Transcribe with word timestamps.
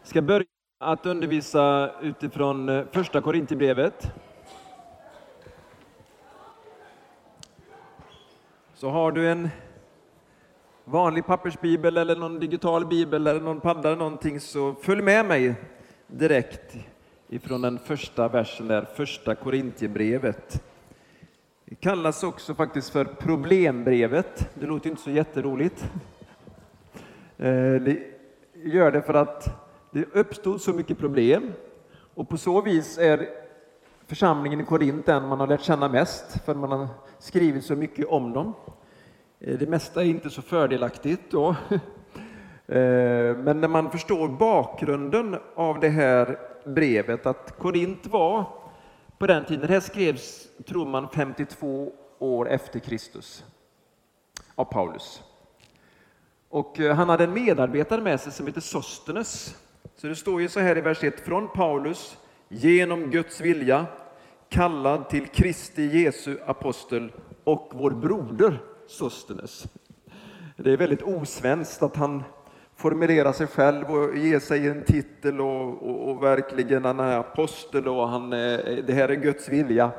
Jag 0.00 0.08
ska 0.08 0.22
börja 0.22 0.46
att 0.80 1.06
undervisa 1.06 1.90
utifrån 2.02 2.68
eh, 2.68 2.84
första 2.92 3.20
Korinthierbrevet. 3.20 4.12
Så 8.74 8.90
har 8.90 9.12
du 9.12 9.30
en 9.30 9.48
vanlig 10.84 11.26
pappersbibel 11.26 11.96
eller 11.96 12.16
någon 12.16 12.40
digital 12.40 12.86
bibel 12.86 13.26
eller 13.26 13.40
någon 13.40 13.60
padda 13.60 13.88
eller 13.88 13.98
någonting 13.98 14.40
så 14.40 14.74
följ 14.74 15.02
med 15.02 15.26
mig 15.26 15.54
direkt 16.06 16.76
ifrån 17.28 17.62
den 17.62 17.78
första 17.78 18.28
versen 18.28 18.68
där, 18.68 18.88
första 18.96 19.34
Korintierbrevet. 19.34 20.62
Det 21.64 21.74
kallas 21.74 22.22
också 22.22 22.54
faktiskt 22.54 22.90
för 22.90 23.04
problembrevet. 23.04 24.48
Det 24.54 24.66
låter 24.66 24.90
inte 24.90 25.02
så 25.02 25.10
jätteroligt. 25.10 25.84
Eh, 27.36 27.74
det 27.74 28.02
gör 28.54 28.92
det 28.92 29.02
för 29.02 29.14
att 29.14 29.48
det 29.90 30.04
uppstod 30.12 30.60
så 30.60 30.72
mycket 30.72 30.98
problem 30.98 31.52
och 32.14 32.28
på 32.28 32.36
så 32.36 32.60
vis 32.60 32.98
är 32.98 33.28
församlingen 34.06 34.60
i 34.60 34.64
Korint 34.64 35.06
den 35.06 35.28
man 35.28 35.40
har 35.40 35.46
lärt 35.46 35.62
känna 35.62 35.88
mest 35.88 36.44
för 36.44 36.54
man 36.54 36.72
har 36.72 36.88
skrivit 37.18 37.64
så 37.64 37.76
mycket 37.76 38.06
om 38.06 38.32
dem. 38.32 38.54
Eh, 39.46 39.58
det 39.58 39.66
mesta 39.66 40.02
är 40.02 40.06
inte 40.06 40.30
så 40.30 40.42
fördelaktigt 40.42 41.30
då. 41.30 41.56
Eh, 42.66 43.36
men 43.36 43.60
när 43.60 43.68
man 43.68 43.90
förstår 43.90 44.28
bakgrunden 44.28 45.36
av 45.54 45.80
det 45.80 45.88
här 45.88 46.38
brevet, 46.64 47.26
att 47.26 47.58
Korint 47.58 48.06
var 48.06 48.44
på 49.18 49.26
den 49.26 49.44
tiden, 49.44 49.66
det 49.66 49.72
här 49.72 49.80
skrevs, 49.80 50.48
tror 50.66 50.86
man, 50.86 51.08
52 51.08 51.92
år 52.18 52.48
efter 52.48 52.78
Kristus 52.78 53.44
av 54.54 54.64
Paulus. 54.64 55.22
Och 56.48 56.80
eh, 56.80 56.94
han 56.96 57.08
hade 57.08 57.24
en 57.24 57.32
medarbetare 57.32 58.00
med 58.00 58.20
sig 58.20 58.32
som 58.32 58.46
heter 58.46 58.60
Sostenes. 58.60 59.56
Så 59.96 60.06
det 60.06 60.16
står 60.16 60.40
ju 60.40 60.48
så 60.48 60.60
här 60.60 60.78
i 60.78 60.80
vers 60.80 61.04
1, 61.04 61.20
från 61.20 61.48
Paulus, 61.48 62.16
genom 62.48 63.10
Guds 63.10 63.40
vilja, 63.40 63.86
kallad 64.48 65.08
till 65.08 65.26
Kristi 65.26 66.02
Jesu 66.02 66.38
apostel 66.46 67.12
och 67.44 67.72
vår 67.74 67.90
broder 67.90 68.60
Sostenes. 68.86 69.66
Det 70.56 70.72
är 70.72 70.76
väldigt 70.76 71.02
osvenskt 71.02 71.82
att 71.82 71.96
han 71.96 72.22
formulerar 72.76 73.32
sig 73.32 73.46
själv 73.46 73.90
och 73.90 74.16
ger 74.16 74.38
sig 74.38 74.68
en 74.68 74.84
titel 74.84 75.40
och, 75.40 75.82
och, 75.82 76.10
och 76.10 76.22
verkligen 76.22 76.84
han 76.84 77.00
är 77.00 77.18
apostel 77.18 77.88
och 77.88 78.08
han, 78.08 78.30
det 78.30 78.94
här 78.94 79.08
är 79.08 79.14
Guds 79.14 79.48
vilja. 79.48 79.90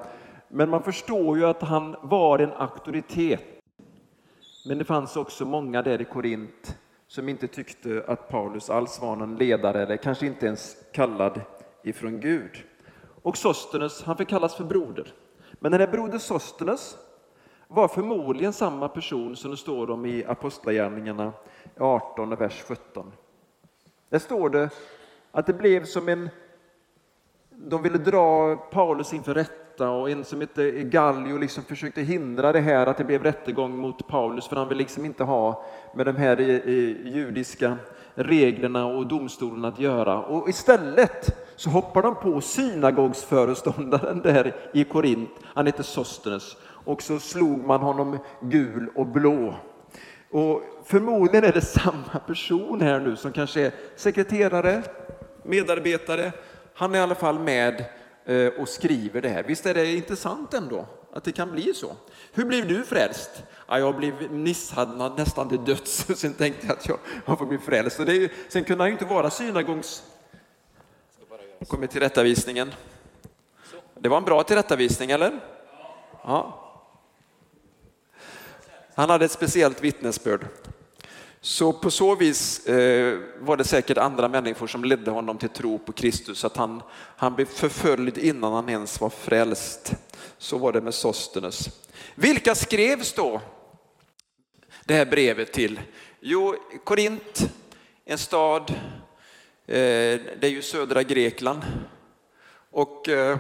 Men 0.48 0.70
man 0.70 0.84
förstår 0.84 1.38
ju 1.38 1.46
att 1.46 1.62
han 1.62 1.96
var 2.02 2.40
en 2.40 2.52
auktoritet. 2.52 3.42
Men 4.68 4.78
det 4.78 4.86
fanns 4.86 5.16
också 5.16 5.46
många 5.46 5.82
där 5.82 6.02
i 6.02 6.06
Korint 6.06 6.78
som 7.08 7.30
inte 7.30 7.48
tyckte 7.48 8.04
att 8.08 8.30
Paulus 8.30 8.70
alls 8.70 9.02
var 9.02 9.16
någon 9.16 9.38
ledare 9.38 9.84
eller 9.84 9.98
kanske 9.98 10.26
inte 10.26 10.46
ens 10.46 10.76
kallad 10.94 11.42
ifrån 11.84 12.20
Gud. 12.20 12.64
Och 13.22 13.38
Sostenes, 13.38 14.04
han 14.04 14.18
fick 14.18 14.28
kallas 14.28 14.56
för 14.56 14.64
broder. 14.64 15.14
Men 15.60 15.72
den 15.72 15.82
här 15.82 15.88
broder 15.88 16.18
Sostenes, 16.18 16.98
var 17.68 17.88
förmodligen 17.88 18.54
samma 18.54 18.88
person 18.88 19.36
som 19.36 19.52
det 19.52 19.58
står 19.58 19.92
om 19.92 20.06
i 20.06 20.26
Apostlagärningarna 20.26 21.34
18, 21.78 22.36
vers 22.36 22.64
17. 22.68 23.12
Där 24.10 24.20
står 24.20 24.50
det 24.50 24.70
att 25.32 25.46
det 25.46 25.54
blev 25.54 25.86
som 25.86 26.10
en... 26.10 26.30
De 27.50 27.84
ville 27.84 27.98
dra 27.98 28.56
Paulus 28.56 29.14
inför 29.14 29.34
rätta 29.34 29.90
och 29.90 30.10
en 30.10 30.24
som 30.24 30.42
hette 30.42 30.72
Gallio 30.72 31.38
liksom 31.38 31.64
försökte 31.64 32.02
hindra 32.02 32.52
det 32.52 32.60
här 32.60 32.88
att 32.88 32.98
det 32.98 33.04
blev 33.04 33.24
rättegång 33.24 33.78
mot 33.78 34.08
Paulus 34.08 34.48
för 34.48 34.56
han 34.56 34.68
ville 34.68 34.80
liksom 34.80 35.06
inte 35.06 35.24
ha 35.24 35.66
med 35.96 36.06
de 36.06 36.16
här 36.16 36.42
eh, 36.42 36.50
eh, 36.50 37.08
judiska 37.08 37.78
reglerna 38.16 38.86
och 38.86 39.08
domstolen 39.08 39.66
att 39.66 39.80
göra. 39.80 40.22
Och 40.22 40.50
istället 40.50 41.38
så 41.56 41.70
hoppar 41.70 42.02
de 42.02 42.16
på 42.16 42.42
synagogsföreståndaren 42.42 44.22
där 44.22 44.56
i 44.74 44.84
Korint, 44.84 45.30
han 45.44 45.66
heter 45.66 45.84
Sostenes, 45.84 46.58
och 46.86 47.02
så 47.02 47.20
slog 47.20 47.66
man 47.66 47.82
honom 47.82 48.20
gul 48.42 48.90
och 48.96 49.08
blå. 49.08 49.56
Och 50.32 50.62
förmodligen 50.86 51.44
är 51.44 51.54
det 51.54 51.62
samma 51.62 52.20
person 52.28 52.82
här 52.82 53.00
nu 53.00 53.16
som 53.16 53.32
kanske 53.32 53.62
är 53.62 53.72
sekreterare, 53.96 54.84
medarbetare. 55.44 56.32
Han 56.74 56.96
är 56.96 57.00
i 57.00 57.02
alla 57.02 57.16
fall 57.16 57.40
med 57.40 57.86
eh, 58.26 58.48
och 58.48 58.70
skriver 58.70 59.22
det 59.22 59.30
här. 59.30 59.44
Visst 59.44 59.66
är 59.66 59.74
det 59.74 59.96
intressant 59.96 60.54
ändå 60.54 60.86
att 61.14 61.24
det 61.24 61.32
kan 61.32 61.52
bli 61.52 61.74
så? 61.74 61.96
Hur 62.34 62.46
blev 62.46 62.68
du 62.68 62.84
frälst? 62.84 63.44
Ja, 63.68 63.80
jag 63.80 63.96
blev 63.96 64.32
misshandlad 64.32 65.18
nästan 65.18 65.50
till 65.50 65.66
döds, 65.66 66.06
sen 66.20 66.34
tänkte 66.34 66.68
jag 66.68 66.78
att 66.78 66.88
jag, 66.88 67.00
jag 67.26 67.38
får 67.38 67.46
bli 67.46 67.58
frälst. 67.58 68.00
Och 68.00 68.06
det, 68.06 68.32
sen 68.50 68.64
kunde 68.64 68.84
han 68.84 68.90
ju 68.90 68.94
inte 68.94 69.06
vara 69.06 69.30
synagogs... 69.30 70.04
Kommer 71.68 71.88
tillrättavisningen. 71.88 72.72
Det 74.00 74.10
var 74.10 74.18
en 74.18 74.24
bra 74.24 74.44
tillrättavisning, 74.44 75.12
eller? 75.12 75.40
Ja. 76.24 76.65
Han 78.96 79.10
hade 79.10 79.26
ett 79.26 79.32
speciellt 79.32 79.84
vittnesbörd. 79.84 80.48
Så 81.42 81.74
på 81.74 81.92
så 81.92 82.16
vis 82.16 82.66
eh, 82.68 83.20
var 83.40 83.58
det 83.58 83.64
säkert 83.64 83.98
andra 83.98 84.28
människor 84.28 84.68
som 84.68 84.84
ledde 84.84 85.12
honom 85.12 85.38
till 85.38 85.50
tro 85.50 85.80
på 85.80 85.92
Kristus, 85.92 86.46
att 86.46 86.58
han, 86.58 86.82
han 86.92 87.36
blev 87.36 87.46
förföljd 87.46 88.18
innan 88.18 88.54
han 88.54 88.70
ens 88.70 89.02
var 89.02 89.10
frälst. 89.10 89.94
Så 90.38 90.58
var 90.58 90.74
det 90.74 90.82
med 90.82 90.94
Sostenes. 90.94 91.70
Vilka 92.16 92.56
skrevs 92.56 93.14
då 93.14 93.42
det 94.86 94.94
här 94.94 95.06
brevet 95.06 95.54
till? 95.54 95.82
Jo, 96.20 96.56
Korint, 96.84 97.50
en 98.06 98.18
stad, 98.18 98.70
eh, 99.68 100.20
det 100.40 100.44
är 100.44 100.50
ju 100.50 100.62
södra 100.62 101.04
Grekland. 101.04 101.62
Och 102.72 103.10
eh, 103.10 103.38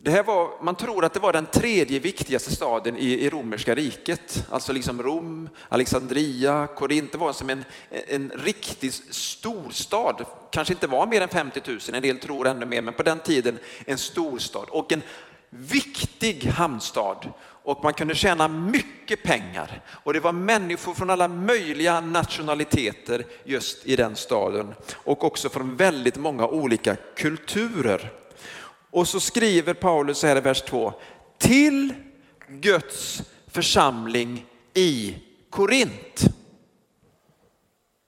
det 0.00 0.10
här 0.10 0.22
var, 0.22 0.50
man 0.62 0.74
tror 0.74 1.04
att 1.04 1.14
det 1.14 1.20
var 1.20 1.32
den 1.32 1.46
tredje 1.46 1.98
viktigaste 1.98 2.54
staden 2.54 2.96
i, 2.96 3.06
i 3.06 3.30
romerska 3.30 3.74
riket. 3.74 4.46
Alltså 4.50 4.72
liksom 4.72 5.02
Rom, 5.02 5.48
Alexandria, 5.68 6.66
Korint. 6.66 7.12
Det 7.12 7.18
var 7.18 7.32
som 7.32 7.50
en, 7.50 7.64
en 7.90 8.32
riktig 8.34 8.92
storstad. 9.10 10.24
Kanske 10.50 10.74
inte 10.74 10.86
var 10.86 11.06
mer 11.06 11.20
än 11.20 11.28
50 11.28 11.60
000, 11.66 11.78
en 11.92 12.02
del 12.02 12.18
tror 12.18 12.48
ännu 12.48 12.66
mer, 12.66 12.82
men 12.82 12.94
på 12.94 13.02
den 13.02 13.18
tiden 13.18 13.58
en 13.84 13.98
storstad. 13.98 14.68
Och 14.68 14.92
en 14.92 15.02
viktig 15.50 16.44
hamnstad. 16.44 17.32
Och 17.62 17.82
man 17.82 17.94
kunde 17.94 18.14
tjäna 18.14 18.48
mycket 18.48 19.22
pengar. 19.22 19.82
Och 19.88 20.12
det 20.12 20.20
var 20.20 20.32
människor 20.32 20.94
från 20.94 21.10
alla 21.10 21.28
möjliga 21.28 22.00
nationaliteter 22.00 23.26
just 23.44 23.86
i 23.86 23.96
den 23.96 24.16
staden. 24.16 24.74
Och 24.94 25.24
också 25.24 25.48
från 25.48 25.76
väldigt 25.76 26.16
många 26.16 26.46
olika 26.46 26.96
kulturer. 27.16 28.12
Och 28.98 29.08
så 29.08 29.20
skriver 29.20 29.74
Paulus 29.74 30.18
så 30.18 30.26
här 30.26 30.36
i 30.36 30.40
vers 30.40 30.62
2. 30.62 30.92
Till 31.38 31.94
Guds 32.48 33.22
församling 33.46 34.46
i 34.74 35.16
Korint. 35.50 36.24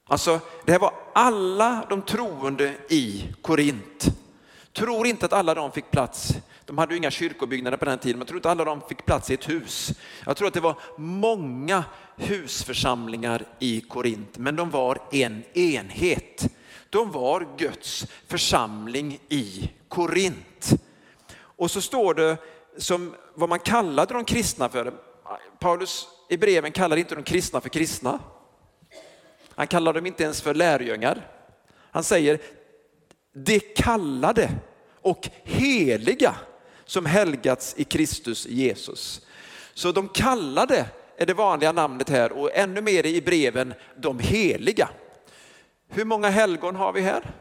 Alltså, 0.08 0.40
det 0.64 0.72
här 0.72 0.78
var 0.78 0.94
alla 1.14 1.86
de 1.88 2.02
troende 2.02 2.74
i 2.88 3.24
Korint. 3.42 4.06
Tror 4.72 5.06
inte 5.06 5.26
att 5.26 5.32
alla 5.32 5.54
de 5.54 5.72
fick 5.72 5.90
plats. 5.90 6.34
De 6.64 6.78
hade 6.78 6.92
ju 6.92 6.98
inga 6.98 7.10
kyrkobyggnader 7.10 7.76
på 7.76 7.84
den 7.84 7.98
tiden, 7.98 8.18
men 8.18 8.20
jag 8.20 8.28
tror 8.28 8.38
inte 8.38 8.50
alla 8.50 8.64
de 8.64 8.80
fick 8.88 9.06
plats 9.06 9.30
i 9.30 9.34
ett 9.34 9.48
hus. 9.48 9.92
Jag 10.26 10.36
tror 10.36 10.48
att 10.48 10.54
det 10.54 10.60
var 10.60 10.78
många 10.98 11.84
husförsamlingar 12.16 13.44
i 13.58 13.80
Korint, 13.80 14.38
men 14.38 14.56
de 14.56 14.70
var 14.70 14.98
en 15.12 15.42
enhet. 15.54 16.48
De 16.90 17.10
var 17.10 17.48
Guds 17.58 18.06
församling 18.26 19.18
i 19.28 19.70
Korint. 19.90 20.70
Och 21.36 21.70
så 21.70 21.80
står 21.80 22.14
det 22.14 22.36
som 22.78 23.14
vad 23.34 23.48
man 23.48 23.58
kallade 23.58 24.14
de 24.14 24.24
kristna 24.24 24.68
för. 24.68 24.92
Paulus 25.58 26.08
i 26.28 26.36
breven 26.36 26.72
kallar 26.72 26.96
inte 26.96 27.14
de 27.14 27.22
kristna 27.22 27.60
för 27.60 27.68
kristna. 27.68 28.18
Han 29.54 29.66
kallar 29.66 29.92
dem 29.92 30.06
inte 30.06 30.22
ens 30.22 30.42
för 30.42 30.54
lärjungar. 30.54 31.26
Han 31.90 32.04
säger 32.04 32.40
det 33.32 33.60
kallade 33.60 34.50
och 35.00 35.28
heliga 35.42 36.34
som 36.84 37.06
helgats 37.06 37.74
i 37.78 37.84
Kristus 37.84 38.46
Jesus. 38.46 39.26
Så 39.74 39.92
de 39.92 40.08
kallade 40.08 40.86
är 41.16 41.26
det 41.26 41.34
vanliga 41.34 41.72
namnet 41.72 42.08
här 42.08 42.32
och 42.32 42.50
ännu 42.54 42.80
mer 42.80 43.06
i 43.06 43.20
breven 43.20 43.74
de 43.96 44.18
heliga. 44.18 44.88
Hur 45.88 46.04
många 46.04 46.28
helgon 46.28 46.76
har 46.76 46.92
vi 46.92 47.00
här? 47.00 47.34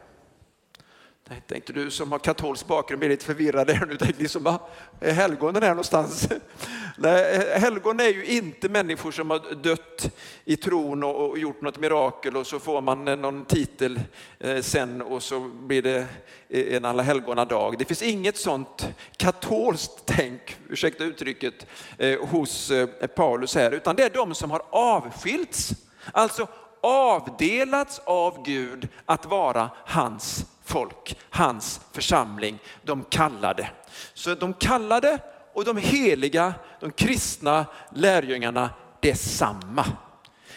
Nej, 1.30 1.42
tänkte 1.46 1.72
du 1.72 1.90
som 1.90 2.12
har 2.12 2.18
katolsk 2.18 2.66
bakgrund 2.66 2.98
blir 2.98 3.08
lite 3.08 3.24
förvirrad 3.24 3.66
där 3.66 3.86
nu. 3.86 3.96
Tänkte 3.96 4.22
liksom, 4.22 4.58
är 5.00 5.12
helgonen 5.12 5.62
här 5.62 5.70
någonstans? 5.70 6.28
Nej, 6.98 7.52
helgon 7.60 8.00
är 8.00 8.08
ju 8.08 8.24
inte 8.24 8.68
människor 8.68 9.10
som 9.10 9.30
har 9.30 9.54
dött 9.54 10.10
i 10.44 10.56
tron 10.56 11.02
och 11.02 11.38
gjort 11.38 11.60
något 11.60 11.78
mirakel 11.78 12.36
och 12.36 12.46
så 12.46 12.58
får 12.58 12.80
man 12.80 13.04
någon 13.04 13.44
titel 13.44 14.00
eh, 14.38 14.60
sen 14.60 15.02
och 15.02 15.22
så 15.22 15.40
blir 15.40 15.82
det 15.82 16.06
eh, 16.48 16.76
en 16.76 16.84
alla 16.84 17.02
helgona 17.02 17.44
dag. 17.44 17.78
Det 17.78 17.84
finns 17.84 18.02
inget 18.02 18.36
sånt 18.36 18.88
katolskt 19.16 20.02
tänk, 20.04 20.56
ursäkta 20.68 21.04
uttrycket, 21.04 21.66
eh, 21.98 22.20
hos 22.20 22.72
Paulus 23.16 23.54
här, 23.54 23.70
utan 23.70 23.96
det 23.96 24.02
är 24.02 24.10
de 24.10 24.34
som 24.34 24.50
har 24.50 24.62
avskilts. 24.70 25.70
Alltså 26.12 26.48
avdelats 26.82 28.00
av 28.04 28.42
Gud 28.44 28.88
att 29.06 29.26
vara 29.26 29.70
hans 29.84 30.46
folk, 30.70 31.16
hans 31.30 31.80
församling, 31.92 32.58
de 32.82 33.04
kallade. 33.04 33.70
Så 34.14 34.34
de 34.34 34.54
kallade 34.54 35.18
och 35.54 35.64
de 35.64 35.76
heliga, 35.76 36.54
de 36.80 36.90
kristna 36.90 37.66
lärjungarna, 37.94 38.70
det 39.00 39.10
är 39.10 39.14
samma. 39.14 39.86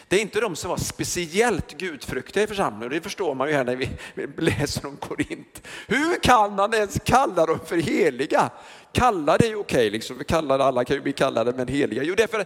Det 0.08 0.16
är 0.16 0.22
inte 0.22 0.42
de 0.42 0.56
som 0.56 0.70
var 0.70 0.78
speciellt 0.78 1.78
gudfruktiga 1.78 2.44
i 2.44 2.48
församlingen, 2.48 2.90
det 2.90 3.02
förstår 3.02 3.36
man 3.36 3.48
ju 3.48 3.54
här 3.54 3.64
när 3.64 3.76
vi 3.76 3.90
läser 4.38 4.86
om 4.86 4.98
Korint. 4.98 5.68
Hur 5.88 6.20
kan 6.24 6.60
han 6.60 6.74
ens 6.74 7.00
kalla 7.06 7.46
dem 7.46 7.60
för 7.66 7.78
heliga? 7.78 8.50
Kalla 8.92 9.38
det 9.38 9.46
är 9.46 9.50
ju 9.50 9.56
okej, 9.56 9.90
liksom. 9.90 10.24
kallade, 10.28 10.64
alla 10.64 10.86
kan 10.86 10.96
ju 10.96 11.02
bli 11.02 11.14
kallade, 11.14 11.54
men 11.56 11.68
heliga. 11.68 12.04
Jo, 12.04 12.16
därför 12.18 12.46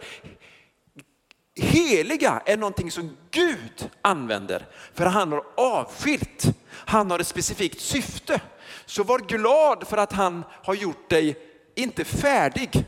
heliga 1.58 2.42
är 2.46 2.58
någonting 2.58 2.92
som 2.92 3.18
Gud 3.32 3.90
använder 4.02 4.68
för 4.94 5.06
han 5.06 5.32
har 5.32 5.44
avskilt. 5.58 6.46
Han 6.70 7.12
har 7.12 7.20
ett 7.20 7.28
specifikt 7.28 7.82
syfte. 7.82 8.42
Så 8.86 9.04
var 9.04 9.20
glad 9.20 9.88
för 9.88 9.98
att 9.98 10.14
han 10.14 10.44
har 10.64 10.74
gjort 10.74 11.10
dig, 11.10 11.38
inte 11.76 12.06
färdig, 12.06 12.86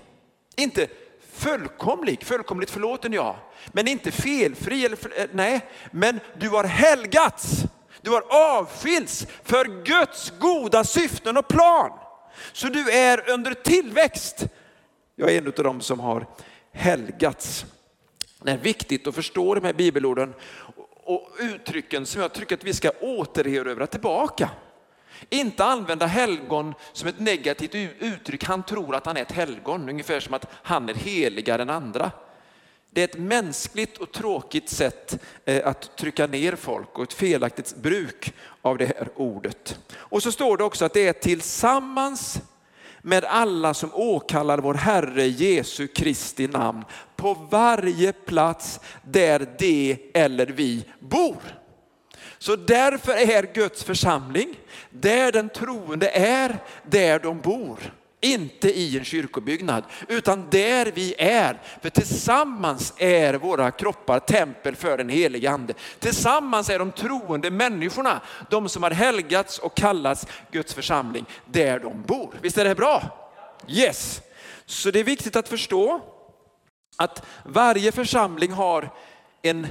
inte 0.55 0.87
fullkomlig, 1.31 2.23
fullkomligt 2.23 2.69
förlåten 2.69 3.13
ja, 3.13 3.35
men 3.71 3.87
inte 3.87 4.11
felfri, 4.11 4.85
eller 4.85 4.95
för, 4.95 5.19
eh, 5.19 5.25
nej, 5.33 5.69
men 5.91 6.19
du 6.39 6.49
har 6.49 6.63
helgats. 6.63 7.63
Du 8.01 8.09
har 8.09 8.23
avskilts 8.29 9.27
för 9.43 9.83
Guds 9.83 10.33
goda 10.39 10.83
syften 10.83 11.37
och 11.37 11.47
plan. 11.47 11.91
Så 12.53 12.67
du 12.67 12.91
är 12.91 13.29
under 13.29 13.53
tillväxt. 13.53 14.45
Jag 15.15 15.31
är 15.31 15.37
en 15.37 15.47
av 15.47 15.63
dem 15.63 15.81
som 15.81 15.99
har 15.99 16.27
helgats. 16.71 17.65
Det 18.43 18.51
är 18.51 18.57
viktigt 18.57 19.07
att 19.07 19.15
förstå 19.15 19.55
de 19.55 19.63
här 19.63 19.73
bibelorden 19.73 20.33
och 21.03 21.29
uttrycken 21.39 22.05
som 22.05 22.21
jag 22.21 22.33
tycker 22.33 22.55
att 22.55 22.63
vi 22.63 22.73
ska 22.73 22.91
återerövra 23.01 23.87
tillbaka. 23.87 24.49
Inte 25.29 25.63
använda 25.65 26.05
helgon 26.05 26.73
som 26.93 27.09
ett 27.09 27.19
negativt 27.19 27.75
uttryck. 27.99 28.43
Han 28.43 28.63
tror 28.63 28.95
att 28.95 29.05
han 29.05 29.17
är 29.17 29.21
ett 29.21 29.31
helgon, 29.31 29.89
ungefär 29.89 30.19
som 30.19 30.33
att 30.33 30.45
han 30.51 30.89
är 30.89 30.93
heligare 30.93 31.61
än 31.61 31.69
andra. 31.69 32.11
Det 32.91 33.01
är 33.01 33.05
ett 33.05 33.17
mänskligt 33.17 33.97
och 33.97 34.11
tråkigt 34.11 34.69
sätt 34.69 35.23
eh, 35.45 35.67
att 35.67 35.97
trycka 35.97 36.27
ner 36.27 36.55
folk 36.55 36.97
och 36.97 37.03
ett 37.03 37.13
felaktigt 37.13 37.75
bruk 37.75 38.33
av 38.61 38.77
det 38.77 38.85
här 38.85 39.09
ordet. 39.15 39.79
Och 39.93 40.23
så 40.23 40.31
står 40.31 40.57
det 40.57 40.63
också 40.63 40.85
att 40.85 40.93
det 40.93 41.07
är 41.07 41.13
tillsammans 41.13 42.41
med 43.01 43.23
alla 43.23 43.73
som 43.73 43.89
åkallar 43.93 44.57
vår 44.57 44.73
Herre 44.73 45.27
Jesu 45.27 45.87
Kristi 45.87 46.47
namn 46.47 46.85
på 47.15 47.33
varje 47.33 48.13
plats 48.13 48.79
där 49.03 49.55
de 49.59 49.97
eller 50.13 50.45
vi 50.45 50.85
bor. 50.99 51.41
Så 52.37 52.55
därför 52.55 53.11
är 53.11 53.53
Guds 53.53 53.83
församling 53.83 54.55
där 54.89 55.31
den 55.31 55.49
troende 55.49 56.09
är, 56.09 56.57
där 56.83 57.19
de 57.19 57.39
bor. 57.41 57.79
Inte 58.21 58.79
i 58.79 58.97
en 58.97 59.05
kyrkobyggnad, 59.05 59.83
utan 60.07 60.49
där 60.49 60.91
vi 60.95 61.15
är. 61.17 61.61
För 61.81 61.89
tillsammans 61.89 62.93
är 62.97 63.33
våra 63.33 63.71
kroppar 63.71 64.19
tempel 64.19 64.75
för 64.75 64.97
den 64.97 65.09
helige 65.09 65.51
ande. 65.51 65.73
Tillsammans 65.99 66.69
är 66.69 66.79
de 66.79 66.91
troende 66.91 67.51
människorna, 67.51 68.21
de 68.49 68.69
som 68.69 68.83
har 68.83 68.91
helgats 68.91 69.59
och 69.59 69.75
kallats 69.75 70.27
Guds 70.51 70.73
församling, 70.73 71.25
där 71.45 71.79
de 71.79 72.01
bor. 72.01 72.33
Visst 72.41 72.57
är 72.57 72.65
det 72.65 72.75
bra? 72.75 73.03
Yes. 73.67 74.21
Så 74.65 74.91
det 74.91 74.99
är 74.99 75.03
viktigt 75.03 75.35
att 75.35 75.49
förstå 75.49 76.01
att 76.97 77.25
varje 77.45 77.91
församling 77.91 78.51
har 78.51 78.93
en 79.41 79.67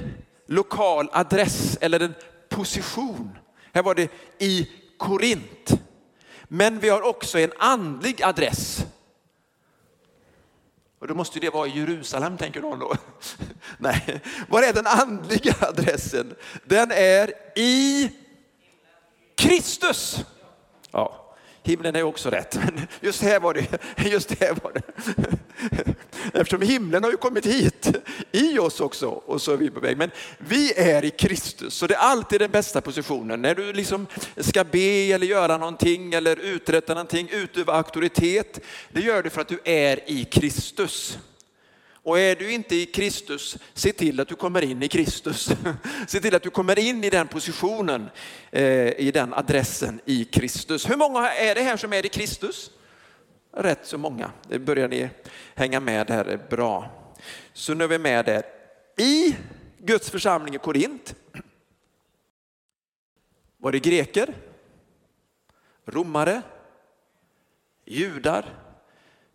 lokal 0.47 1.09
adress 1.11 1.77
eller 1.81 1.99
en 1.99 2.13
position. 2.49 3.37
Här 3.73 3.83
var 3.83 3.95
det 3.95 4.11
i 4.39 4.69
Korint. 4.97 5.79
Men 6.51 6.79
vi 6.79 6.89
har 6.89 7.01
också 7.01 7.39
en 7.39 7.51
andlig 7.57 8.23
adress. 8.23 8.85
Och 10.99 11.07
då 11.07 11.15
måste 11.15 11.39
det 11.39 11.49
vara 11.49 11.67
i 11.67 11.79
Jerusalem 11.79 12.37
tänker 12.37 12.61
någon 12.61 12.79
då. 12.79 12.95
Nej, 13.77 14.21
var 14.47 14.63
är 14.63 14.73
den 14.73 14.87
andliga 14.87 15.55
adressen? 15.61 16.35
Den 16.65 16.91
är 16.91 17.33
i 17.55 18.11
Kristus. 19.35 20.25
Ja, 20.91 21.18
himlen 21.69 21.95
är 21.95 22.03
också 22.03 22.29
rätt, 22.29 22.55
men 22.55 22.87
just 23.01 23.21
här 23.21 23.39
var 23.39 23.53
det. 23.53 23.67
Just 24.09 24.39
här 24.39 24.55
var 24.63 24.73
det. 24.73 24.81
Eftersom 26.33 26.61
himlen 26.61 27.03
har 27.03 27.11
ju 27.11 27.17
kommit 27.17 27.45
hit 27.45 27.91
i 28.31 28.59
oss 28.59 28.79
också 28.79 29.07
och 29.07 29.41
så 29.41 29.51
är 29.51 29.57
vi 29.57 29.69
på 29.69 29.79
väg. 29.79 29.97
Men 29.97 30.11
vi 30.37 30.73
är 30.73 31.05
i 31.05 31.09
Kristus, 31.09 31.73
så 31.73 31.87
det 31.87 31.95
är 31.95 31.99
alltid 31.99 32.41
den 32.41 32.51
bästa 32.51 32.81
positionen. 32.81 33.41
När 33.41 33.55
du 33.55 33.73
liksom 33.73 34.07
ska 34.37 34.63
be 34.63 35.13
eller 35.13 35.27
göra 35.27 35.57
någonting 35.57 36.13
eller 36.13 36.35
uträtta 36.35 36.93
någonting, 36.93 37.29
utöva 37.31 37.73
auktoritet. 37.73 38.59
Det 38.91 39.01
gör 39.01 39.23
du 39.23 39.29
för 39.29 39.41
att 39.41 39.47
du 39.47 39.59
är 39.63 40.09
i 40.09 40.25
Kristus. 40.25 41.17
Och 42.03 42.19
är 42.19 42.35
du 42.35 42.51
inte 42.51 42.75
i 42.75 42.85
Kristus, 42.85 43.57
se 43.73 43.93
till 43.93 44.19
att 44.19 44.27
du 44.27 44.35
kommer 44.35 44.61
in 44.61 44.83
i 44.83 44.87
Kristus. 44.87 45.49
Se 46.07 46.19
till 46.19 46.35
att 46.35 46.43
du 46.43 46.49
kommer 46.49 46.79
in 46.79 47.03
i 47.03 47.09
den 47.09 47.27
positionen, 47.27 48.09
eh, 48.51 48.99
i 48.99 49.11
den 49.13 49.33
adressen 49.33 50.01
i 50.05 50.25
Kristus. 50.25 50.89
Hur 50.89 50.97
många 50.97 51.31
är 51.31 51.55
det 51.55 51.61
här 51.61 51.77
som 51.77 51.93
är 51.93 52.05
i 52.05 52.09
Kristus? 52.09 52.71
Rätt 53.53 53.85
så 53.85 53.97
många. 53.97 54.31
Det 54.49 54.59
börjar 54.59 54.87
ni 54.87 55.09
hänga 55.55 55.79
med 55.79 56.09
här, 56.09 56.39
bra. 56.49 56.91
Så 57.53 57.73
nu 57.73 57.83
är 57.83 57.87
vi 57.87 57.97
med 57.97 58.25
där. 58.25 58.43
I 58.97 59.35
Guds 59.77 60.09
församling 60.09 60.55
i 60.55 60.57
Korint 60.57 61.15
var 63.57 63.71
det 63.71 63.79
greker, 63.79 64.33
romare, 65.85 66.41
judar, 67.85 68.45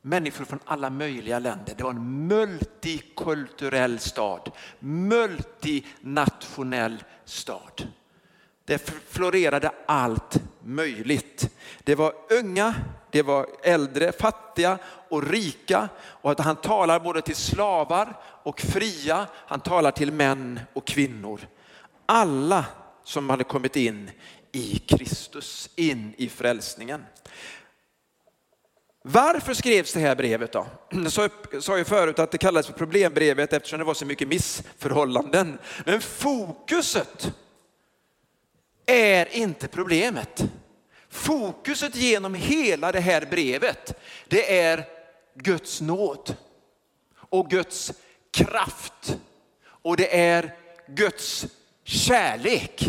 människor 0.05 0.45
från 0.45 0.59
alla 0.65 0.91
möjliga 0.91 1.39
länder. 1.39 1.75
Det 1.77 1.85
var 1.85 1.91
en 1.91 2.27
multikulturell 2.27 3.99
stad, 3.99 4.51
multinationell 4.79 7.05
stad. 7.25 7.89
Det 8.65 8.91
florerade 9.09 9.73
allt 9.87 10.43
möjligt. 10.63 11.51
Det 11.85 11.95
var 11.95 12.15
unga, 12.41 12.75
det 13.11 13.23
var 13.23 13.47
äldre, 13.63 14.13
fattiga 14.13 14.79
och 15.09 15.29
rika. 15.29 15.89
Och 15.99 16.31
att 16.31 16.41
han 16.41 16.57
talar 16.57 17.01
både 17.01 17.23
till 17.23 17.37
slavar 17.37 18.21
och 18.43 18.61
fria. 18.61 19.27
Han 19.35 19.61
talar 19.61 19.91
till 19.91 20.13
män 20.13 20.61
och 20.73 20.87
kvinnor. 20.87 21.41
Alla 22.07 22.65
som 23.05 23.31
hade 23.31 23.45
kommit 23.45 23.77
in 23.77 24.11
i 24.53 24.79
Kristus, 24.79 25.71
in 25.77 26.15
i 26.17 26.29
frälsningen. 26.29 27.05
Varför 29.07 29.55
skrevs 29.55 29.93
det 29.93 30.01
här 30.01 30.17
brevet 30.17 30.53
då? 30.53 30.67
Jag 31.53 31.63
sa 31.63 31.79
ju 31.79 31.85
förut 31.85 32.19
att 32.19 32.31
det 32.31 32.39
kallades 32.39 32.67
för 32.67 32.75
problembrevet 32.75 33.53
eftersom 33.53 33.79
det 33.79 33.85
var 33.85 33.95
så 33.95 34.07
mycket 34.07 34.29
missförhållanden. 34.29 35.59
Men 35.87 36.01
fokuset 36.01 37.33
är 38.87 39.37
inte 39.37 39.69
problemet. 39.69 40.45
Fokuset 41.09 41.97
genom 41.97 42.35
hela 42.35 42.93
det 42.93 43.01
här 43.01 43.27
brevet, 43.31 44.01
det 44.29 44.61
är 44.61 44.85
Guds 45.35 45.81
nåd 45.81 46.37
och 47.17 47.51
Guds 47.51 47.93
kraft 48.31 49.19
och 49.67 49.97
det 49.97 50.21
är 50.21 50.57
Guds 50.89 51.47
kärlek. 51.85 52.89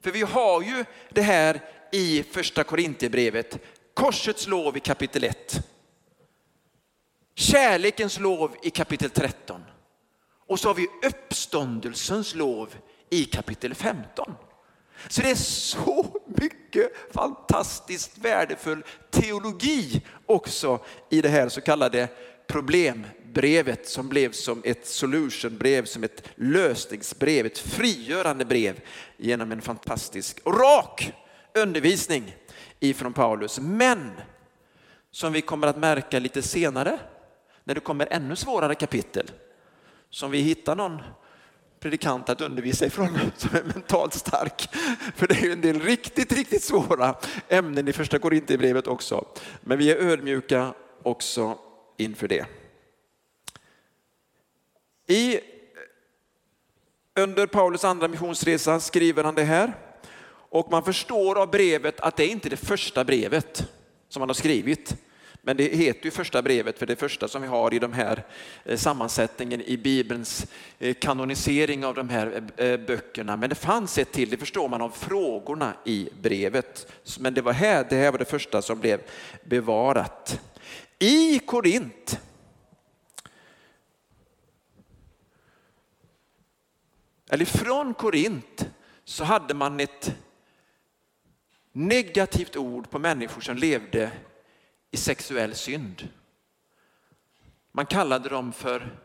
För 0.00 0.10
vi 0.10 0.22
har 0.22 0.62
ju 0.62 0.84
det 1.10 1.22
här 1.22 1.60
i 1.92 2.24
första 2.30 2.64
Korinthierbrevet, 2.64 3.58
korsets 3.94 4.46
lov 4.46 4.76
i 4.76 4.80
kapitel 4.80 5.24
1. 5.24 5.60
Kärlekens 7.34 8.20
lov 8.20 8.56
i 8.62 8.70
kapitel 8.70 9.10
13. 9.10 9.60
Och 10.46 10.60
så 10.60 10.68
har 10.68 10.74
vi 10.74 10.88
uppståndelsens 11.06 12.34
lov 12.34 12.74
i 13.10 13.24
kapitel 13.24 13.74
15. 13.74 14.34
Så 15.08 15.22
det 15.22 15.30
är 15.30 15.34
så 15.34 16.06
mycket 16.26 16.92
fantastiskt 17.12 18.18
värdefull 18.18 18.84
teologi 19.10 20.02
också 20.26 20.84
i 21.10 21.20
det 21.20 21.28
här 21.28 21.48
så 21.48 21.60
kallade 21.60 22.08
problembrevet 22.46 23.88
som 23.88 24.08
blev 24.08 24.32
som 24.32 24.62
ett 24.64 24.86
solutionbrev, 24.86 25.84
som 25.84 26.04
ett 26.04 26.22
lösningsbrev, 26.34 27.46
ett 27.46 27.58
frigörande 27.58 28.44
brev 28.44 28.80
genom 29.16 29.52
en 29.52 29.62
fantastisk 29.62 30.38
och 30.44 30.60
rak 30.60 31.12
undervisning 31.54 32.34
ifrån 32.88 33.12
Paulus. 33.12 33.60
Men 33.60 34.10
som 35.10 35.32
vi 35.32 35.40
kommer 35.40 35.66
att 35.66 35.76
märka 35.76 36.18
lite 36.18 36.42
senare 36.42 36.98
när 37.64 37.74
det 37.74 37.80
kommer 37.80 38.08
ännu 38.10 38.36
svårare 38.36 38.74
kapitel, 38.74 39.30
som 40.10 40.30
vi 40.30 40.38
hittar 40.38 40.76
någon 40.76 41.02
predikant 41.80 42.28
att 42.28 42.40
undervisa 42.40 42.86
ifrån 42.86 43.18
som 43.36 43.56
är 43.56 43.62
mentalt 43.62 44.14
stark. 44.14 44.68
För 45.16 45.26
det 45.26 45.34
är 45.34 45.42
ju 45.42 45.52
en 45.52 45.60
del 45.60 45.80
riktigt, 45.80 46.32
riktigt 46.32 46.62
svåra 46.62 47.14
ämnen 47.48 47.88
i 47.88 47.92
första 47.92 48.18
Korinthierbrevet 48.18 48.86
också. 48.86 49.24
Men 49.60 49.78
vi 49.78 49.90
är 49.90 49.96
ödmjuka 49.96 50.74
också 51.02 51.58
inför 51.96 52.28
det. 52.28 52.46
I, 55.06 55.40
under 57.20 57.46
Paulus 57.46 57.84
andra 57.84 58.08
missionsresa 58.08 58.80
skriver 58.80 59.24
han 59.24 59.34
det 59.34 59.44
här. 59.44 59.91
Och 60.52 60.70
man 60.70 60.82
förstår 60.82 61.38
av 61.38 61.50
brevet 61.50 62.00
att 62.00 62.16
det 62.16 62.24
är 62.24 62.28
inte 62.28 62.48
det 62.48 62.56
första 62.56 63.04
brevet 63.04 63.66
som 64.08 64.22
han 64.22 64.28
har 64.28 64.34
skrivit. 64.34 64.96
Men 65.42 65.56
det 65.56 65.64
heter 65.64 66.04
ju 66.04 66.10
första 66.10 66.42
brevet 66.42 66.78
för 66.78 66.86
det 66.86 66.96
första 66.96 67.28
som 67.28 67.42
vi 67.42 67.48
har 67.48 67.74
i 67.74 67.78
de 67.78 67.92
här 67.92 68.26
eh, 68.64 68.76
sammansättningen 68.76 69.60
i 69.62 69.76
Bibelns 69.76 70.46
eh, 70.78 70.94
kanonisering 70.94 71.84
av 71.84 71.94
de 71.94 72.08
här 72.08 72.42
eh, 72.56 72.76
böckerna. 72.76 73.36
Men 73.36 73.48
det 73.48 73.54
fanns 73.54 73.98
ett 73.98 74.12
till, 74.12 74.30
det 74.30 74.36
förstår 74.36 74.68
man 74.68 74.82
av 74.82 74.90
frågorna 74.90 75.74
i 75.84 76.08
brevet. 76.20 76.92
Men 77.20 77.34
det 77.34 77.42
var 77.42 77.52
här, 77.52 77.86
det 77.90 77.96
här 77.96 78.10
var 78.10 78.18
det 78.18 78.24
första 78.24 78.62
som 78.62 78.80
blev 78.80 79.00
bevarat. 79.44 80.40
I 80.98 81.38
Korint 81.38 82.20
eller 87.30 87.44
från 87.44 87.94
Korint 87.94 88.66
så 89.04 89.24
hade 89.24 89.54
man 89.54 89.80
ett 89.80 90.14
negativt 91.72 92.56
ord 92.56 92.90
på 92.90 92.98
människor 92.98 93.40
som 93.40 93.56
levde 93.56 94.12
i 94.90 94.96
sexuell 94.96 95.54
synd. 95.54 96.08
Man 97.72 97.86
kallade 97.86 98.28
dem 98.28 98.52
för 98.52 98.98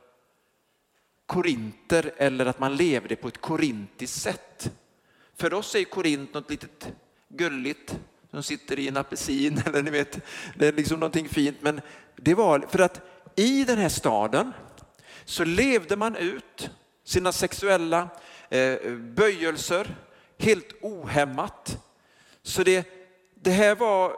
korinter 1.26 2.14
eller 2.18 2.46
att 2.46 2.60
man 2.60 2.76
levde 2.76 3.16
på 3.16 3.28
ett 3.28 3.42
korintiskt 3.42 4.22
sätt. 4.22 4.72
För 5.36 5.54
oss 5.54 5.76
är 5.76 5.84
Korint 5.84 6.34
något 6.34 6.50
litet 6.50 6.94
gulligt 7.30 8.00
som 8.32 8.44
sitter 8.44 8.80
i 8.80 8.88
en 8.88 8.98
apelsin 8.98 9.62
eller 9.66 9.84
ni 9.84 9.92
vet, 9.92 10.20
det 10.56 10.68
är 10.68 10.74
liksom 10.74 11.00
någonting 11.00 11.30
fint. 11.30 11.58
Men 11.62 11.82
det 12.16 12.34
var 12.34 12.60
för 12.60 12.80
att 12.80 13.02
i 13.36 13.64
den 13.64 13.78
här 13.78 13.90
staden 13.90 14.54
så 15.26 15.44
levde 15.44 15.96
man 15.96 16.16
ut 16.16 16.70
sina 17.04 17.32
sexuella 17.32 18.10
eh, 18.50 18.92
böjelser 18.92 19.96
helt 20.38 20.74
ohämmat. 20.82 21.87
Så 22.48 22.64
det, 22.64 22.88
det 23.36 23.52
här 23.52 23.76
var 23.76 24.16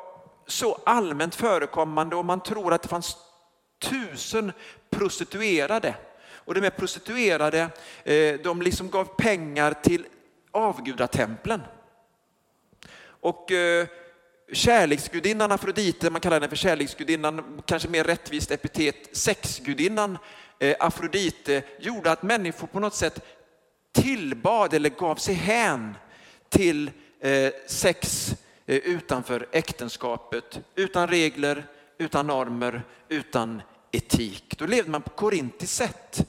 så 0.48 0.77
allmänt 0.86 1.36
förekommande 1.36 2.15
och 2.15 2.25
man 2.25 2.43
tror 2.43 2.74
att 2.74 2.81
det 2.81 2.88
fanns 2.88 3.17
tusen 3.79 4.51
prostituerade. 4.89 5.95
Och 6.31 6.53
de 6.53 6.62
här 6.62 6.69
prostituerade, 6.69 7.69
eh, 8.03 8.39
de 8.43 8.62
liksom 8.62 8.89
gav 8.89 9.05
pengar 9.05 9.74
till 9.74 10.05
avgudatemplen. 10.51 11.62
Och 13.01 13.51
eh, 13.51 13.88
kärleksgudinnan 14.51 15.51
Afrodite, 15.51 16.09
man 16.09 16.21
kallar 16.21 16.38
henne 16.38 16.50
för 16.50 16.55
kärleksgudinnan, 16.55 17.62
kanske 17.65 17.89
mer 17.89 18.03
rättvist 18.03 18.51
epitet, 18.51 19.17
sexgudinnan 19.17 20.17
eh, 20.59 20.75
Afrodite 20.79 21.63
gjorde 21.79 22.12
att 22.12 22.24
människor 22.24 22.67
på 22.67 22.79
något 22.79 22.95
sätt 22.95 23.25
tillbad 23.91 24.74
eller 24.74 24.89
gav 24.89 25.15
sig 25.15 25.36
hän 25.36 25.98
till 26.50 26.91
Eh, 27.21 27.51
sex 27.67 28.31
eh, 28.65 28.75
utanför 28.75 29.47
äktenskapet, 29.51 30.59
utan 30.75 31.07
regler, 31.07 31.65
utan 31.97 32.27
normer, 32.27 32.83
utan 33.09 33.61
etik. 33.91 34.57
Då 34.57 34.65
levde 34.65 34.91
man 34.91 35.01
på 35.01 35.09
korintiskt 35.09 35.75
sätt. 35.75 36.27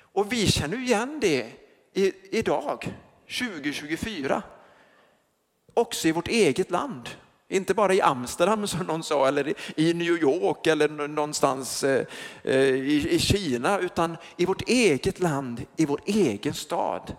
Och 0.00 0.32
vi 0.32 0.46
känner 0.46 0.76
igen 0.76 1.18
det 1.20 1.52
idag, 2.30 2.94
2024. 3.38 4.42
Också 5.74 6.08
i 6.08 6.12
vårt 6.12 6.28
eget 6.28 6.70
land. 6.70 7.08
Inte 7.48 7.74
bara 7.74 7.94
i 7.94 8.00
Amsterdam 8.00 8.66
som 8.66 8.86
någon 8.86 9.02
sa, 9.02 9.28
eller 9.28 9.54
i 9.76 9.94
New 9.94 10.22
York 10.22 10.66
eller 10.66 10.88
någonstans 10.88 11.84
eh, 11.84 12.06
i 12.44 13.18
Kina, 13.18 13.78
utan 13.78 14.16
i 14.36 14.46
vårt 14.46 14.68
eget 14.68 15.20
land, 15.20 15.62
i 15.76 15.86
vår 15.86 16.00
egen 16.06 16.54
stad. 16.54 17.16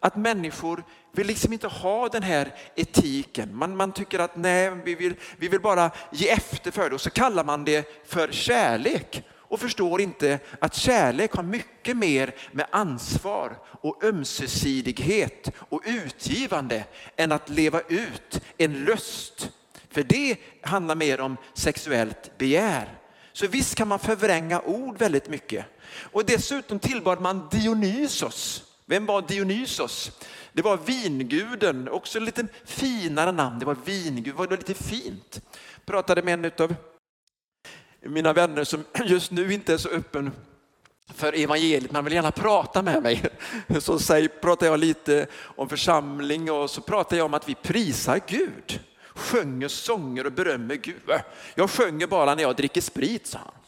Att 0.00 0.16
människor 0.16 0.84
vill 1.16 1.26
liksom 1.26 1.52
inte 1.52 1.68
ha 1.68 2.08
den 2.08 2.22
här 2.22 2.54
etiken. 2.74 3.56
Man, 3.56 3.76
man 3.76 3.92
tycker 3.92 4.18
att 4.18 4.36
nej, 4.36 4.70
vi 4.84 4.94
vill, 4.94 5.14
vi 5.38 5.48
vill 5.48 5.60
bara 5.60 5.90
ge 6.12 6.28
efter 6.28 6.70
för 6.70 6.88
det 6.88 6.94
och 6.94 7.00
så 7.00 7.10
kallar 7.10 7.44
man 7.44 7.64
det 7.64 8.06
för 8.06 8.32
kärlek 8.32 9.22
och 9.48 9.60
förstår 9.60 10.00
inte 10.00 10.38
att 10.60 10.74
kärlek 10.74 11.32
har 11.32 11.42
mycket 11.42 11.96
mer 11.96 12.34
med 12.52 12.66
ansvar 12.70 13.58
och 13.64 14.04
ömsesidighet 14.04 15.50
och 15.68 15.82
utgivande 15.84 16.84
än 17.16 17.32
att 17.32 17.48
leva 17.48 17.80
ut 17.80 18.40
en 18.56 18.84
lust. 18.84 19.50
För 19.90 20.02
det 20.02 20.36
handlar 20.62 20.94
mer 20.94 21.20
om 21.20 21.36
sexuellt 21.54 22.38
begär. 22.38 22.98
Så 23.32 23.46
visst 23.46 23.74
kan 23.74 23.88
man 23.88 23.98
förvränga 23.98 24.60
ord 24.60 24.98
väldigt 24.98 25.28
mycket. 25.28 25.64
Och 26.12 26.24
dessutom 26.24 26.78
tillbad 26.78 27.20
man 27.20 27.48
Dionysos. 27.50 28.65
Vem 28.86 29.06
var 29.06 29.22
Dionysos? 29.22 30.12
Det 30.52 30.62
var 30.62 30.76
vinguden, 30.76 31.88
också 31.88 32.20
lite 32.20 32.46
finare 32.64 33.32
namn. 33.32 33.58
Det 33.58 33.64
var 33.64 33.76
vingud, 33.84 34.34
det 34.34 34.38
var 34.38 34.56
lite 34.56 34.74
fint. 34.74 35.40
Jag 35.74 35.86
pratade 35.86 36.22
med 36.22 36.44
en 36.44 36.50
av 36.58 36.74
mina 38.00 38.32
vänner 38.32 38.64
som 38.64 38.84
just 39.04 39.30
nu 39.30 39.52
inte 39.52 39.72
är 39.72 39.78
så 39.78 39.88
öppen 39.88 40.32
för 41.14 41.32
evangeliet, 41.32 41.92
man 41.92 42.04
vill 42.04 42.14
gärna 42.14 42.30
prata 42.30 42.82
med 42.82 43.02
mig. 43.02 43.22
Så 43.80 43.98
säg, 43.98 44.28
pratar 44.28 44.66
jag 44.66 44.80
lite 44.80 45.26
om 45.56 45.68
församling 45.68 46.50
och 46.50 46.70
så 46.70 46.80
pratar 46.80 47.16
jag 47.16 47.26
om 47.26 47.34
att 47.34 47.48
vi 47.48 47.54
prisar 47.54 48.20
Gud. 48.26 48.80
Sjunger 49.14 49.68
sånger 49.68 50.26
och 50.26 50.32
berömmer 50.32 50.74
Gud. 50.74 51.10
Jag 51.54 51.70
sjunger 51.70 52.06
bara 52.06 52.34
när 52.34 52.42
jag 52.42 52.56
dricker 52.56 52.80
sprit, 52.80 53.26
sa 53.26 53.38
han. 53.38 53.65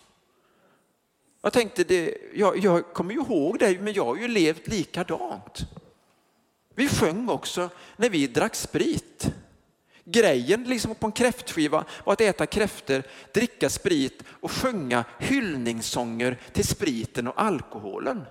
Jag 1.43 1.53
tänkte, 1.53 1.85
det, 1.85 2.15
jag, 2.35 2.59
jag 2.59 2.93
kommer 2.93 3.15
ju 3.15 3.21
ihåg 3.21 3.59
det, 3.59 3.81
men 3.81 3.93
jag 3.93 4.05
har 4.05 4.17
ju 4.17 4.29
levt 4.29 4.69
likadant. 4.69 5.61
Vi 6.75 6.89
sjöng 6.89 7.29
också 7.29 7.71
när 7.97 8.11
vi 8.11 8.27
drack 8.27 8.55
sprit. 8.55 9.33
Grejen 10.05 10.65
liksom 10.65 10.95
på 10.95 11.07
en 11.07 11.13
kräftskiva 11.13 11.85
var 12.05 12.13
att 12.13 12.21
äta 12.21 12.47
kräfter, 12.47 13.03
dricka 13.35 13.71
sprit 13.71 14.23
och 14.29 14.51
sjunga 14.51 15.05
hyllningssånger 15.19 16.39
till 16.53 16.67
spriten 16.67 17.29
och 17.29 17.43
alkoholen. 17.43 18.25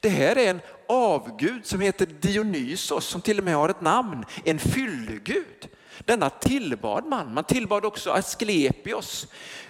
Det 0.00 0.08
här 0.08 0.38
är 0.38 0.50
en 0.50 0.60
avgud 0.88 1.66
som 1.66 1.80
heter 1.80 2.06
Dionysos 2.06 3.06
som 3.06 3.20
till 3.20 3.38
och 3.38 3.44
med 3.44 3.54
har 3.54 3.68
ett 3.68 3.80
namn, 3.80 4.24
en 4.44 4.58
fyllegud. 4.58 5.68
Denna 5.98 6.30
tillbad 6.30 7.06
man. 7.06 7.34
Man 7.34 7.44
tillbad 7.44 7.84
också 7.84 8.10
Asklepios, 8.10 9.26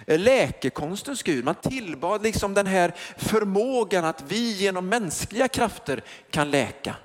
eh, 0.07 0.19
läkekonstens 0.19 1.23
gud. 1.23 1.45
Man 1.45 1.55
tillbad 1.55 2.23
liksom 2.23 2.53
den 2.53 2.67
här 2.67 2.93
förmågan 3.17 4.05
att 4.05 4.23
vi 4.27 4.51
genom 4.51 4.89
mänskliga 4.89 5.47
krafter 5.47 6.03
kan 6.29 6.51
läka. 6.51 6.95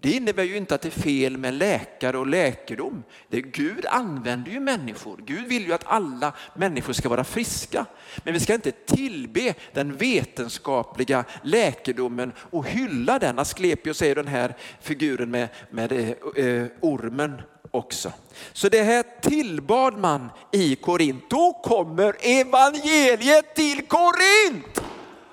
Det 0.00 0.12
innebär 0.12 0.42
ju 0.42 0.56
inte 0.56 0.74
att 0.74 0.80
det 0.80 0.88
är 0.88 1.02
fel 1.02 1.38
med 1.38 1.54
läkare 1.54 2.18
och 2.18 2.26
läkedom. 2.26 3.02
Det 3.28 3.40
Gud 3.40 3.86
använder 3.86 4.50
ju 4.50 4.60
människor. 4.60 5.20
Gud 5.26 5.48
vill 5.48 5.66
ju 5.66 5.72
att 5.72 5.86
alla 5.86 6.32
människor 6.54 6.92
ska 6.92 7.08
vara 7.08 7.24
friska. 7.24 7.86
Men 8.24 8.34
vi 8.34 8.40
ska 8.40 8.54
inte 8.54 8.72
tillbe 8.72 9.54
den 9.72 9.96
vetenskapliga 9.96 11.24
läkedomen 11.42 12.32
och 12.38 12.66
hylla 12.66 13.18
den. 13.18 13.38
Asklepios 13.38 14.02
är 14.02 14.14
den 14.14 14.26
här 14.26 14.56
figuren 14.80 15.30
med, 15.30 15.48
med 15.70 15.92
eh, 15.92 16.66
ormen 16.80 17.42
också. 17.70 18.12
Så 18.52 18.68
det 18.68 18.82
här 18.82 19.04
tillbad 19.22 19.98
man 19.98 20.30
i 20.52 20.76
Korint. 20.76 21.30
Då 21.30 21.52
kommer 21.52 22.16
evangeliet 22.20 23.54
till 23.54 23.86
Korint. 23.86 24.82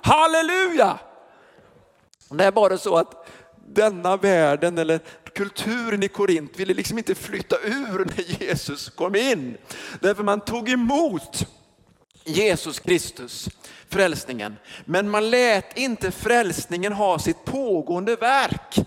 Halleluja! 0.02 1.00
Det 2.30 2.44
är 2.44 2.52
bara 2.52 2.78
så 2.78 2.96
att 2.96 3.28
denna 3.68 4.18
världen 4.18 4.78
eller 4.78 5.00
kulturen 5.36 6.04
i 6.04 6.08
Korint 6.08 6.60
ville 6.60 6.74
liksom 6.74 6.98
inte 6.98 7.16
flytta 7.16 7.56
ur 7.56 8.06
när 8.06 8.44
Jesus 8.44 8.90
kom 8.90 9.16
in. 9.16 9.58
Därför 10.00 10.24
man 10.24 10.42
tog 10.42 10.70
emot 10.70 11.48
Jesus 12.24 12.80
Kristus, 12.80 13.50
frälsningen. 13.90 14.56
Men 14.86 15.10
man 15.10 15.30
lät 15.30 15.78
inte 15.78 16.12
frälsningen 16.12 16.94
ha 16.94 17.20
sitt 17.20 17.46
pågående 17.46 18.16
verk. 18.16 18.80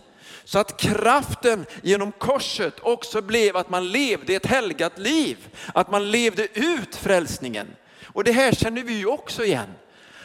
Så 0.46 0.58
att 0.58 0.80
kraften 0.80 1.66
genom 1.82 2.12
korset 2.12 2.74
också 2.82 3.22
blev 3.22 3.56
att 3.56 3.70
man 3.70 3.88
levde 3.88 4.34
ett 4.34 4.46
helgat 4.46 4.98
liv. 4.98 5.48
Att 5.74 5.90
man 5.90 6.10
levde 6.10 6.48
ut 6.58 6.96
frälsningen. 6.96 7.66
Och 8.06 8.24
det 8.24 8.32
här 8.32 8.52
känner 8.52 8.82
vi 8.82 8.92
ju 8.92 9.06
också 9.06 9.44
igen. 9.44 9.68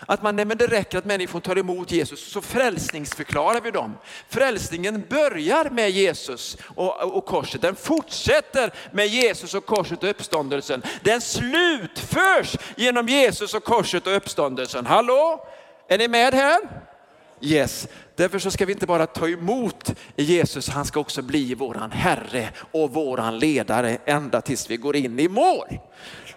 Att 0.06 0.24
man, 0.24 0.36
nej 0.36 0.46
men 0.46 0.58
det 0.58 0.68
räcker 0.68 0.98
att 0.98 1.06
människor 1.06 1.40
tar 1.40 1.58
emot 1.58 1.92
Jesus 1.92 2.32
så 2.32 2.42
frälsningsförklarar 2.42 3.62
vi 3.62 3.72
dem. 3.72 3.98
Frälsningen 4.30 5.04
börjar 5.10 5.70
med 5.70 5.90
Jesus 5.90 6.58
och, 6.76 7.18
och 7.18 7.26
korset. 7.26 7.62
Den 7.62 7.76
fortsätter 7.76 8.74
med 8.92 9.08
Jesus 9.08 9.54
och 9.54 9.66
korset 9.66 10.04
och 10.04 10.10
uppståndelsen. 10.10 10.84
Den 11.04 11.22
slutförs 11.22 12.58
genom 12.76 13.08
Jesus 13.08 13.54
och 13.54 13.64
korset 13.64 14.08
och 14.08 14.16
uppståndelsen. 14.16 14.86
Hallå? 14.86 15.48
Är 15.88 15.98
ni 15.98 16.08
med 16.08 16.34
här? 16.34 16.60
Yes. 17.42 17.88
Därför 18.22 18.40
så 18.40 18.52
ska 18.52 18.66
vi 18.66 18.74
inte 18.74 18.86
bara 18.86 19.08
ta 19.08 19.30
emot 19.30 19.96
Jesus, 20.16 20.70
han 20.70 20.86
ska 20.86 21.00
också 21.00 21.22
bli 21.22 21.56
våran 21.56 21.92
Herre 21.92 22.50
och 22.72 22.94
våran 22.94 23.40
ledare 23.40 23.98
ända 24.06 24.42
tills 24.42 24.70
vi 24.70 24.78
går 24.78 24.96
in 24.96 25.20
i 25.20 25.28
mål. 25.28 25.68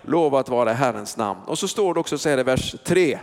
Lovat 0.03 0.49
vara 0.49 0.73
Herrens 0.73 1.17
namn. 1.17 1.41
Och 1.47 1.59
så 1.59 1.69
står 1.69 1.95
det 1.95 2.01
också 2.01 2.19
så 2.19 2.29
här 2.29 2.39
i 2.39 2.43
vers 2.43 2.75
3. 2.85 3.19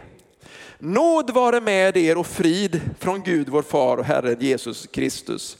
Nåd 0.79 1.29
vare 1.29 1.61
med 1.61 1.97
er 1.97 2.17
och 2.17 2.27
frid 2.27 2.81
från 2.99 3.23
Gud 3.23 3.49
vår 3.49 3.61
far 3.61 3.97
och 3.97 4.05
Herren 4.05 4.37
Jesus 4.39 4.87
Kristus. 4.87 5.57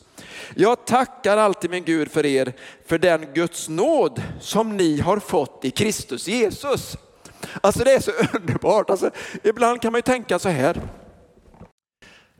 Jag 0.55 0.85
tackar 0.85 1.37
alltid 1.37 1.69
min 1.69 1.83
Gud 1.83 2.11
för 2.11 2.25
er, 2.25 2.53
för 2.85 2.97
den 2.97 3.33
Guds 3.33 3.69
nåd 3.69 4.21
som 4.39 4.77
ni 4.77 4.99
har 4.99 5.19
fått 5.19 5.65
i 5.65 5.71
Kristus 5.71 6.27
Jesus. 6.27 6.97
Alltså 7.61 7.83
det 7.83 7.93
är 7.93 7.99
så 7.99 8.11
underbart. 8.37 8.89
Alltså, 8.89 9.11
ibland 9.43 9.81
kan 9.81 9.91
man 9.91 9.97
ju 9.97 10.03
tänka 10.03 10.39
så 10.39 10.49
här, 10.49 10.81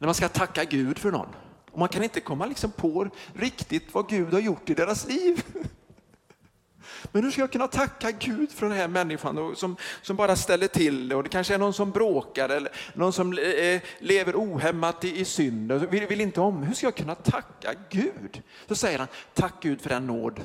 när 0.02 0.08
man 0.08 0.16
ska 0.16 0.30
tacka 0.30 0.64
Gud 0.64 0.98
för 0.98 1.12
någon. 1.12 1.28
Och 1.72 1.80
man 1.80 1.90
kan 1.90 2.04
inte 2.04 2.20
komma 2.20 2.46
liksom 2.46 2.72
på 2.72 3.08
riktigt 3.34 3.94
vad 3.94 4.10
Gud 4.10 4.34
har 4.34 4.40
gjort 4.40 4.70
i 4.70 4.74
deras 4.74 5.08
liv. 5.08 5.44
Men 7.12 7.24
hur 7.24 7.32
ska 7.32 7.42
jag 7.42 7.52
kunna 7.52 7.68
tacka 7.68 8.12
Gud 8.12 8.52
för 8.52 8.66
den 8.66 8.78
här 8.78 8.88
människan 8.88 9.56
som, 9.56 9.76
som 10.02 10.16
bara 10.16 10.36
ställer 10.36 10.68
till 10.68 11.10
det 11.10 11.16
och 11.16 11.24
det 11.24 11.30
kanske 11.30 11.54
är 11.54 11.58
någon 11.58 11.74
som 11.74 11.92
bråkar 11.92 12.50
eller 12.50 12.72
någon 12.94 13.14
som 13.14 13.34
eh, 13.34 13.82
lever 14.00 14.34
ohämmat 14.36 15.04
i, 15.06 15.20
i 15.20 15.26
synd 15.26 15.72
och 15.72 15.94
vill, 15.94 16.08
vill 16.08 16.22
inte 16.22 16.42
om. 16.42 16.64
Hur 16.64 16.74
ska 16.74 16.88
jag 16.88 16.96
kunna 16.96 17.16
tacka 17.16 17.74
Gud? 17.90 18.42
Så 18.68 18.76
säger 18.76 19.00
han, 19.00 19.08
tack 19.34 19.54
Gud 19.62 19.82
för 19.82 19.90
den 19.90 20.08
nåd. 20.08 20.42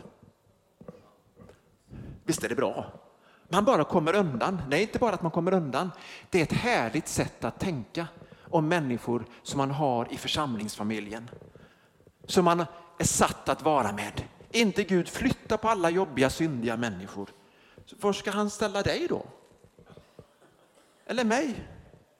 Visst 2.25 2.45
är 2.45 2.49
det 2.49 2.55
bra? 2.55 2.87
Man 3.49 3.65
bara 3.65 3.85
kommer 3.85 4.15
undan. 4.15 4.63
Nej, 4.69 4.83
inte 4.83 4.99
bara 4.99 5.15
att 5.15 5.23
man 5.23 5.33
kommer 5.33 5.55
undan. 5.55 5.91
Det 6.31 6.39
är 6.39 6.43
ett 6.43 6.53
härligt 6.53 7.09
sätt 7.09 7.45
att 7.45 7.61
tänka 7.61 8.07
om 8.51 8.69
människor 8.69 9.25
som 9.43 9.59
man 9.59 9.71
har 9.71 10.13
i 10.13 10.17
församlingsfamiljen. 10.17 11.31
Som 12.27 12.45
man 12.45 12.65
är 12.99 13.05
satt 13.05 13.49
att 13.49 13.63
vara 13.63 13.93
med. 13.93 14.23
Inte 14.51 14.85
Gud 14.85 15.09
flytta 15.09 15.57
på 15.57 15.69
alla 15.69 15.91
jobbiga 15.91 16.31
syndiga 16.31 16.77
människor. 16.77 17.29
Så 17.85 17.97
var 18.01 18.13
ska 18.13 18.31
han 18.31 18.51
ställa 18.51 18.83
dig 18.83 19.07
då? 19.09 19.27
Eller 21.07 21.25
mig? 21.25 21.55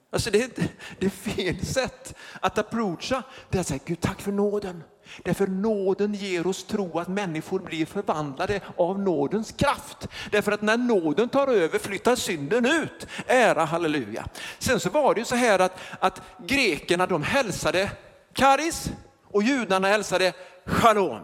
Alltså 0.09 0.31
det, 0.31 0.43
är, 0.43 0.69
det 0.99 1.05
är 1.05 1.09
fel 1.09 1.65
sätt 1.65 2.15
att 2.41 2.57
approacha. 2.57 3.23
Det 3.49 3.57
är 3.57 3.59
att 3.61 3.67
säga 3.67 3.79
Gud 3.85 4.01
tack 4.01 4.21
för 4.21 4.31
nåden. 4.31 4.83
Därför 5.23 5.47
nåden 5.47 6.13
ger 6.13 6.47
oss 6.47 6.63
tro 6.63 6.99
att 6.99 7.07
människor 7.07 7.59
blir 7.59 7.85
förvandlade 7.85 8.61
av 8.77 8.99
nådens 8.99 9.51
kraft. 9.51 10.07
Därför 10.31 10.51
att 10.51 10.61
när 10.61 10.77
nåden 10.77 11.29
tar 11.29 11.47
över 11.47 11.79
flyttar 11.79 12.15
synden 12.15 12.65
ut. 12.65 13.07
Ära 13.27 13.65
halleluja. 13.65 14.25
Sen 14.59 14.79
så 14.79 14.89
var 14.89 15.13
det 15.13 15.19
ju 15.19 15.25
så 15.25 15.35
här 15.35 15.59
att, 15.59 15.79
att 15.99 16.21
grekerna 16.47 17.05
de 17.05 17.23
hälsade 17.23 17.91
karis 18.33 18.91
och 19.23 19.43
judarna 19.43 19.87
hälsade 19.87 20.33
shalom. 20.65 21.21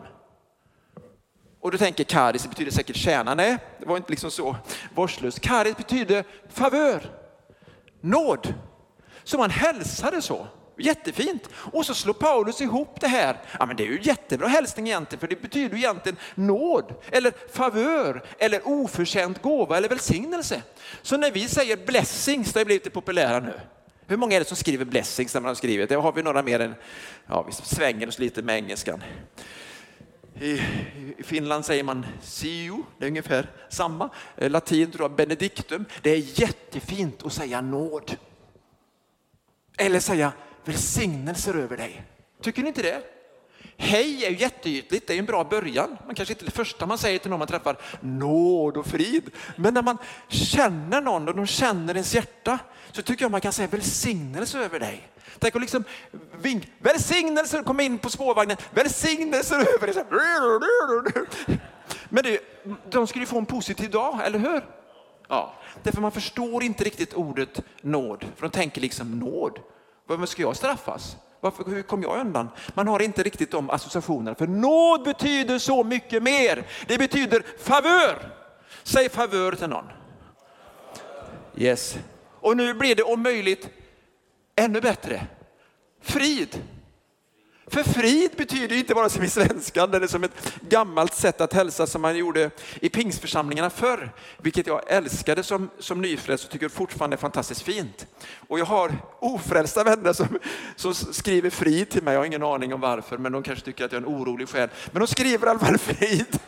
Och 1.60 1.72
du 1.72 1.78
tänker 1.78 2.04
karis, 2.04 2.44
det 2.44 2.50
betyder 2.50 2.72
säkert 2.72 2.96
tjäna. 2.96 3.36
Nej, 3.36 3.58
det 3.80 3.86
var 3.86 3.98
inte 3.98 4.12
liksom 4.12 4.32
så 4.32 4.56
vårdslöst. 4.96 5.40
Karis 5.40 5.78
betyder 5.78 6.24
favör, 6.50 7.02
nåd. 8.02 8.54
Så 9.24 9.38
man 9.38 9.50
hälsade 9.50 10.22
så. 10.22 10.48
Jättefint. 10.78 11.50
Och 11.56 11.86
så 11.86 11.94
slår 11.94 12.14
Paulus 12.14 12.62
ihop 12.62 13.02
det 13.02 13.08
här. 13.08 13.38
Ja, 13.60 13.66
men 13.66 13.76
det 13.76 13.84
är 13.84 13.88
ju 13.88 14.00
jättebra 14.02 14.48
hälsning 14.48 14.88
egentligen, 14.88 15.20
för 15.20 15.28
det 15.28 15.42
betyder 15.42 15.76
ju 15.76 15.84
egentligen 15.84 16.18
nåd, 16.36 16.94
eller 17.12 17.34
favör, 17.54 18.24
eller 18.38 18.68
oförtjänt 18.68 19.42
gåva 19.42 19.78
eller 19.78 19.90
välsignelse. 19.90 20.62
Så 21.02 21.18
när 21.18 21.32
vi 21.32 21.48
säger 21.48 21.78
blessings, 21.78 22.54
det 22.54 22.60
har 22.60 22.66
blivit 22.66 22.84
det 22.84 22.90
populära 22.90 23.40
nu. 23.40 23.60
Hur 24.08 24.18
många 24.18 24.36
är 24.36 24.40
det 24.40 24.48
som 24.48 24.58
skriver 24.58 24.86
blessings 24.86 25.34
när 25.34 25.42
man 25.42 25.48
har 25.48 25.56
skrivit? 25.56 25.90
Det 25.90 25.96
har 25.96 26.12
vi 26.12 26.24
några 26.24 26.44
mer 26.44 26.60
än, 26.60 26.76
ja 27.28 27.44
vi 27.44 27.52
svänger 27.52 28.08
oss 28.08 28.20
lite 28.20 28.42
med 28.42 28.56
engelskan. 28.56 29.04
I, 30.42 30.62
Finland 31.24 31.66
säger 31.66 31.84
man 31.84 32.06
sio, 32.22 32.86
det 32.98 33.06
är 33.06 33.10
ungefär 33.10 33.52
samma. 33.70 34.10
Eh, 34.38 34.50
latin 34.50 34.92
tror 34.92 35.04
jag 35.04 35.16
benedictum. 35.16 35.86
Det 36.02 36.10
är 36.10 36.40
jättefint 36.42 37.24
att 37.24 37.34
säga 37.34 37.62
nåd. 37.62 38.18
Eller 39.78 40.00
säga 40.00 40.32
välsignelser 40.66 41.54
över 41.54 41.78
dig. 41.78 42.04
Tycker 42.42 42.62
ni 42.62 42.68
inte 42.68 42.82
det? 42.82 43.02
Hej 43.78 44.26
är 44.26 44.30
ju 44.30 44.38
jätteytligt, 44.38 45.08
det 45.08 45.14
är 45.14 45.20
en 45.20 45.26
bra 45.26 45.44
början. 45.44 45.98
Man 46.06 46.16
kanske 46.16 46.34
inte 46.34 46.44
är 46.44 46.46
det 46.46 46.52
första 46.52 46.86
man 46.86 46.98
säger 46.98 47.20
till 47.20 47.30
någon 47.30 47.40
man 47.40 47.48
träffar, 47.48 47.78
nåd 48.02 48.78
och 48.78 48.86
frid. 48.86 49.30
Men 49.56 49.74
när 49.74 49.82
man 49.82 49.98
känner 50.28 51.02
någon 51.02 51.28
och 51.28 51.36
de 51.36 51.48
känner 51.48 51.94
ens 51.94 52.16
hjärta 52.16 52.60
så 52.92 53.02
tycker 53.02 53.26
jag 53.26 53.32
man 53.32 53.42
kan 53.42 53.54
säga 53.54 53.68
välsignelse 53.68 54.60
över 54.60 54.80
dig. 54.80 55.08
Tänk 55.40 55.56
att 55.56 55.62
liksom 55.62 55.84
vink, 56.42 56.72
välsignelser, 56.80 57.64
kom 57.64 57.80
in 57.80 57.98
på 57.98 58.10
spårvagnen, 58.10 58.58
välsignelser 58.72 59.56
över 59.76 59.88
dig. 59.88 60.04
Men 62.10 62.24
det, 62.24 62.40
de 62.90 63.08
skulle 63.08 63.24
ju 63.24 63.28
få 63.28 63.38
en 63.38 63.46
positiv 63.46 63.92
dag, 63.92 64.20
eller 64.26 64.40
hur? 64.40 64.66
Ja, 65.28 65.54
därför 65.84 66.02
man 66.02 66.12
förstår 66.12 66.64
inte 66.64 66.84
riktigt 66.84 67.14
ordet 67.14 67.62
nåd, 67.82 68.26
för 68.36 68.42
de 68.42 68.50
tänker 68.50 68.82
liksom 68.82 69.20
nåd. 69.20 69.60
Varför 70.18 70.32
ska 70.32 70.42
jag 70.42 70.56
straffas? 70.56 71.18
Varför, 71.40 71.64
hur 71.66 71.82
kom 71.82 72.04
jag 72.04 72.20
undan? 72.20 72.50
Man 72.74 72.88
har 72.88 73.02
inte 73.02 73.24
riktigt 73.24 73.52
de 73.52 73.70
associationerna. 73.70 74.36
För 74.36 74.48
nåd 74.48 75.04
betyder 75.04 75.60
så 75.60 75.84
mycket 75.84 76.24
mer. 76.24 76.68
Det 76.88 76.98
betyder 76.98 77.44
favör. 77.60 78.30
Säg 78.84 79.10
favör 79.10 79.52
till 79.52 79.68
någon. 79.68 79.86
Yes. 81.56 81.98
Och 82.40 82.58
nu 82.58 82.74
blir 82.74 82.96
det 82.96 83.04
om 83.04 83.22
möjligt 83.22 83.70
ännu 84.56 84.82
bättre. 84.82 85.28
Frid. 86.02 86.62
För 87.68 87.84
frid 87.84 88.32
betyder 88.38 88.76
inte 88.76 88.94
bara 88.94 89.10
som 89.10 89.24
i 89.24 89.30
svenskan 89.30 89.94
eller 89.94 90.08
som 90.08 90.24
ett 90.24 90.54
gammalt 90.70 91.14
sätt 91.14 91.42
att 91.42 91.54
hälsa 91.54 91.88
som 91.88 92.02
man 92.02 92.18
gjorde 92.18 92.52
i 92.80 92.90
pingsförsamlingarna 92.90 93.70
förr, 93.70 94.12
vilket 94.38 94.68
jag 94.68 94.82
älskade 94.88 95.44
som, 95.44 95.70
som 95.80 96.02
nyfrälst 96.02 96.46
och 96.46 96.52
tycker 96.52 96.70
fortfarande 96.70 97.16
är 97.16 97.18
fantastiskt 97.18 97.62
fint. 97.62 98.08
Och 98.48 98.60
jag 98.60 98.66
har 98.66 98.92
ofrälsta 99.20 99.84
vänner 99.84 100.14
som, 100.14 100.40
som 100.76 100.94
skriver 100.94 101.50
frid 101.50 101.90
till 101.90 102.04
mig, 102.04 102.14
jag 102.14 102.20
har 102.22 102.26
ingen 102.26 102.44
aning 102.44 102.74
om 102.74 102.82
varför, 102.82 103.18
men 103.18 103.32
de 103.32 103.44
kanske 103.44 103.66
tycker 103.66 103.86
att 103.86 103.92
jag 103.92 104.04
är 104.04 104.08
en 104.08 104.14
orolig 104.14 104.50
själ. 104.50 104.70
Men 104.92 105.00
de 105.00 105.08
skriver 105.08 105.48
i 105.48 105.50
alla 105.50 105.60
fall 105.60 105.78
frid. 105.78 106.40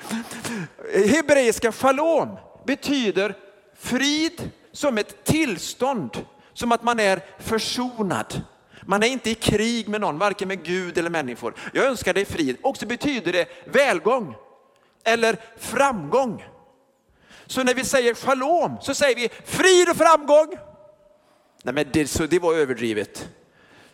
Hebreiska 0.94 1.72
shalom 1.72 2.38
betyder 2.66 3.36
frid 3.80 4.52
som 4.72 4.98
ett 4.98 5.24
tillstånd, 5.24 6.26
som 6.54 6.72
att 6.72 6.84
man 6.84 7.00
är 7.00 7.22
försonad. 7.40 8.42
Man 8.86 9.04
är 9.04 9.08
inte 9.08 9.30
i 9.30 9.36
krig 9.36 9.88
med 9.88 10.02
någon, 10.02 10.18
varken 10.18 10.48
med 10.48 10.64
Gud 10.64 10.98
eller 10.98 11.10
människor. 11.10 11.54
Jag 11.74 11.86
önskar 11.86 12.14
dig 12.14 12.26
frid. 12.26 12.58
Och 12.62 12.78
så 12.78 12.86
betyder 12.86 13.32
det 13.32 13.48
välgång 13.66 14.36
eller 15.04 15.38
framgång. 15.58 16.46
Så 17.46 17.64
när 17.64 17.74
vi 17.74 17.84
säger 17.84 18.14
shalom 18.14 18.78
så 18.82 18.94
säger 18.94 19.16
vi 19.16 19.30
frid 19.46 19.90
och 19.90 19.98
framgång. 19.98 20.56
Nej 21.64 21.74
men 21.74 21.86
det, 21.92 22.08
så 22.08 22.26
det 22.26 22.40
var 22.40 22.54
överdrivet. 22.54 23.30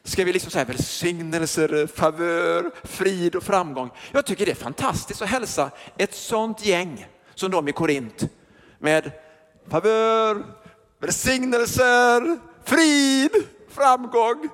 Ska 0.03 0.23
vi 0.23 0.33
liksom 0.33 0.51
säga 0.51 0.65
välsignelser, 0.65 1.87
favör, 1.87 2.71
frid 2.83 3.35
och 3.35 3.43
framgång. 3.43 3.89
Jag 4.11 4.25
tycker 4.25 4.45
det 4.45 4.51
är 4.51 4.55
fantastiskt 4.55 5.21
att 5.21 5.29
hälsa 5.29 5.71
ett 5.97 6.13
sånt 6.13 6.65
gäng 6.65 7.07
som 7.35 7.51
de 7.51 7.67
i 7.67 7.71
Korint 7.71 8.29
med 8.79 9.11
favör, 9.69 10.45
välsignelser, 10.99 12.39
frid, 12.63 13.31
framgång. 13.69 14.49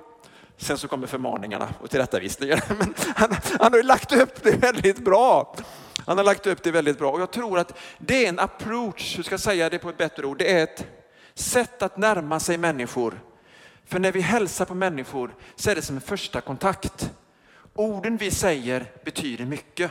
Sen 0.58 0.78
så 0.78 0.88
kommer 0.88 1.06
förmaningarna 1.06 1.74
och 1.80 1.90
tillrättavisningarna. 1.90 2.62
Men 2.78 2.94
han, 3.16 3.36
han 3.60 3.72
har 3.72 3.76
ju 3.76 3.82
lagt 3.82 4.12
upp 4.12 4.42
det 4.42 4.50
väldigt 4.50 4.98
bra. 4.98 5.54
Han 6.06 6.16
har 6.16 6.24
lagt 6.24 6.46
upp 6.46 6.62
det 6.62 6.70
väldigt 6.70 6.98
bra 6.98 7.10
och 7.10 7.20
jag 7.20 7.30
tror 7.30 7.58
att 7.58 7.78
det 7.98 8.24
är 8.24 8.28
en 8.28 8.38
approach, 8.38 9.18
hur 9.18 9.22
ska 9.22 9.32
jag 9.32 9.40
säga 9.40 9.70
det 9.70 9.78
på 9.78 9.90
ett 9.90 9.98
bättre 9.98 10.26
ord, 10.26 10.38
det 10.38 10.52
är 10.52 10.62
ett 10.62 10.86
sätt 11.34 11.82
att 11.82 11.96
närma 11.96 12.40
sig 12.40 12.58
människor. 12.58 13.20
För 13.86 13.98
när 13.98 14.12
vi 14.12 14.20
hälsar 14.20 14.64
på 14.64 14.74
människor 14.74 15.34
så 15.56 15.70
är 15.70 15.74
det 15.74 15.82
som 15.82 15.96
en 15.96 16.02
första 16.02 16.40
kontakt. 16.40 17.10
Orden 17.74 18.16
vi 18.16 18.30
säger 18.30 18.92
betyder 19.04 19.44
mycket. 19.44 19.90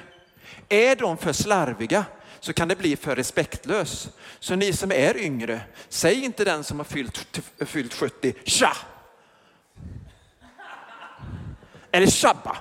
Är 0.70 0.96
de 0.96 1.18
för 1.18 1.34
slarviga 1.34 2.06
så 2.40 2.54
kan 2.54 2.68
det 2.68 2.76
bli 2.76 2.96
för 2.96 3.16
respektlöst. 3.16 4.10
Så 4.40 4.56
ni 4.56 4.74
som 4.74 4.92
är 4.92 5.18
yngre, 5.18 5.62
säg 5.90 6.24
inte 6.24 6.46
den 6.46 6.64
som 6.64 6.80
har 6.80 6.86
fyllt, 6.86 7.42
fyllt 7.60 7.94
70, 7.94 8.34
tja! 8.44 8.78
Eller 11.91 12.08
shabba. 12.08 12.58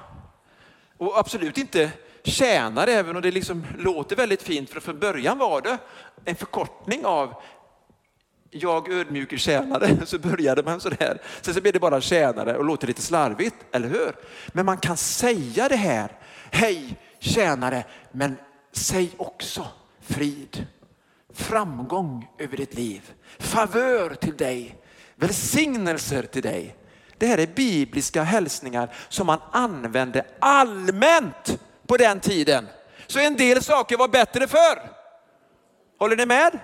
Och 0.98 1.18
absolut 1.18 1.58
inte 1.58 1.90
tjänare, 2.24 2.92
även 2.92 3.16
om 3.16 3.22
det 3.22 3.30
liksom 3.30 3.66
låter 3.78 4.16
väldigt 4.16 4.42
fint, 4.42 4.70
för 4.70 4.80
från 4.80 4.98
början 4.98 5.38
var 5.38 5.60
det 5.60 5.78
en 6.24 6.36
förkortning 6.36 7.06
av 7.06 7.34
jag 8.50 8.92
ödmjuke 8.92 9.38
tjänare, 9.38 9.88
så 10.06 10.18
började 10.18 10.62
man 10.62 10.80
sådär. 10.80 11.20
Sen 11.40 11.54
så 11.54 11.60
blir 11.60 11.72
det 11.72 11.80
bara 11.80 12.00
tjänare 12.00 12.56
och 12.56 12.64
låter 12.64 12.86
lite 12.86 13.02
slarvigt, 13.02 13.56
eller 13.72 13.88
hur? 13.88 14.12
Men 14.52 14.66
man 14.66 14.78
kan 14.78 14.96
säga 14.96 15.68
det 15.68 15.76
här, 15.76 16.12
hej 16.50 16.96
tjänare, 17.18 17.84
men 18.12 18.36
säg 18.72 19.10
också 19.16 19.66
frid, 20.00 20.66
framgång 21.32 22.28
över 22.38 22.56
ditt 22.56 22.74
liv, 22.74 23.12
favör 23.38 24.14
till 24.14 24.36
dig, 24.36 24.76
välsignelser 25.14 26.22
till 26.22 26.42
dig. 26.42 26.76
Det 27.18 27.26
här 27.26 27.38
är 27.38 27.46
bibliska 27.46 28.22
hälsningar 28.22 28.94
som 29.08 29.26
man 29.26 29.38
använde 29.52 30.24
allmänt 30.38 31.58
på 31.86 31.96
den 31.96 32.20
tiden. 32.20 32.66
Så 33.06 33.18
en 33.18 33.36
del 33.36 33.62
saker 33.62 33.96
var 33.96 34.08
bättre 34.08 34.46
förr. 34.46 34.90
Håller 35.98 36.16
ni 36.16 36.26
med? 36.26 36.58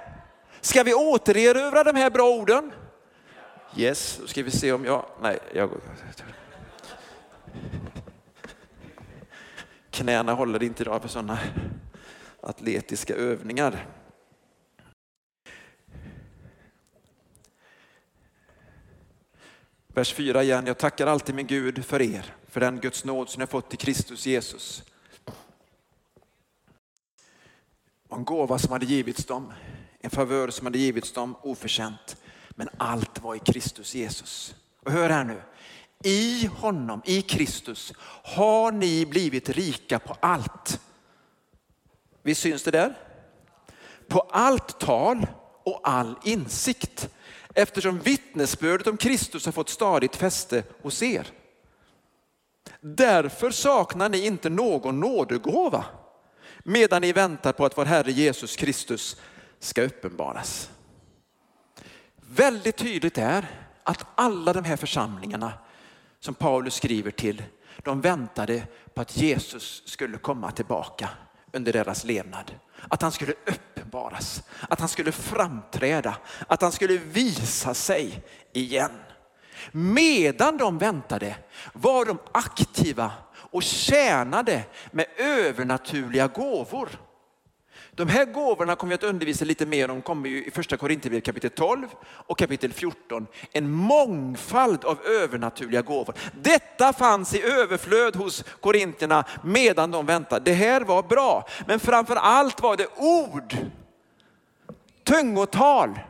Ska 0.61 0.83
vi 0.83 0.95
återerövra 0.95 1.85
de 1.85 1.97
här 1.97 2.11
bra 2.11 2.29
orden? 2.29 2.73
Yes, 3.77 4.19
då 4.21 4.27
ska 4.27 4.43
vi 4.43 4.51
se 4.51 4.73
om 4.73 4.85
jag... 4.85 5.05
Nej, 5.23 5.38
jag 5.55 5.69
går... 5.69 5.81
Knäna 9.91 10.33
håller 10.33 10.62
inte 10.62 10.83
idag 10.83 11.03
för 11.03 11.09
sådana 11.09 11.38
atletiska 12.41 13.15
övningar. 13.15 13.87
Vers 19.95 20.13
4 20.15 20.43
igen. 20.43 20.67
Jag 20.67 20.79
tackar 20.79 21.07
alltid 21.07 21.35
min 21.35 21.47
Gud 21.47 21.85
för 21.85 22.03
er, 22.03 22.35
för 22.49 22.61
den 22.61 22.81
Guds 22.81 23.05
nåd 23.05 23.29
som 23.29 23.41
jag 23.41 23.51
fått 23.51 23.75
i 23.75 23.77
Kristus 23.77 24.27
Jesus. 24.27 24.83
En 28.11 28.25
gåva 28.25 28.59
som 28.59 28.73
hade 28.73 28.87
givits 28.87 29.25
dem, 29.25 29.53
en 30.01 30.11
favör 30.11 30.51
som 30.51 30.67
hade 30.67 30.79
givits 30.79 31.13
dem 31.13 31.37
oförtjänt. 31.43 32.17
Men 32.51 32.69
allt 32.77 33.23
var 33.23 33.35
i 33.35 33.39
Kristus 33.39 33.95
Jesus. 33.95 34.55
Och 34.85 34.93
hör 34.93 35.11
här 35.11 35.25
nu. 35.25 35.43
I 36.05 36.47
honom, 36.47 37.03
i 37.05 37.23
Kristus, 37.23 37.93
har 38.25 38.73
ni 38.73 39.07
blivit 39.07 39.49
rika 39.49 39.99
på 39.99 40.17
allt. 40.21 40.81
Visst 42.23 42.41
syns 42.41 42.63
det 42.63 42.71
där? 42.71 42.99
På 44.09 44.21
allt 44.21 44.81
tal 44.81 45.27
och 45.65 45.81
all 45.83 46.17
insikt 46.25 47.09
eftersom 47.55 47.99
vittnesbördet 47.99 48.87
om 48.87 48.97
Kristus 48.97 49.45
har 49.45 49.53
fått 49.53 49.69
stadigt 49.69 50.17
fäste 50.17 50.62
hos 50.83 51.03
er. 51.03 51.27
Därför 52.81 53.51
saknar 53.51 54.09
ni 54.09 54.27
inte 54.27 54.51
någon 54.51 55.01
nådegåva 55.01 55.85
medan 56.65 57.03
ni 57.03 57.12
väntar 57.12 57.53
på 57.53 57.65
att 57.65 57.79
vår 57.79 57.85
Herre 57.85 58.12
Jesus 58.12 58.57
Kristus 58.57 59.17
ska 59.59 59.83
uppenbaras. 59.83 60.71
Väldigt 62.17 62.77
tydligt 62.77 63.19
är 63.19 63.47
att 63.83 64.07
alla 64.15 64.53
de 64.53 64.65
här 64.65 64.77
församlingarna 64.77 65.53
som 66.21 66.35
Paulus 66.35 66.75
skriver 66.75 67.11
till, 67.11 67.43
de 67.83 68.01
väntade 68.01 68.62
på 68.95 69.01
att 69.01 69.17
Jesus 69.17 69.83
skulle 69.87 70.19
komma 70.19 70.51
tillbaka 70.51 71.09
under 71.53 71.73
deras 71.73 72.05
levnad. 72.05 72.55
Att 72.88 73.03
han 73.03 73.12
skulle 73.12 73.35
uppenbaras, 73.93 74.43
att 74.69 74.81
han 74.81 74.89
skulle 74.89 75.13
framträda, 75.13 76.17
att 76.47 76.63
han 76.63 76.73
skulle 76.73 76.97
visa 76.97 77.75
sig 77.75 78.23
igen. 78.53 78.91
Medan 79.73 80.57
de 80.57 80.79
väntade 80.79 81.37
var 81.73 82.05
de 82.05 82.19
aktiva 82.33 83.11
och 83.33 83.63
tjänade 83.63 84.65
med 84.91 85.07
övernaturliga 85.19 86.27
gåvor. 86.27 86.89
De 87.95 88.09
här 88.09 88.25
gåvorna 88.25 88.77
kommer 88.77 88.89
vi 88.89 88.95
att 88.95 89.11
undervisa 89.11 89.45
lite 89.45 89.67
mer 89.67 89.91
om, 89.91 90.03
kommer 90.03 90.29
ju 90.29 90.45
i 90.45 90.51
första 90.51 90.77
Korinthierbrevet 90.77 91.25
kapitel 91.25 91.51
12 91.51 91.87
och 92.05 92.39
kapitel 92.39 92.73
14. 92.73 93.27
En 93.53 93.71
mångfald 93.71 94.85
av 94.85 94.99
övernaturliga 95.07 95.83
gåvor. 95.83 96.15
Detta 96.43 96.93
fanns 96.93 97.35
i 97.35 97.43
överflöd 97.43 98.17
hos 98.17 98.45
korintierna 98.61 99.25
medan 99.45 99.91
de 99.91 100.07
väntade. 100.07 100.45
Det 100.45 100.55
här 100.55 100.81
var 100.81 101.03
bra, 101.03 101.49
men 101.67 101.81
framför 101.81 102.17
allt 102.17 102.63
var 102.63 102.77
det 102.77 102.89
ord, 102.97 103.57
tungotal, 105.05 106.01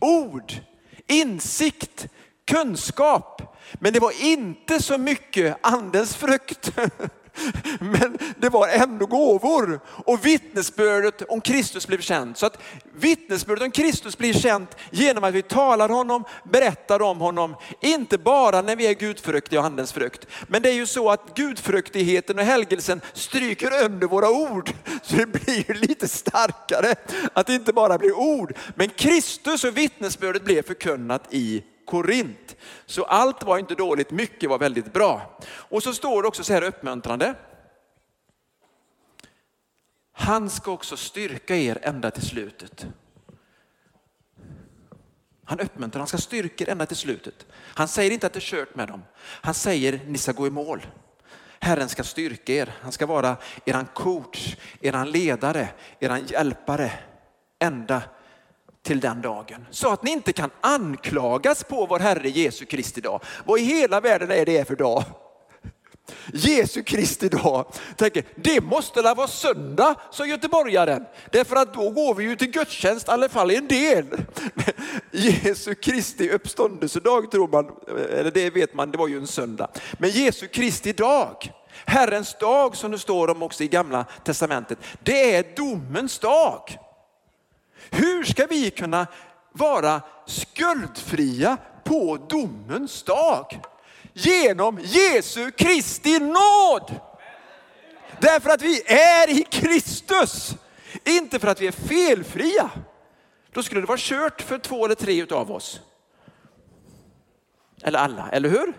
ord, 0.00 0.52
insikt, 1.06 2.06
kunskap. 2.50 3.56
Men 3.74 3.92
det 3.92 4.00
var 4.00 4.22
inte 4.24 4.82
så 4.82 4.98
mycket 4.98 5.56
andens 5.60 6.16
frukt. 6.16 6.72
Men 7.80 8.18
det 8.36 8.48
var 8.48 8.68
ändå 8.68 9.06
gåvor 9.06 9.80
och 9.86 10.26
vittnesbördet 10.26 11.22
om 11.22 11.40
Kristus 11.40 11.86
blev 11.86 12.00
känt. 12.00 12.38
Så 12.38 12.46
att 12.46 12.62
vittnesbördet 12.94 13.64
om 13.64 13.70
Kristus 13.70 14.18
blir 14.18 14.32
känt 14.32 14.76
genom 14.90 15.24
att 15.24 15.34
vi 15.34 15.42
talar 15.42 15.88
honom, 15.88 16.24
berättar 16.44 17.02
om 17.02 17.18
honom. 17.20 17.54
Inte 17.80 18.18
bara 18.18 18.62
när 18.62 18.76
vi 18.76 18.86
är 18.86 18.94
gudfruktiga 18.94 19.60
och 19.60 19.66
andens 19.66 19.92
frukt. 19.92 20.26
Men 20.48 20.62
det 20.62 20.68
är 20.68 20.74
ju 20.74 20.86
så 20.86 21.10
att 21.10 21.34
gudfruktigheten 21.34 22.38
och 22.38 22.44
helgelsen 22.44 23.00
stryker 23.12 23.84
under 23.84 24.06
våra 24.06 24.30
ord. 24.30 24.70
Så 25.02 25.16
det 25.16 25.26
blir 25.26 25.74
lite 25.74 26.08
starkare 26.08 26.94
att 27.32 27.46
det 27.46 27.54
inte 27.54 27.72
bara 27.72 27.98
blir 27.98 28.12
ord. 28.12 28.56
Men 28.74 28.88
Kristus 28.88 29.64
och 29.64 29.76
vittnesbördet 29.76 30.44
blev 30.44 30.62
förkunnat 30.62 31.22
i 31.30 31.62
Korint. 31.88 32.56
Så 32.86 33.04
allt 33.04 33.42
var 33.42 33.58
inte 33.58 33.74
dåligt, 33.74 34.10
mycket 34.10 34.50
var 34.50 34.58
väldigt 34.58 34.92
bra. 34.92 35.38
Och 35.48 35.82
så 35.82 35.94
står 35.94 36.22
det 36.22 36.28
också 36.28 36.44
så 36.44 36.52
här 36.52 36.62
uppmuntrande. 36.62 37.34
Han 40.12 40.50
ska 40.50 40.72
också 40.72 40.96
styrka 40.96 41.56
er 41.56 41.78
ända 41.82 42.10
till 42.10 42.26
slutet. 42.26 42.86
Han 45.44 45.60
uppmuntrar, 45.60 45.98
han 45.98 46.08
ska 46.08 46.18
styrka 46.18 46.64
er 46.64 46.68
ända 46.68 46.86
till 46.86 46.96
slutet. 46.96 47.46
Han 47.52 47.88
säger 47.88 48.10
inte 48.10 48.26
att 48.26 48.32
det 48.32 48.38
är 48.38 48.40
kört 48.40 48.74
med 48.74 48.88
dem. 48.88 49.02
Han 49.18 49.54
säger 49.54 50.00
ni 50.06 50.18
ska 50.18 50.32
gå 50.32 50.46
i 50.46 50.50
mål. 50.50 50.86
Herren 51.60 51.88
ska 51.88 52.04
styrka 52.04 52.52
er. 52.52 52.74
Han 52.80 52.92
ska 52.92 53.06
vara 53.06 53.36
eran 53.64 53.86
coach, 53.94 54.56
eran 54.80 55.10
ledare, 55.10 55.68
eran 56.00 56.26
hjälpare 56.26 56.92
ända 57.58 58.02
till 58.82 59.00
den 59.00 59.22
dagen. 59.22 59.66
Så 59.70 59.92
att 59.92 60.02
ni 60.02 60.10
inte 60.10 60.32
kan 60.32 60.50
anklagas 60.60 61.64
på 61.64 61.86
vår 61.86 61.98
Herre 61.98 62.28
Jesu 62.28 62.64
Kristi 62.64 63.00
dag. 63.00 63.22
Vad 63.44 63.60
i 63.60 63.62
hela 63.62 64.00
världen 64.00 64.30
är 64.30 64.46
det 64.46 64.68
för 64.68 64.76
dag? 64.76 65.04
Jesu 66.32 66.82
Kristi 66.82 67.28
dag. 67.28 67.66
Tänker, 67.96 68.24
det 68.34 68.60
måste 68.60 69.02
väl 69.02 69.16
vara 69.16 69.28
söndag, 69.28 69.94
sa 70.10 70.26
göteborgaren. 70.26 71.04
Därför 71.32 71.56
att 71.56 71.74
då 71.74 71.90
går 71.90 72.14
vi 72.14 72.24
ju 72.24 72.36
till 72.36 72.50
gudstjänst, 72.50 73.08
i 73.08 73.10
alla 73.10 73.28
fall 73.28 73.50
en 73.50 73.68
del. 73.68 74.06
Jesu 75.10 75.74
Kristi 75.74 76.30
uppståndelsedag 76.30 77.30
tror 77.30 77.48
man, 77.48 77.70
eller 78.10 78.30
det 78.30 78.50
vet 78.50 78.74
man, 78.74 78.90
det 78.90 78.98
var 78.98 79.08
ju 79.08 79.18
en 79.18 79.26
söndag. 79.26 79.68
Men 79.98 80.10
Jesu 80.10 80.46
Kristi 80.46 80.92
dag, 80.92 81.52
Herrens 81.86 82.38
dag 82.38 82.76
som 82.76 82.90
det 82.90 82.98
står 82.98 83.30
om 83.30 83.42
också 83.42 83.64
i 83.64 83.68
gamla 83.68 84.04
testamentet, 84.24 84.78
det 85.02 85.34
är 85.34 85.56
domens 85.56 86.18
dag. 86.18 86.78
Hur 87.90 88.24
ska 88.24 88.46
vi 88.46 88.70
kunna 88.70 89.06
vara 89.52 90.00
skuldfria 90.26 91.56
på 91.84 92.16
domens 92.28 93.02
dag? 93.02 93.60
Genom 94.12 94.78
Jesu 94.82 95.50
Kristi 95.50 96.18
nåd. 96.18 96.94
Därför 98.20 98.50
att 98.50 98.62
vi 98.62 98.82
är 98.86 99.30
i 99.30 99.42
Kristus. 99.42 100.54
Inte 101.04 101.38
för 101.38 101.48
att 101.48 101.60
vi 101.60 101.66
är 101.66 101.72
felfria. 101.72 102.70
Då 103.52 103.62
skulle 103.62 103.80
det 103.80 103.86
vara 103.86 103.98
kört 104.00 104.42
för 104.42 104.58
två 104.58 104.84
eller 104.84 104.94
tre 104.94 105.26
av 105.30 105.52
oss. 105.52 105.80
Eller 107.82 107.98
alla, 107.98 108.28
eller 108.30 108.48
hur? 108.48 108.74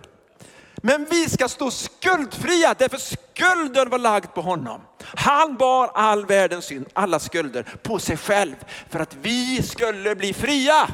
Men 0.84 1.06
vi 1.10 1.30
ska 1.30 1.48
stå 1.48 1.72
skuldfria 1.72 2.76
därför 2.78 2.98
skulden 2.98 3.89
var 3.89 4.00
lagd 4.00 4.34
på 4.34 4.42
honom. 4.42 4.82
Han 5.02 5.58
bar 5.58 5.92
all 5.94 6.26
världens 6.26 6.65
synd, 6.65 6.86
alla 6.94 7.20
skulder 7.20 7.63
på 7.84 8.00
sig 8.00 8.18
själv 8.18 8.56
för 8.89 9.00
att 9.00 9.15
vi 9.22 9.63
skulle 9.63 10.15
bli 10.15 10.34
fria. 10.34 10.89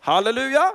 Halleluja! 0.00 0.72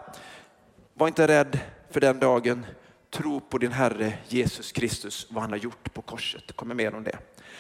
Var 0.94 1.08
inte 1.08 1.28
rädd 1.28 1.60
för 1.92 2.02
den 2.02 2.20
dagen. 2.20 2.66
Tro 3.14 3.40
på 3.40 3.58
din 3.58 3.72
Herre 3.72 4.14
Jesus 4.28 4.72
Kristus, 4.72 5.28
vad 5.30 5.44
han 5.44 5.52
har 5.52 5.58
gjort 5.58 5.94
på 5.94 6.02
korset. 6.02 6.56
kommer 6.56 6.76
mer 6.76 6.96
om 6.96 7.04
det. 7.04 7.18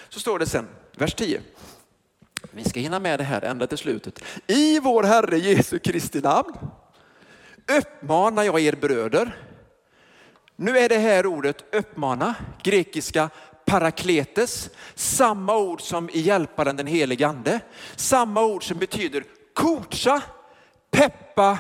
Så 0.10 0.20
står 0.20 0.40
det 0.40 0.46
sen, 0.46 0.68
vers 0.96 1.14
10. 1.14 1.42
Vi 2.52 2.64
ska 2.64 2.80
hinna 2.80 3.00
med 3.00 3.20
det 3.20 3.24
här 3.24 3.42
ända 3.42 3.68
till 3.68 3.78
slutet. 3.78 4.20
I 4.48 4.80
vår 4.80 5.04
Herre 5.04 5.38
Jesu 5.38 5.80
Kristi 5.80 6.22
namn 6.22 6.58
uppmanar 7.80 8.44
jag 8.44 8.60
er 8.60 8.76
bröder 8.76 9.45
nu 10.56 10.78
är 10.78 10.90
det 10.90 10.98
här 10.98 11.26
ordet 11.26 11.76
uppmana, 11.76 12.36
grekiska 12.64 13.30
parakletes, 13.66 14.70
samma 14.96 15.58
ord 15.58 15.82
som 15.82 16.10
i 16.10 16.20
hjälparen 16.20 16.76
den 16.76 16.88
helige 16.88 17.28
ande. 17.28 17.60
Samma 17.96 18.44
ord 18.44 18.68
som 18.68 18.78
betyder 18.78 19.24
coacha, 19.54 20.22
peppa, 20.92 21.58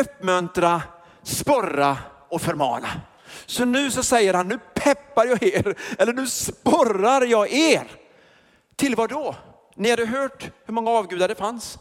uppmuntra, 0.00 0.82
sporra 1.22 1.96
och 2.28 2.42
förmana. 2.42 2.88
Så 3.46 3.64
nu 3.64 3.90
så 3.90 4.02
säger 4.02 4.34
han, 4.34 4.48
nu 4.48 4.58
peppar 4.74 5.26
jag 5.26 5.42
er, 5.42 5.74
eller 5.98 6.12
nu 6.12 6.26
sporrar 6.26 7.22
jag 7.22 7.52
er. 7.52 7.84
Till 8.76 8.96
vad 8.96 9.10
då? 9.10 9.34
Ni 9.76 9.90
hade 9.90 10.06
hört 10.06 10.50
hur 10.64 10.74
många 10.74 10.90
avgudar 10.90 11.28
det 11.28 11.34
fanns. 11.34 11.78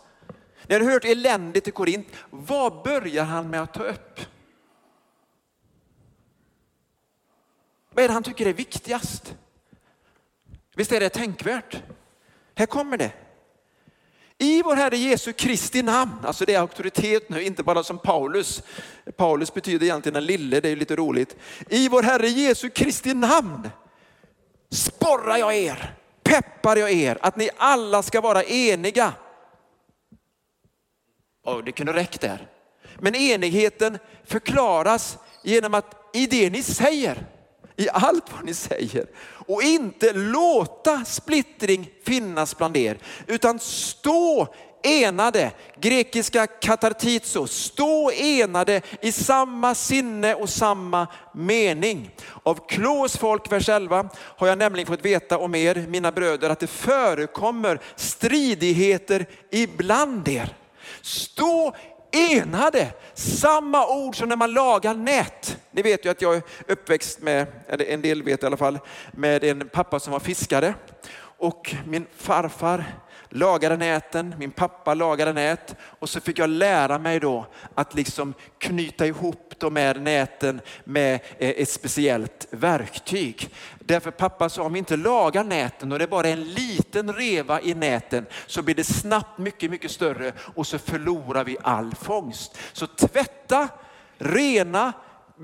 Ni 0.68 0.76
hade 0.76 0.86
hört 0.86 1.06
eländet 1.06 1.68
i 1.68 1.72
Korint, 1.72 2.08
vad 2.30 2.84
börjar 2.84 3.24
han 3.24 3.50
med 3.50 3.62
att 3.62 3.74
ta 3.74 3.84
upp? 3.84 4.20
Vad 7.98 8.04
är 8.04 8.08
det 8.08 8.14
han 8.14 8.24
tycker 8.24 8.46
är 8.46 8.54
viktigast? 8.54 9.36
Visst 10.76 10.92
är 10.92 11.00
det 11.00 11.10
tänkvärt? 11.10 11.78
Här 12.56 12.66
kommer 12.66 12.98
det. 12.98 13.12
I 14.38 14.64
vår 14.64 14.76
Herre 14.76 14.98
Jesu 14.98 15.34
Kristi 15.34 15.82
namn, 15.82 16.12
alltså 16.24 16.46
det 16.46 16.54
är 16.54 16.60
auktoritet 16.60 17.30
nu, 17.30 17.44
inte 17.44 17.64
bara 17.64 17.84
som 17.84 18.00
Paulus. 18.00 18.64
Paulus 19.16 19.54
betyder 19.54 19.86
egentligen 19.86 20.14
den 20.14 20.26
lille, 20.26 20.60
det 20.60 20.70
är 20.70 20.76
lite 20.76 20.96
roligt. 20.96 21.36
I 21.70 21.90
vår 21.90 22.04
Herre 22.04 22.28
Jesu 22.28 22.70
Kristi 22.70 23.14
namn 23.14 23.70
sporrar 24.70 25.38
jag 25.38 25.56
er, 25.56 25.96
peppar 26.24 26.76
jag 26.76 26.92
er 26.92 27.18
att 27.22 27.36
ni 27.38 27.50
alla 27.58 28.04
ska 28.04 28.22
vara 28.22 28.44
eniga. 28.44 29.14
Och 31.44 31.64
det 31.64 31.72
kunde 31.72 31.94
räckt 31.94 32.22
där. 32.22 32.48
Men 33.00 33.16
enigheten 33.16 33.98
förklaras 34.24 35.18
genom 35.44 35.74
att 35.74 36.10
i 36.14 36.28
det 36.28 36.50
ni 36.50 36.64
säger, 36.64 37.26
i 37.78 37.90
allt 37.94 38.34
vad 38.34 38.46
ni 38.46 38.54
säger 38.54 39.06
och 39.48 39.64
inte 39.64 40.14
låta 40.14 41.06
splittring 41.06 41.90
finnas 42.06 42.58
bland 42.58 42.78
er 42.78 42.98
utan 43.28 43.60
stå 43.60 44.48
enade, 44.84 45.52
grekiska 45.80 46.48
katartizo, 46.48 47.48
stå 47.48 48.12
enade 48.12 48.82
i 49.02 49.12
samma 49.12 49.76
sinne 49.76 50.34
och 50.34 50.50
samma 50.50 51.08
mening. 51.34 52.12
Av 52.44 52.68
Klos 52.68 53.18
folk, 53.18 53.52
vers 53.52 53.70
11, 53.70 54.10
har 54.16 54.48
jag 54.48 54.58
nämligen 54.58 54.88
fått 54.88 55.06
veta 55.06 55.38
om 55.38 55.56
er, 55.56 55.86
mina 55.88 56.12
bröder, 56.12 56.50
att 56.50 56.60
det 56.60 56.68
förekommer 56.68 57.80
stridigheter 57.96 59.26
ibland 59.52 60.28
er. 60.28 60.56
Stå 61.02 61.76
enade, 62.12 62.94
samma 63.14 63.88
ord 63.88 64.16
som 64.16 64.30
när 64.30 64.36
man 64.36 64.54
lagar 64.54 64.94
nät. 64.94 65.58
Ni 65.72 65.82
vet 65.82 66.06
ju 66.06 66.10
att 66.10 66.22
jag 66.22 66.36
är 66.36 66.42
uppväxt 66.68 67.22
med, 67.22 67.48
eller 67.68 67.86
en 67.86 68.02
del 68.02 68.24
vet 68.24 68.44
i 68.44 68.46
alla 68.46 68.58
fall, 68.58 68.80
med 69.12 69.44
en 69.44 69.70
pappa 69.70 70.00
som 70.00 70.14
var 70.14 70.20
fiskare. 70.20 70.74
Och 71.40 71.76
min 71.86 72.06
farfar 72.18 72.86
lagade 73.30 73.78
näten, 73.78 74.36
min 74.38 74.52
pappa 74.52 74.94
lagade 74.94 75.34
nät 75.34 75.76
och 75.82 76.10
så 76.10 76.22
fick 76.22 76.40
jag 76.40 76.50
lära 76.50 77.00
mig 77.00 77.20
då 77.20 77.46
att 77.76 77.96
liksom 77.96 78.34
knyta 78.58 79.06
ihop 79.06 79.47
de 79.60 79.76
här 79.76 79.96
näten 79.96 80.62
med 80.84 81.20
eh, 81.38 81.50
ett 81.50 81.70
speciellt 81.70 82.48
verktyg. 82.50 83.50
Därför 83.80 84.12
pappa 84.12 84.50
sa 84.50 84.64
om 84.64 84.74
vi 84.74 84.80
inte 84.80 84.96
lagar 84.96 85.44
näten 85.44 85.92
och 85.92 86.00
det 86.00 86.06
är 86.06 86.10
bara 86.10 86.28
en 86.28 86.44
liten 86.44 87.14
reva 87.14 87.62
i 87.62 87.74
näten 87.74 88.26
så 88.48 88.62
blir 88.62 88.76
det 88.76 88.84
snabbt 88.84 89.38
mycket, 89.38 89.72
mycket 89.72 89.92
större 89.92 90.34
och 90.56 90.68
så 90.68 90.78
förlorar 90.78 91.44
vi 91.44 91.58
all 91.62 91.96
fångst. 91.96 92.58
Så 92.74 92.88
tvätta, 92.88 93.68
rena, 94.18 94.94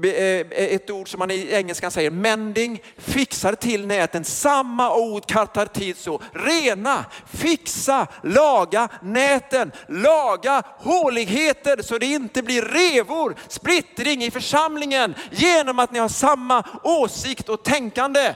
Eh, 0.03 0.45
ett 0.49 0.89
ord 0.89 1.09
som 1.09 1.19
man 1.19 1.31
i 1.31 1.53
engelskan 1.53 1.91
säger, 1.91 2.11
mending, 2.11 2.81
fixar 2.97 3.55
till 3.55 3.87
näten. 3.87 4.23
Samma 4.23 4.95
ord 4.95 5.25
katartizo, 5.25 6.21
rena, 6.31 7.05
fixa, 7.33 8.07
laga 8.23 8.89
näten, 9.01 9.71
laga 9.87 10.63
håligheter 10.77 11.81
så 11.81 11.97
det 11.97 12.05
inte 12.05 12.43
blir 12.43 12.61
revor, 12.61 13.35
splittring 13.47 14.23
i 14.23 14.31
församlingen 14.31 15.15
genom 15.31 15.79
att 15.79 15.91
ni 15.91 15.99
har 15.99 16.09
samma 16.09 16.63
åsikt 16.83 17.49
och 17.49 17.63
tänkande. 17.63 18.35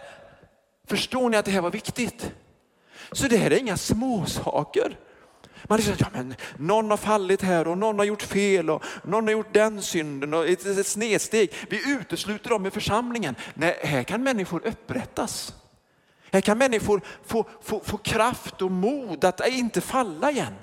Förstår 0.87 1.29
ni 1.29 1.37
att 1.37 1.45
det 1.45 1.51
här 1.51 1.61
var 1.61 1.71
viktigt? 1.71 2.31
Så 3.11 3.27
det 3.27 3.37
här 3.37 3.51
är 3.51 3.57
inga 3.57 3.77
småsaker. 3.77 4.97
Man 5.67 5.81
säger, 5.81 5.97
ja, 5.99 6.07
men 6.13 6.35
någon 6.57 6.89
har 6.89 6.97
fallit 6.97 7.41
här 7.41 7.67
och 7.67 7.77
någon 7.77 7.99
har 7.99 8.05
gjort 8.05 8.21
fel 8.21 8.69
och 8.69 8.83
någon 9.03 9.23
har 9.23 9.31
gjort 9.31 9.53
den 9.53 9.81
synden 9.81 10.33
och 10.33 10.47
ett, 10.47 10.65
ett 10.65 10.87
snedsteg. 10.87 11.53
Vi 11.69 11.91
utesluter 11.91 12.49
dem 12.49 12.65
i 12.65 12.71
församlingen. 12.71 13.35
Nej, 13.53 13.79
här 13.83 14.03
kan 14.03 14.23
människor 14.23 14.67
upprättas. 14.67 15.53
Här 16.31 16.41
kan 16.41 16.57
människor 16.57 17.01
få, 17.25 17.45
få, 17.61 17.79
få 17.79 17.97
kraft 17.97 18.61
och 18.61 18.71
mod 18.71 19.25
att 19.25 19.47
inte 19.47 19.81
falla 19.81 20.31
igen. 20.31 20.53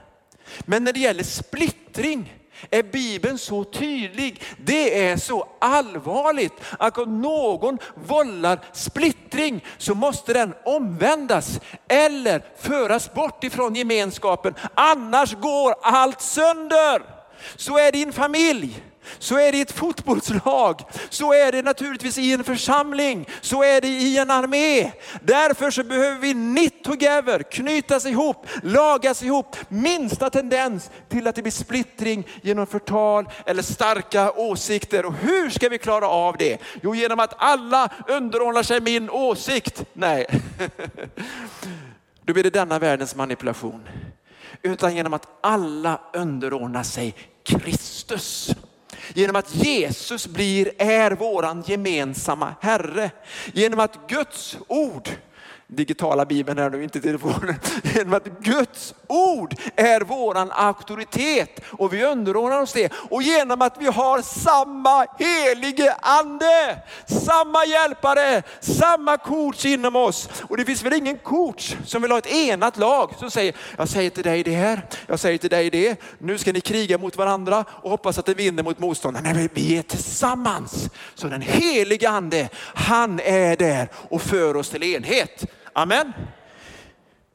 Men 0.61 0.85
när 0.85 0.93
det 0.93 1.01
gäller 1.01 1.23
splittring, 1.23 2.44
är 2.71 2.83
Bibeln 2.83 3.39
så 3.39 3.65
tydlig. 3.65 4.43
Det 4.57 5.09
är 5.09 5.17
så 5.17 5.49
allvarligt 5.59 6.53
att 6.79 6.99
om 6.99 7.23
någon 7.23 7.79
vållar 7.95 8.61
splittring 8.73 9.65
så 9.79 9.95
måste 9.95 10.33
den 10.33 10.55
omvändas 10.65 11.61
eller 11.89 12.43
föras 12.59 13.15
bort 13.15 13.45
ifrån 13.45 13.75
gemenskapen. 13.75 14.55
Annars 14.75 15.35
går 15.35 15.75
allt 15.83 16.21
sönder. 16.21 17.03
Så 17.57 17.79
är 17.79 17.93
din 17.93 18.13
familj. 18.13 18.83
Så 19.19 19.39
är 19.39 19.53
det 19.53 19.59
i 19.59 19.61
ett 19.61 19.73
fotbollslag, 19.73 20.81
så 21.11 21.33
är 21.33 21.53
det 21.53 21.63
naturligtvis 21.63 22.19
i 22.19 22.33
en 22.33 22.45
församling, 22.45 23.29
så 23.41 23.63
är 23.63 23.81
det 23.81 23.89
i 23.89 24.19
en 24.19 24.31
armé. 24.31 24.93
Därför 25.21 25.71
så 25.71 25.85
behöver 25.85 26.19
vi 26.19 26.33
knit 26.33 26.85
together, 26.85 27.43
knytas 27.43 28.07
ihop, 28.07 28.47
lagas 28.63 29.23
ihop. 29.23 29.57
Minsta 29.69 30.31
tendens 30.31 30.91
till 31.09 31.27
att 31.27 31.35
det 31.35 31.43
blir 31.43 31.53
splittring 31.53 32.27
genom 32.43 32.67
förtal 32.67 33.29
eller 33.47 33.63
starka 33.63 34.33
åsikter. 34.33 35.07
Och 35.07 35.15
hur 35.15 35.51
ska 35.51 35.69
vi 35.69 35.79
klara 35.79 36.09
av 36.09 36.37
det? 36.37 36.59
Jo, 36.83 36.95
genom 36.95 37.21
att 37.21 37.35
alla 37.39 37.89
underordnar 38.09 38.63
sig 38.63 38.81
min 38.81 39.11
åsikt. 39.11 39.85
Nej, 39.93 40.27
då 42.23 42.33
blir 42.33 42.43
det 42.43 42.51
denna 42.51 42.79
världens 42.79 43.15
manipulation. 43.15 43.89
Utan 44.63 44.97
genom 44.97 45.15
att 45.15 45.29
alla 45.41 46.01
underordnar 46.13 46.83
sig 46.83 47.15
Kristus. 47.45 48.55
Genom 49.15 49.37
att 49.37 49.55
Jesus 49.55 50.27
blir, 50.27 50.73
är 50.79 51.11
våran 51.11 51.65
gemensamma 51.67 52.55
Herre. 52.61 53.11
Genom 53.53 53.81
att 53.81 53.99
Guds 54.09 54.57
ord 54.67 55.09
digitala 55.77 56.25
bibeln 56.25 56.59
här 56.59 56.71
nu, 56.71 56.83
inte 56.83 57.01
telefonen. 57.01 57.55
Genom 57.95 58.15
att 58.15 58.25
Guds 58.41 58.95
ord 59.07 59.55
är 59.77 60.01
våran 60.01 60.53
auktoritet 60.53 61.61
och 61.71 61.93
vi 61.93 62.05
underordnar 62.05 62.61
oss 62.61 62.73
det. 62.73 62.93
Och 62.93 63.23
genom 63.23 63.63
att 63.63 63.77
vi 63.81 63.87
har 63.87 64.23
samma 64.23 65.07
helige 65.19 65.97
ande, 66.01 66.79
samma 67.07 67.65
hjälpare, 67.65 68.43
samma 68.61 69.17
coach 69.17 69.65
inom 69.65 69.97
oss. 69.97 70.29
Och 70.49 70.57
det 70.57 70.65
finns 70.65 70.83
väl 70.83 70.93
ingen 70.93 71.19
coach 71.19 71.77
som 71.85 72.03
vill 72.03 72.11
ha 72.11 72.19
ett 72.19 72.33
enat 72.33 72.77
lag 72.77 73.15
som 73.19 73.31
säger, 73.31 73.55
jag 73.77 73.89
säger 73.89 74.11
till 74.11 74.23
dig 74.23 74.43
det 74.43 74.55
här, 74.55 74.87
jag 75.07 75.21
säger 75.21 75.39
till 75.39 75.51
dig 75.51 75.71
det. 75.71 76.01
Nu 76.19 76.39
ska 76.39 76.53
ni 76.53 76.61
kriga 76.61 76.99
mot 76.99 77.17
varandra 77.17 77.65
och 77.69 77.91
hoppas 77.91 78.19
att 78.19 78.27
det 78.27 78.35
vinner 78.35 78.63
mot 78.63 78.79
motståndaren. 78.79 79.37
Nej, 79.37 79.49
vi 79.55 79.79
är 79.79 79.83
tillsammans. 79.83 80.91
Så 81.15 81.29
den 81.29 81.43
helige 81.43 82.09
ande, 82.09 82.49
han 82.75 83.21
är 83.21 83.57
där 83.57 83.89
och 83.95 84.23
för 84.23 84.57
oss 84.57 84.71
till 84.71 84.83
enhet. 84.83 85.45
Amen. 85.77 86.13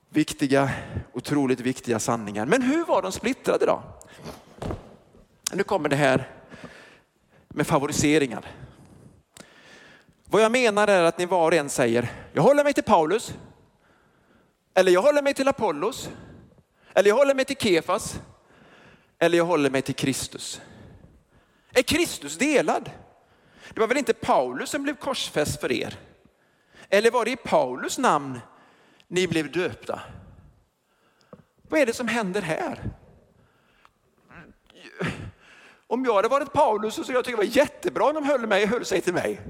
Viktiga, 0.10 0.70
otroligt 1.14 1.60
viktiga 1.60 2.00
sanningar. 2.00 2.46
Men 2.46 2.62
hur 2.62 2.86
var 2.86 3.02
de 3.02 3.12
splittrade 3.12 3.66
då? 3.66 3.84
Nu 5.54 5.64
kommer 5.64 5.90
det 5.90 5.96
här 5.96 6.28
med 7.48 7.68
favoriseringar. 7.68 8.52
Vad 10.26 10.42
jag 10.42 10.52
menar 10.52 10.88
är 10.88 11.04
att 11.04 11.18
ni 11.18 11.26
var 11.26 11.48
och 11.52 11.54
en 11.54 11.70
säger, 11.70 12.12
jag 12.34 12.42
håller 12.42 12.64
mig 12.64 12.74
till 12.74 12.84
Paulus. 12.84 13.34
Eller 14.74 14.92
jag 14.92 15.02
håller 15.02 15.22
mig 15.22 15.34
till 15.34 15.48
Apollos. 15.48 16.10
Eller 16.94 17.10
jag 17.10 17.16
håller 17.16 17.36
mig 17.36 17.46
till 17.46 17.58
Kefas. 17.58 18.20
Eller 19.20 19.38
jag 19.38 19.46
håller 19.46 19.70
mig 19.70 19.82
till 19.82 19.96
Kristus. 19.96 20.62
Är 21.72 21.82
Kristus 21.82 22.38
delad? 22.38 22.92
Det 23.74 23.80
var 23.80 23.88
väl 23.88 23.98
inte 23.98 24.14
Paulus 24.14 24.70
som 24.70 24.84
blev 24.84 24.96
korsfäst 24.96 25.62
för 25.62 25.72
er? 25.72 25.98
Eller 26.90 27.12
var 27.12 27.26
det 27.26 27.32
i 27.32 27.36
Paulus 27.36 27.98
namn 27.98 28.40
ni 29.08 29.28
blev 29.28 29.52
döpta? 29.52 30.02
Vad 31.70 31.80
är 31.80 31.86
det 31.86 31.94
som 31.94 32.08
händer 32.08 32.42
här? 32.42 32.84
Om 35.88 36.06
jag 36.06 36.16
hade 36.16 36.28
varit 36.28 36.54
Paulus 36.54 36.96
så 36.96 37.04
skulle 37.04 37.18
jag 37.18 37.26
tycka 37.26 37.38
det 37.38 37.48
var 37.48 37.56
jättebra 37.58 38.06
om 38.06 38.14
de 38.14 38.26
höll, 38.26 38.48
mig, 38.48 38.66
höll 38.66 38.86
sig 38.86 39.02
till 39.02 39.14
mig. 39.14 39.42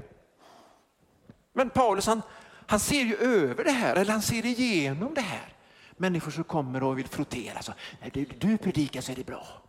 Men 1.52 1.70
Paulus 1.70 2.06
han, 2.06 2.22
han 2.66 2.80
ser 2.80 3.02
ju 3.02 3.16
över 3.16 3.64
det 3.64 3.70
här, 3.70 3.96
eller 3.96 4.12
han 4.12 4.22
ser 4.22 4.46
igenom 4.46 5.14
det 5.14 5.20
här. 5.20 5.54
Människor 5.96 6.30
som 6.30 6.44
kommer 6.44 6.82
och 6.82 6.98
vill 6.98 7.08
frottera. 7.08 7.62
Så, 7.62 7.72
du, 8.12 8.24
du 8.24 8.58
predikar 8.58 9.00
så 9.00 9.12
är 9.12 9.16
det 9.16 9.26
bra. 9.26 9.62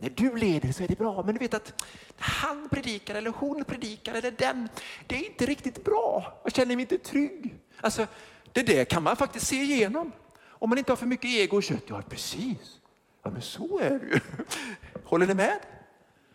När 0.00 0.10
du 0.10 0.36
leder 0.36 0.72
så 0.72 0.82
är 0.82 0.88
det 0.88 0.98
bra. 0.98 1.22
Men 1.22 1.34
du 1.34 1.38
vet 1.38 1.54
att 1.54 1.84
han 2.18 2.68
predikar 2.68 3.14
eller 3.14 3.30
hon 3.30 3.64
predikar 3.64 4.14
eller 4.14 4.30
den, 4.30 4.68
det 5.06 5.16
är 5.16 5.26
inte 5.26 5.46
riktigt 5.46 5.84
bra. 5.84 6.40
Jag 6.44 6.54
känner 6.54 6.76
mig 6.76 6.82
inte 6.82 6.98
trygg. 6.98 7.54
Alltså, 7.80 8.06
det 8.52 8.62
där 8.62 8.84
kan 8.84 9.02
man 9.02 9.16
faktiskt 9.16 9.46
se 9.46 9.56
igenom. 9.56 10.12
Om 10.46 10.68
man 10.68 10.78
inte 10.78 10.92
har 10.92 10.96
för 10.96 11.06
mycket 11.06 11.30
ego 11.30 11.56
och 11.56 11.62
kött. 11.62 11.84
Ja, 11.86 12.02
precis. 12.08 12.78
Ja, 13.22 13.30
men 13.30 13.42
så 13.42 13.78
är 13.78 13.90
det 13.90 14.06
ju. 14.06 14.20
Håller 15.04 15.26
ni 15.26 15.34
med? 15.34 15.58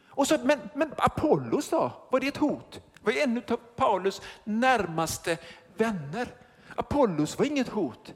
Och 0.08 0.28
så, 0.28 0.38
men, 0.44 0.60
men 0.76 0.94
Apollos 0.98 1.70
då? 1.70 2.08
Var 2.10 2.20
det 2.20 2.28
ett 2.28 2.38
hot? 2.38 2.82
Var 3.02 3.14
en 3.14 3.38
av 3.38 3.58
Paulus 3.76 4.22
närmaste 4.44 5.38
vänner. 5.78 6.28
Apollos 6.76 7.40
var 7.40 7.46
inget 7.46 7.70
hot. 7.70 8.14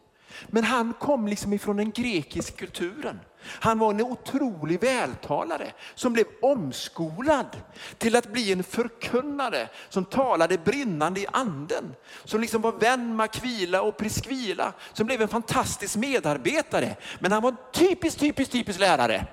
Men 0.48 0.64
han 0.64 0.94
kom 0.94 1.28
liksom 1.28 1.54
ifrån 1.54 1.78
den 1.78 1.92
grekiska 1.92 2.58
kulturen. 2.58 3.20
Han 3.44 3.80
var 3.80 3.90
en 3.90 4.02
otrolig 4.02 4.82
vältalare 4.82 5.72
som 5.96 6.14
blev 6.14 6.26
omskolad 6.42 7.62
till 7.98 8.16
att 8.16 8.32
bli 8.32 8.52
en 8.52 8.64
förkunnare 8.64 9.70
som 9.90 10.06
talade 10.06 10.58
brinnande 10.58 11.20
i 11.20 11.28
anden. 11.32 11.96
Som 12.24 12.42
liksom 12.42 12.62
var 12.62 12.72
vän 12.72 13.16
med 13.16 13.24
Aquila 13.24 13.82
och 13.82 13.98
Priskvila, 13.98 14.74
Som 14.94 15.06
blev 15.06 15.22
en 15.22 15.28
fantastisk 15.28 15.96
medarbetare. 15.96 16.96
Men 17.20 17.32
han 17.32 17.42
var 17.42 17.52
en 17.52 17.58
typisk, 17.74 18.20
typisk, 18.20 18.52
typisk 18.52 18.80
lärare. 18.80 19.26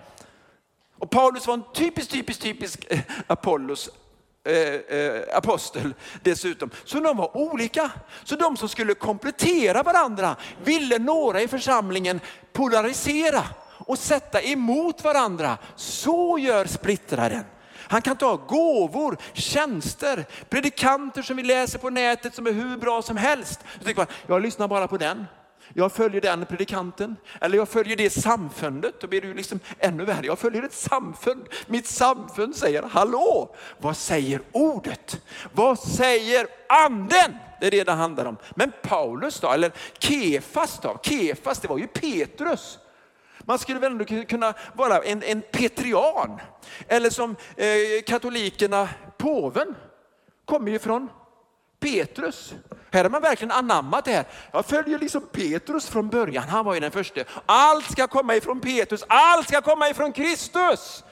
Och 0.99 1.11
Paulus 1.11 1.47
var 1.47 1.55
en 1.55 1.65
typisk, 1.75 2.11
typisk, 2.11 2.41
typisk 2.41 2.87
eh, 2.91 3.01
Apollos 3.27 3.91
eh, 4.45 4.99
eh, 4.99 5.37
apostel 5.37 5.95
dessutom. 6.23 6.71
Så 6.85 7.01
de 7.01 7.17
var 7.17 7.37
olika. 7.37 7.91
Så 8.25 8.37
de 8.37 8.57
som 8.57 8.69
skulle 8.69 8.95
komplettera 8.95 9.83
varandra 9.83 10.37
ville 10.65 10.99
några 10.99 11.41
i 11.41 11.49
församlingen 11.49 12.21
polarisera 12.53 13.45
och 13.87 13.99
sätta 13.99 14.43
emot 14.43 15.05
varandra. 15.05 15.59
Så 15.77 16.39
gör 16.39 16.65
splittraren. 16.65 17.45
Han 17.77 18.03
kan 18.03 18.17
ta 18.17 18.37
gåvor, 18.37 19.17
tjänster, 19.33 20.25
predikanter 20.49 21.23
som 21.23 21.37
vi 21.37 21.43
läser 21.43 21.79
på 21.79 21.91
nätet 21.91 22.35
som 22.35 22.47
är 22.47 22.53
hur 22.53 22.77
bra 22.77 23.03
som 23.03 23.17
helst. 23.17 23.61
Så 23.79 23.85
tänker 23.85 24.01
man, 24.01 24.07
jag 24.27 24.43
lyssnar 24.43 24.69
bara 24.69 24.89
på 24.89 24.97
den. 24.97 25.27
Jag 25.75 25.93
följer 25.93 26.21
den 26.21 26.47
predikanten, 26.47 27.17
eller 27.41 27.59
jag 27.59 27.69
följer 27.69 27.97
det 27.97 28.11
samfundet. 28.11 29.01
Då 29.01 29.07
blir 29.07 29.21
det 29.21 29.27
ju 29.27 29.35
liksom 29.35 29.61
ännu 29.79 30.05
värre. 30.05 30.27
Jag 30.27 30.39
följer 30.39 30.63
ett 30.63 30.73
samfund. 30.73 31.49
Mitt 31.67 31.87
samfund 31.87 32.57
säger, 32.57 32.83
hallå, 32.83 33.55
vad 33.79 33.97
säger 33.97 34.41
ordet? 34.53 35.21
Vad 35.53 35.79
säger 35.79 36.47
anden? 36.69 37.37
Det 37.61 37.67
är 37.67 37.71
det 37.71 37.85
det 37.85 37.93
handlar 37.93 38.25
om. 38.25 38.37
Men 38.55 38.73
Paulus 38.83 39.41
då, 39.41 39.51
eller 39.51 39.73
Kefas 39.99 40.81
då? 40.83 41.01
Kefas, 41.03 41.61
det 41.61 41.69
var 41.69 41.79
ju 41.79 41.87
Petrus. 41.87 42.79
Man 43.47 43.59
skulle 43.59 43.79
väl 43.79 43.93
ändå 43.93 44.05
kunna 44.25 44.55
vara 44.75 44.99
en, 44.99 45.23
en 45.23 45.43
petrian. 45.53 46.41
Eller 46.89 47.11
som 47.11 47.37
eh, 47.57 47.67
katolikerna, 48.07 48.89
påven, 49.19 49.75
kommer 50.45 50.71
ju 50.71 50.79
från 50.79 51.09
Petrus. 51.81 52.55
Här 52.91 53.05
har 53.05 53.11
man 53.11 53.23
verkligen 53.23 53.53
anammat 53.53 54.05
det 54.05 54.13
här. 54.13 54.25
Jag 54.53 54.67
följer 54.67 54.99
liksom 54.99 55.27
Petrus 55.33 55.87
från 55.89 56.09
början, 56.09 56.49
han 56.49 56.65
var 56.65 56.75
ju 56.75 56.81
den 56.81 56.91
första. 56.91 57.21
Allt 57.47 57.93
ska 57.93 58.07
komma 58.07 58.37
ifrån 58.37 58.61
Petrus, 58.61 59.05
allt 59.09 59.49
ska 59.49 59.61
komma 59.61 59.89
ifrån 59.89 60.13
Kristus. 60.13 61.05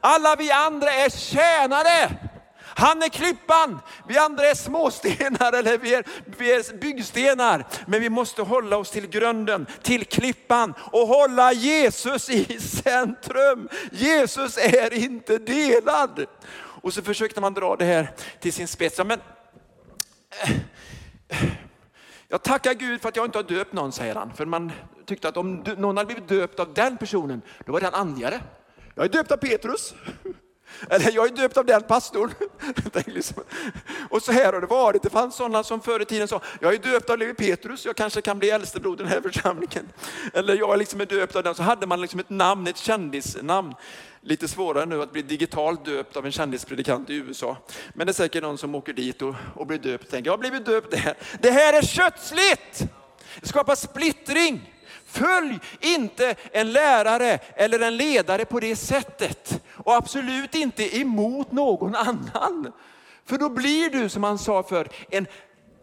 Alla 0.00 0.36
vi 0.36 0.50
andra 0.50 0.90
är 0.90 1.10
tjänare. 1.10 2.30
Han 2.74 3.02
är 3.02 3.08
klippan, 3.08 3.80
vi 4.08 4.18
andra 4.18 4.46
är 4.46 4.54
småstenar 4.54 5.52
eller 5.52 5.78
vi 5.78 5.94
är, 5.94 6.04
vi 6.38 6.52
är 6.52 6.76
byggstenar. 6.76 7.64
Men 7.86 8.00
vi 8.00 8.10
måste 8.10 8.42
hålla 8.42 8.76
oss 8.76 8.90
till 8.90 9.06
grunden, 9.06 9.66
till 9.82 10.04
klippan 10.04 10.74
och 10.80 11.06
hålla 11.06 11.52
Jesus 11.52 12.30
i 12.30 12.60
centrum. 12.60 13.68
Jesus 13.90 14.58
är 14.58 14.94
inte 14.94 15.38
delad. 15.38 16.26
Och 16.54 16.94
så 16.94 17.02
försökte 17.02 17.40
man 17.40 17.54
dra 17.54 17.76
det 17.76 17.84
här 17.84 18.10
till 18.40 18.52
sin 18.52 18.68
spets. 18.68 19.00
Men, 19.04 19.20
jag 22.28 22.42
tackar 22.42 22.74
Gud 22.74 23.00
för 23.00 23.08
att 23.08 23.16
jag 23.16 23.24
inte 23.24 23.38
har 23.38 23.42
döpt 23.42 23.72
någon, 23.72 23.92
säger 23.92 24.14
han. 24.14 24.32
För 24.34 24.46
man 24.46 24.72
tyckte 25.06 25.28
att 25.28 25.36
om 25.36 25.64
någon 25.76 25.96
hade 25.96 26.06
blivit 26.06 26.28
döpt 26.28 26.60
av 26.60 26.74
den 26.74 26.96
personen, 26.96 27.42
då 27.66 27.72
var 27.72 27.80
den 27.80 27.94
andligare. 27.94 28.40
Jag 28.94 29.04
är 29.04 29.08
döpt 29.08 29.32
av 29.32 29.36
Petrus. 29.36 29.94
Eller 30.90 31.12
jag 31.12 31.26
är 31.26 31.36
döpt 31.36 31.56
av 31.56 31.64
den 31.64 31.82
pastorn. 31.82 32.34
Liksom- 33.06 33.42
och 34.10 34.22
så 34.22 34.32
här 34.32 34.52
har 34.52 34.60
det 34.60 34.66
varit. 34.66 35.02
Det 35.02 35.10
fanns 35.10 35.36
sådana 35.36 35.64
som 35.64 35.80
förr 35.80 36.00
i 36.00 36.04
tiden 36.04 36.28
sa, 36.28 36.40
jag 36.60 36.74
är 36.74 36.78
döpt 36.78 37.10
av 37.10 37.18
Levi 37.18 37.34
Petrus, 37.34 37.86
jag 37.86 37.96
kanske 37.96 38.20
kan 38.20 38.38
bli 38.38 38.50
äldstebror 38.50 38.94
i 38.94 38.96
den 38.96 39.06
här 39.06 39.20
församlingen. 39.20 39.88
Eller 40.34 40.56
jag 40.56 40.78
liksom 40.78 41.00
är 41.00 41.06
döpt 41.06 41.36
av 41.36 41.42
den. 41.42 41.54
Så 41.54 41.62
hade 41.62 41.86
man 41.86 42.00
liksom 42.00 42.20
ett 42.20 42.30
namn, 42.30 42.66
ett 42.66 42.76
kändisnamn. 42.76 43.74
Lite 44.20 44.48
svårare 44.48 44.86
nu 44.86 45.02
att 45.02 45.12
bli 45.12 45.22
digitalt 45.22 45.84
döpt 45.84 46.16
av 46.16 46.26
en 46.26 46.32
kändispredikant 46.32 47.10
i 47.10 47.14
USA. 47.14 47.56
Men 47.94 48.06
det 48.06 48.10
är 48.10 48.14
säkert 48.14 48.42
någon 48.42 48.58
som 48.58 48.74
åker 48.74 48.92
dit 48.92 49.22
och, 49.22 49.34
och 49.54 49.66
blir 49.66 49.78
döpt 49.78 50.04
och 50.04 50.10
tänker, 50.10 50.28
jag 50.28 50.32
har 50.32 50.38
blivit 50.38 50.66
döpt 50.66 50.90
det 50.90 50.96
här. 50.96 51.14
Det 51.40 51.50
här 51.50 51.78
är 51.78 51.82
kötsligt! 51.82 52.84
Det 53.40 53.48
skapar 53.48 53.74
splittring. 53.74 54.72
Följ 55.12 55.58
inte 55.80 56.34
en 56.52 56.72
lärare 56.72 57.38
eller 57.56 57.80
en 57.80 57.96
ledare 57.96 58.44
på 58.44 58.60
det 58.60 58.76
sättet. 58.76 59.62
Och 59.72 59.94
absolut 59.94 60.54
inte 60.54 60.98
emot 60.98 61.52
någon 61.52 61.94
annan. 61.94 62.72
För 63.24 63.38
då 63.38 63.48
blir 63.48 63.90
du, 63.90 64.08
som 64.08 64.24
han 64.24 64.38
sa 64.38 64.62
för 64.62 64.88
en 65.10 65.26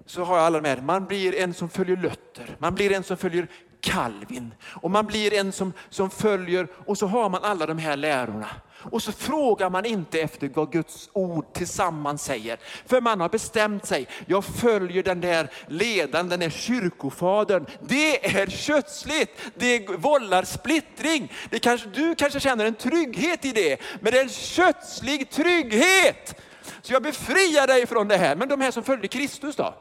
så 0.06 0.24
har 0.24 0.38
jag 0.38 0.46
alla 0.46 0.62
med, 0.62 0.84
man 0.84 1.06
blir 1.06 1.36
en 1.36 1.54
som 1.54 1.70
följer 1.70 1.98
Luther, 1.98 2.56
man 2.60 2.76
blir 2.76 2.92
en 2.92 3.04
som 3.04 3.18
följer 3.18 3.48
Calvin 3.82 4.54
och 4.64 4.92
man 4.92 5.06
blir 5.06 5.34
en 5.34 5.52
som, 5.52 5.74
som 5.90 6.10
följer 6.10 6.68
och 6.86 6.98
så 6.98 7.08
har 7.08 7.30
man 7.30 7.44
alla 7.44 7.66
de 7.66 7.78
här 7.78 7.98
lärorna. 7.98 8.48
Och 8.82 9.04
så 9.04 9.12
frågar 9.12 9.70
man 9.70 9.86
inte 9.86 10.20
efter 10.20 10.50
vad 10.54 10.72
Guds 10.72 11.10
ord 11.14 11.54
tillsammans 11.54 12.24
säger. 12.24 12.60
För 12.86 13.02
man 13.02 13.22
har 13.22 13.30
bestämt 13.30 13.86
sig, 13.86 14.08
jag 14.26 14.46
följer 14.46 15.04
den 15.04 15.22
där 15.22 15.52
ledaren, 15.68 16.30
den 16.30 16.40
där 16.40 16.50
kyrkofadern. 16.50 17.66
Det 17.82 18.38
är 18.38 18.48
kötsligt, 18.48 19.52
det 19.56 19.90
vållar 19.90 20.44
splittring. 20.44 21.32
Det 21.50 21.60
kanske, 21.60 21.90
du 21.90 22.16
kanske 22.16 22.40
känner 22.40 22.66
en 22.66 22.76
trygghet 22.76 23.46
i 23.46 23.52
det, 23.52 23.82
men 24.02 24.12
det 24.12 24.20
är 24.20 24.24
en 24.24 24.30
kötslig 24.30 25.30
trygghet. 25.30 26.42
Så 26.82 26.94
jag 26.94 27.04
befriar 27.04 27.68
dig 27.68 27.88
från 27.88 28.08
det 28.08 28.18
här. 28.18 28.36
Men 28.36 28.50
de 28.50 28.62
här 28.62 28.72
som 28.72 28.84
följde 28.84 29.08
Kristus 29.08 29.56
då? 29.56 29.76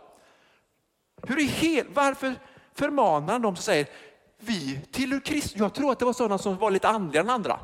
Hur 1.23 1.39
är 1.39 1.45
hel, 1.45 1.87
varför 1.95 2.35
förmanar 2.75 3.39
de 3.39 3.57
som 3.57 3.63
säger, 3.63 3.87
vi 4.39 4.81
tillhör 4.93 5.21
Kristus. 5.21 5.57
Jag 5.57 5.75
tror 5.75 5.93
att 5.93 5.99
det 5.99 6.05
var 6.05 6.13
sådana 6.13 6.39
som 6.39 6.57
var 6.57 6.71
lite 6.71 6.89
andliga 6.89 7.23
än 7.23 7.31
andra. 7.31 7.61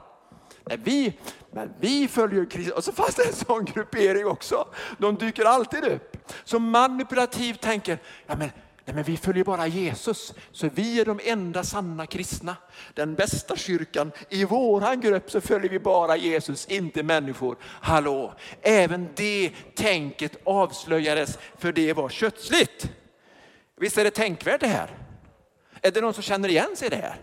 Nej, 0.67 0.79
vi, 0.85 1.19
men 1.51 1.73
vi 1.81 2.09
följer 2.09 2.45
Kristus. 2.45 2.75
Och 2.75 2.85
så 2.85 2.93
fanns 2.93 3.15
det 3.15 3.25
en 3.25 3.33
sån 3.33 3.65
gruppering 3.65 4.27
också. 4.27 4.69
De 4.99 5.17
dyker 5.17 5.45
alltid 5.45 5.85
upp. 5.85 6.17
Som 6.45 6.71
manipulativt 6.71 7.61
tänker, 7.61 7.99
ja 8.27 8.37
men, 8.37 8.51
nej 8.85 8.95
men 8.95 9.05
vi 9.05 9.17
följer 9.17 9.45
bara 9.45 9.67
Jesus. 9.67 10.35
Så 10.53 10.69
vi 10.75 11.01
är 11.01 11.05
de 11.05 11.21
enda 11.25 11.65
sanna 11.65 12.07
kristna. 12.07 12.57
Den 12.95 13.15
bästa 13.15 13.57
kyrkan. 13.57 14.13
I 14.29 14.45
våran 14.45 15.01
grupp 15.01 15.31
så 15.31 15.41
följer 15.41 15.71
vi 15.71 15.79
bara 15.79 16.17
Jesus, 16.17 16.67
inte 16.67 17.03
människor. 17.03 17.57
Hallå, 17.63 18.35
även 18.63 19.09
det 19.15 19.53
tänket 19.75 20.37
avslöjades 20.45 21.39
för 21.59 21.73
det 21.73 21.93
var 21.93 22.09
kötsligt. 22.09 22.91
Visst 23.77 23.99
är 23.99 24.05
det 24.05 24.11
tänkvärt 24.11 24.61
det 24.61 24.67
här? 24.67 24.99
Är 25.83 25.91
det 25.91 26.01
någon 26.01 26.15
som 26.15 26.23
känner 26.23 26.49
igen 26.49 26.77
sig 26.77 26.87
i 26.87 26.91
det 26.91 26.97
här? 26.97 27.17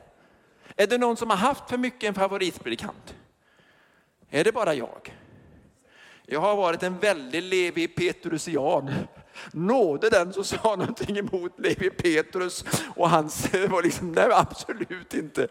Är 0.75 0.87
det 0.87 0.97
någon 0.97 1.17
som 1.17 1.29
har 1.29 1.37
haft 1.37 1.69
för 1.69 1.77
mycket 1.77 2.07
en 2.07 2.13
favoritpredikant? 2.13 3.15
Är 4.33 4.43
det 4.43 4.51
bara 4.51 4.73
jag? 4.73 5.15
Jag 6.25 6.39
har 6.39 6.55
varit 6.55 6.83
en 6.83 6.99
väldig 6.99 7.43
Levi 7.43 7.87
Petrusian 7.87 8.91
nådde 9.51 10.09
den 10.09 10.33
som 10.33 10.43
sa 10.43 10.75
någonting 10.75 11.17
emot 11.17 11.59
Levi 11.59 11.89
Petrus 11.89 12.65
och 12.95 13.09
hans 13.09 13.53
var 13.69 13.83
liksom, 13.83 14.11
nej 14.11 14.29
absolut 14.31 15.13
inte. 15.13 15.47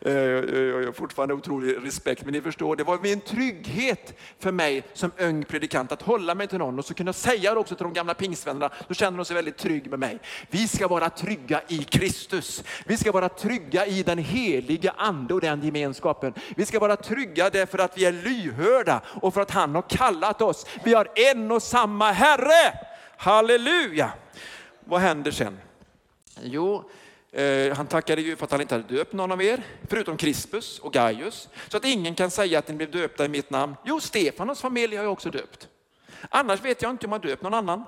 Eh, 0.00 0.12
jag 0.12 0.86
har 0.86 0.92
fortfarande 0.92 1.34
otrolig 1.34 1.76
respekt, 1.82 2.24
men 2.24 2.32
ni 2.32 2.40
förstår, 2.40 2.76
det 2.76 2.84
var 2.84 3.06
en 3.06 3.20
trygghet 3.20 4.18
för 4.38 4.52
mig 4.52 4.82
som 4.92 5.10
ung 5.18 5.44
predikant 5.44 5.92
att 5.92 6.02
hålla 6.02 6.34
mig 6.34 6.46
till 6.48 6.58
någon 6.58 6.78
och 6.78 6.84
så 6.84 6.94
kunna 6.94 7.12
säga 7.12 7.54
det 7.54 7.60
också 7.60 7.74
till 7.74 7.84
de 7.84 7.92
gamla 7.92 8.14
pingstvännerna. 8.14 8.70
Då 8.88 8.94
känner 8.94 9.18
de 9.18 9.24
sig 9.24 9.36
väldigt 9.36 9.56
trygg 9.56 9.90
med 9.90 9.98
mig. 9.98 10.18
Vi 10.50 10.68
ska 10.68 10.88
vara 10.88 11.10
trygga 11.10 11.62
i 11.68 11.78
Kristus. 11.78 12.64
Vi 12.86 12.96
ska 12.96 13.12
vara 13.12 13.28
trygga 13.28 13.86
i 13.86 14.02
den 14.02 14.18
heliga 14.18 14.94
ande 14.96 15.34
och 15.34 15.40
den 15.40 15.62
gemenskapen. 15.62 16.34
Vi 16.56 16.66
ska 16.66 16.78
vara 16.78 16.96
trygga 16.96 17.50
därför 17.50 17.78
att 17.78 17.98
vi 17.98 18.04
är 18.04 18.12
lyhörda 18.12 19.00
och 19.06 19.34
för 19.34 19.40
att 19.40 19.50
han 19.50 19.74
har 19.74 19.82
kallat 19.82 20.42
oss. 20.42 20.66
Vi 20.84 20.94
har 20.94 21.08
en 21.14 21.52
och 21.52 21.62
samma 21.62 22.12
Herre. 22.12 22.87
Halleluja! 23.20 24.12
Vad 24.80 25.00
händer 25.00 25.30
sen? 25.30 25.58
Jo, 26.42 26.90
eh, 27.32 27.76
han 27.76 27.86
tackade 27.86 28.22
ju 28.22 28.36
för 28.36 28.44
att 28.44 28.50
han 28.50 28.60
inte 28.60 28.74
hade 28.74 28.94
döpt 28.96 29.12
någon 29.12 29.32
av 29.32 29.42
er, 29.42 29.62
förutom 29.88 30.16
Crispus 30.16 30.78
och 30.78 30.92
Gaius, 30.92 31.48
så 31.68 31.76
att 31.76 31.84
ingen 31.84 32.14
kan 32.14 32.30
säga 32.30 32.58
att 32.58 32.68
ni 32.68 32.74
blev 32.74 32.90
döpta 32.90 33.24
i 33.24 33.28
mitt 33.28 33.50
namn. 33.50 33.74
Jo, 33.84 34.00
Stefanos 34.00 34.60
familj 34.60 34.96
har 34.96 35.04
jag 35.04 35.12
också 35.12 35.30
döpt. 35.30 35.68
Annars 36.28 36.60
vet 36.60 36.82
jag 36.82 36.90
inte 36.90 37.06
om 37.06 37.12
jag 37.12 37.22
döpt 37.22 37.42
någon 37.42 37.54
annan. 37.54 37.84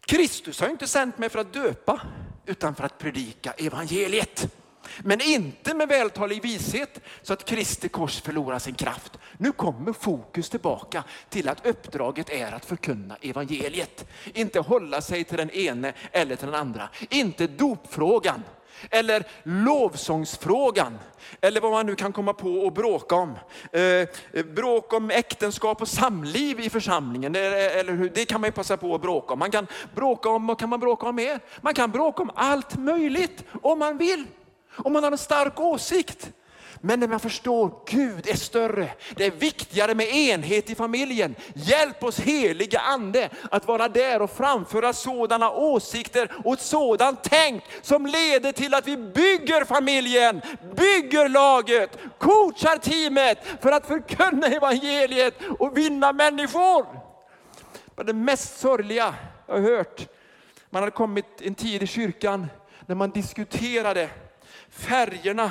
Kristus 0.00 0.60
har 0.60 0.68
inte 0.68 0.86
sänt 0.86 1.18
mig 1.18 1.28
för 1.28 1.38
att 1.38 1.52
döpa, 1.52 2.00
utan 2.46 2.74
för 2.74 2.84
att 2.84 2.98
predika 2.98 3.52
evangeliet. 3.52 4.54
Men 5.04 5.20
inte 5.20 5.74
med 5.74 5.88
vältalig 5.88 6.42
vishet 6.42 7.00
så 7.22 7.32
att 7.32 7.44
Kristi 7.44 7.88
kors 7.88 8.20
förlorar 8.20 8.58
sin 8.58 8.74
kraft. 8.74 9.18
Nu 9.38 9.52
kommer 9.52 9.92
fokus 9.92 10.50
tillbaka 10.50 11.04
till 11.28 11.48
att 11.48 11.66
uppdraget 11.66 12.30
är 12.30 12.52
att 12.52 12.64
förkunna 12.64 13.16
evangeliet. 13.20 14.06
Inte 14.34 14.60
hålla 14.60 15.00
sig 15.00 15.24
till 15.24 15.36
den 15.36 15.50
ene 15.50 15.92
eller 16.12 16.36
till 16.36 16.46
den 16.46 16.54
andra. 16.54 16.88
Inte 17.10 17.46
dopfrågan 17.46 18.42
eller 18.90 19.24
lovsångsfrågan, 19.42 20.98
eller 21.40 21.60
vad 21.60 21.70
man 21.70 21.86
nu 21.86 21.94
kan 21.94 22.12
komma 22.12 22.32
på 22.32 22.50
och 22.50 22.72
bråka 22.72 23.14
om. 23.14 23.38
Eh, 23.72 24.08
bråk 24.44 24.92
om 24.92 25.10
äktenskap 25.10 25.82
och 25.82 25.88
samliv 25.88 26.60
i 26.60 26.70
församlingen, 26.70 27.34
eller 27.34 27.92
hur? 27.92 28.10
det 28.14 28.24
kan 28.24 28.40
man 28.40 28.48
ju 28.48 28.52
passa 28.52 28.76
på 28.76 28.94
att 28.94 29.02
bråka 29.02 29.32
om. 29.32 29.38
Man 29.38 29.50
kan 29.50 29.66
bråka 29.94 30.28
om, 30.28 30.46
vad 30.46 30.58
kan 30.58 30.68
man 30.68 30.80
bråka 30.80 31.06
om 31.06 31.16
mer? 31.16 31.40
Man 31.60 31.74
kan 31.74 31.90
bråka 31.90 32.22
om 32.22 32.30
allt 32.34 32.76
möjligt 32.76 33.44
om 33.62 33.78
man 33.78 33.98
vill. 33.98 34.26
Om 34.76 34.92
man 34.92 35.04
har 35.04 35.12
en 35.12 35.18
stark 35.18 35.60
åsikt. 35.60 36.32
Men 36.84 37.00
när 37.00 37.08
man 37.08 37.20
förstår 37.20 37.74
Gud 37.86 38.28
är 38.28 38.36
större, 38.36 38.88
det 39.16 39.26
är 39.26 39.30
viktigare 39.30 39.94
med 39.94 40.14
enhet 40.14 40.70
i 40.70 40.74
familjen. 40.74 41.34
Hjälp 41.54 42.04
oss 42.04 42.20
heliga 42.20 42.80
ande 42.80 43.28
att 43.50 43.66
vara 43.66 43.88
där 43.88 44.22
och 44.22 44.30
framföra 44.30 44.92
sådana 44.92 45.50
åsikter 45.50 46.32
och 46.44 46.52
ett 46.52 46.60
sådant 46.60 47.18
tänk 47.22 47.64
som 47.82 48.06
leder 48.06 48.52
till 48.52 48.74
att 48.74 48.86
vi 48.86 48.96
bygger 48.96 49.64
familjen, 49.64 50.40
bygger 50.76 51.28
laget, 51.28 51.98
coachar 52.18 52.76
teamet 52.76 53.38
för 53.60 53.72
att 53.72 53.86
förkunna 53.86 54.46
evangeliet 54.46 55.34
och 55.58 55.78
vinna 55.78 56.12
människor. 56.12 56.86
Det 58.04 58.12
mest 58.12 58.60
sorgliga 58.60 59.14
jag 59.46 59.54
har 59.54 59.60
hört, 59.60 60.08
man 60.70 60.82
hade 60.82 60.92
kommit 60.92 61.26
en 61.40 61.54
tid 61.54 61.82
i 61.82 61.86
kyrkan 61.86 62.46
när 62.86 62.94
man 62.94 63.10
diskuterade 63.10 64.08
färgerna 64.72 65.50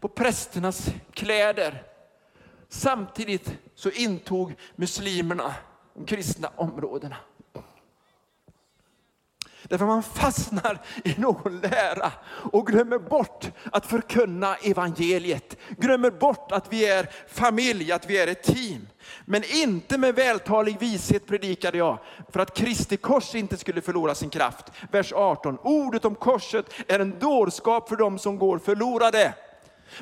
på 0.00 0.08
prästernas 0.08 0.90
kläder. 1.12 1.82
Samtidigt 2.68 3.58
så 3.74 3.90
intog 3.90 4.54
muslimerna 4.76 5.54
de 5.94 6.06
kristna 6.06 6.48
områdena. 6.56 7.16
Därför 9.72 9.86
man 9.86 10.02
fastnar 10.02 10.78
i 11.04 11.14
någon 11.18 11.60
lära 11.60 12.12
och 12.52 12.66
glömmer 12.66 12.98
bort 12.98 13.50
att 13.72 13.86
förkunna 13.86 14.56
evangeliet. 14.56 15.56
Glömmer 15.68 16.10
bort 16.10 16.52
att 16.52 16.72
vi 16.72 16.88
är 16.88 17.10
familj, 17.28 17.92
att 17.92 18.10
vi 18.10 18.18
är 18.18 18.26
ett 18.26 18.42
team. 18.42 18.88
Men 19.24 19.42
inte 19.44 19.98
med 19.98 20.14
vältalig 20.14 20.78
vishet 20.78 21.26
predikade 21.26 21.78
jag 21.78 21.98
för 22.32 22.40
att 22.40 22.56
Kristi 22.56 22.96
kors 22.96 23.34
inte 23.34 23.56
skulle 23.56 23.80
förlora 23.80 24.14
sin 24.14 24.30
kraft. 24.30 24.64
Vers 24.90 25.12
18. 25.12 25.58
Ordet 25.62 26.04
om 26.04 26.14
korset 26.14 26.66
är 26.88 27.00
en 27.00 27.18
dårskap 27.18 27.88
för 27.88 27.96
dem 27.96 28.18
som 28.18 28.38
går 28.38 28.58
förlorade. 28.58 29.34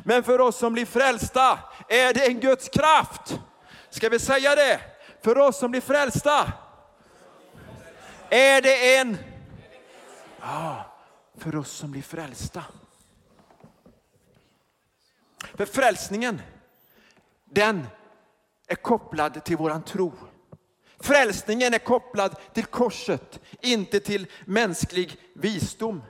Men 0.03 0.23
för 0.23 0.41
oss 0.41 0.57
som 0.57 0.73
blir 0.73 0.87
frälsta 0.87 1.59
är 1.89 2.15
det 2.15 2.27
en 2.27 2.41
Guds 2.41 2.69
kraft. 2.69 3.41
Ska 3.91 4.09
vi 4.09 4.19
säga 4.19 4.55
det? 4.55 4.81
För 5.25 5.39
oss 5.39 5.59
som 5.59 5.71
blir 5.71 5.81
frälsta 5.81 6.53
är 8.31 8.63
det 8.63 8.97
en... 8.97 9.17
Ja, 10.41 10.97
för 11.37 11.57
oss 11.57 11.71
som 11.71 11.91
blir 11.91 12.03
frälsta. 12.03 12.65
För 15.55 15.67
frälsningen, 15.67 16.43
den 17.45 17.87
är 18.67 18.75
kopplad 18.75 19.45
till 19.45 19.57
våran 19.57 19.83
tro. 19.83 20.13
Frälsningen 21.01 21.75
är 21.75 21.79
kopplad 21.79 22.37
till 22.55 22.65
korset, 22.65 23.41
inte 23.61 24.01
till 24.01 24.27
mänsklig 24.45 25.17
visdom. 25.35 26.03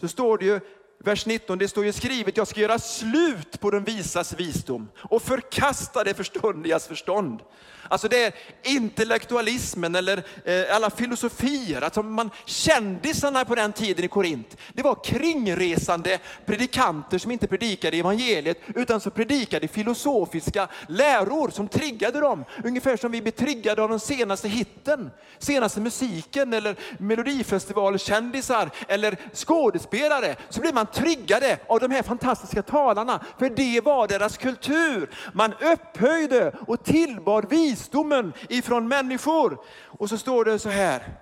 Så 0.00 0.08
står 0.08 0.38
det 0.38 0.44
ju 0.44 0.60
vers 0.98 1.26
19, 1.26 1.58
det 1.58 1.68
står 1.68 1.84
ju 1.84 1.92
skrivet, 1.92 2.36
jag 2.36 2.48
ska 2.48 2.60
göra 2.60 2.78
slut 2.78 3.60
på 3.60 3.70
den 3.70 3.84
visas 3.84 4.32
visdom 4.32 4.88
och 4.96 5.22
förkasta 5.22 6.04
det 6.04 6.14
förståndigas 6.14 6.86
förstånd. 6.86 7.40
Alltså 7.88 8.08
det 8.08 8.24
är 8.24 8.32
intellektualismen 8.62 9.94
eller 9.94 10.22
eh, 10.44 10.76
alla 10.76 10.90
filosofier. 10.90 11.82
Alltså 11.82 12.02
man, 12.02 12.30
kändisarna 12.44 13.44
på 13.44 13.54
den 13.54 13.72
tiden 13.72 14.04
i 14.04 14.08
Korint, 14.08 14.56
det 14.72 14.82
var 14.82 15.04
kringresande 15.04 16.18
predikanter 16.46 17.18
som 17.18 17.30
inte 17.30 17.46
predikade 17.46 17.96
evangeliet 17.96 18.60
utan 18.74 19.00
som 19.00 19.12
predikade 19.12 19.68
filosofiska 19.68 20.68
läror 20.88 21.50
som 21.50 21.68
triggade 21.68 22.20
dem. 22.20 22.44
Ungefär 22.64 22.96
som 22.96 23.12
vi 23.12 23.22
blir 23.22 23.32
triggade 23.32 23.82
av 23.82 23.88
den 23.88 24.00
senaste 24.00 24.48
hitten, 24.48 25.10
senaste 25.38 25.80
musiken 25.80 26.52
eller 26.52 26.76
melodifestivalkändisar 26.98 28.70
eller 28.88 29.16
skådespelare. 29.32 30.36
Så 30.48 30.60
blir 30.60 30.72
man 30.72 30.86
triggade 30.86 31.58
av 31.66 31.80
de 31.80 31.90
här 31.90 32.02
fantastiska 32.02 32.62
talarna, 32.62 33.24
för 33.38 33.50
det 33.50 33.80
var 33.80 34.08
deras 34.08 34.36
kultur. 34.36 35.10
Man 35.32 35.52
upphöjde 35.52 36.52
och 36.66 36.84
tillbad 36.84 37.50
vis 37.50 37.75
visdomen 37.76 38.32
ifrån 38.48 38.88
människor. 38.88 39.58
Och 39.84 40.08
så 40.08 40.18
står 40.18 40.44
det 40.44 40.58
så 40.58 40.68
här. 40.68 41.14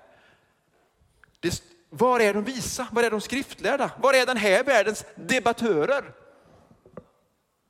Det, 1.41 1.63
var 1.91 2.21
är 2.21 2.35
de 2.35 2.45
visa? 2.45 2.87
Var 2.93 3.03
är 3.03 3.11
de 3.11 3.21
skriftlärda? 3.21 3.91
Var 4.03 4.15
är 4.15 4.27
den 4.27 4.37
här 4.37 4.65
världens 4.65 5.05
debattörer? 5.15 6.05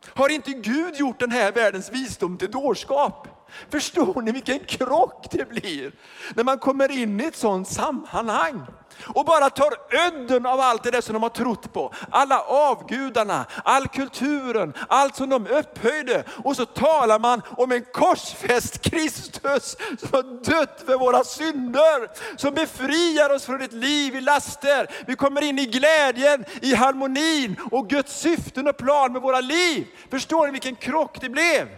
Har 0.06 0.28
inte 0.28 0.52
Gud 0.52 0.96
gjort 0.96 1.20
den 1.20 1.30
här 1.30 1.52
världens 1.52 1.92
visdom 1.92 2.38
till 2.38 2.50
dårskap? 2.50 3.28
Förstår 3.70 4.22
ni 4.22 4.32
vilken 4.32 4.58
krock 4.58 5.26
det 5.30 5.48
blir 5.48 5.92
när 6.34 6.44
man 6.44 6.58
kommer 6.58 6.90
in 6.90 7.20
i 7.20 7.24
ett 7.24 7.36
sådant 7.36 7.68
sammanhang? 7.68 8.66
och 9.02 9.24
bara 9.24 9.50
tar 9.50 9.72
ödden 9.90 10.46
av 10.46 10.60
allt 10.60 10.82
det 10.82 10.90
där 10.90 11.00
som 11.00 11.12
de 11.12 11.22
har 11.22 11.30
trott 11.30 11.72
på. 11.72 11.94
Alla 12.10 12.40
avgudarna, 12.40 13.44
all 13.64 13.88
kulturen, 13.88 14.72
allt 14.88 15.16
som 15.16 15.28
de 15.28 15.46
upphöjde. 15.46 16.24
Och 16.44 16.56
så 16.56 16.66
talar 16.66 17.18
man 17.18 17.42
om 17.50 17.72
en 17.72 17.84
korsfäst 17.92 18.80
Kristus 18.82 19.76
som 19.98 20.08
har 20.12 20.44
dött 20.44 20.82
för 20.86 20.98
våra 20.98 21.24
synder. 21.24 22.10
Som 22.36 22.54
befriar 22.54 23.34
oss 23.34 23.44
från 23.44 23.62
ett 23.62 23.72
liv 23.72 24.16
i 24.16 24.20
laster. 24.20 24.90
Vi 25.06 25.16
kommer 25.16 25.42
in 25.42 25.58
i 25.58 25.66
glädjen, 25.66 26.44
i 26.62 26.74
harmonin 26.74 27.56
och 27.70 27.88
Guds 27.88 28.20
syften 28.20 28.68
och 28.68 28.76
plan 28.76 29.12
med 29.12 29.22
våra 29.22 29.40
liv. 29.40 29.86
Förstår 30.10 30.46
ni 30.46 30.52
vilken 30.52 30.76
krock 30.76 31.20
det 31.20 31.28
blev? 31.28 31.68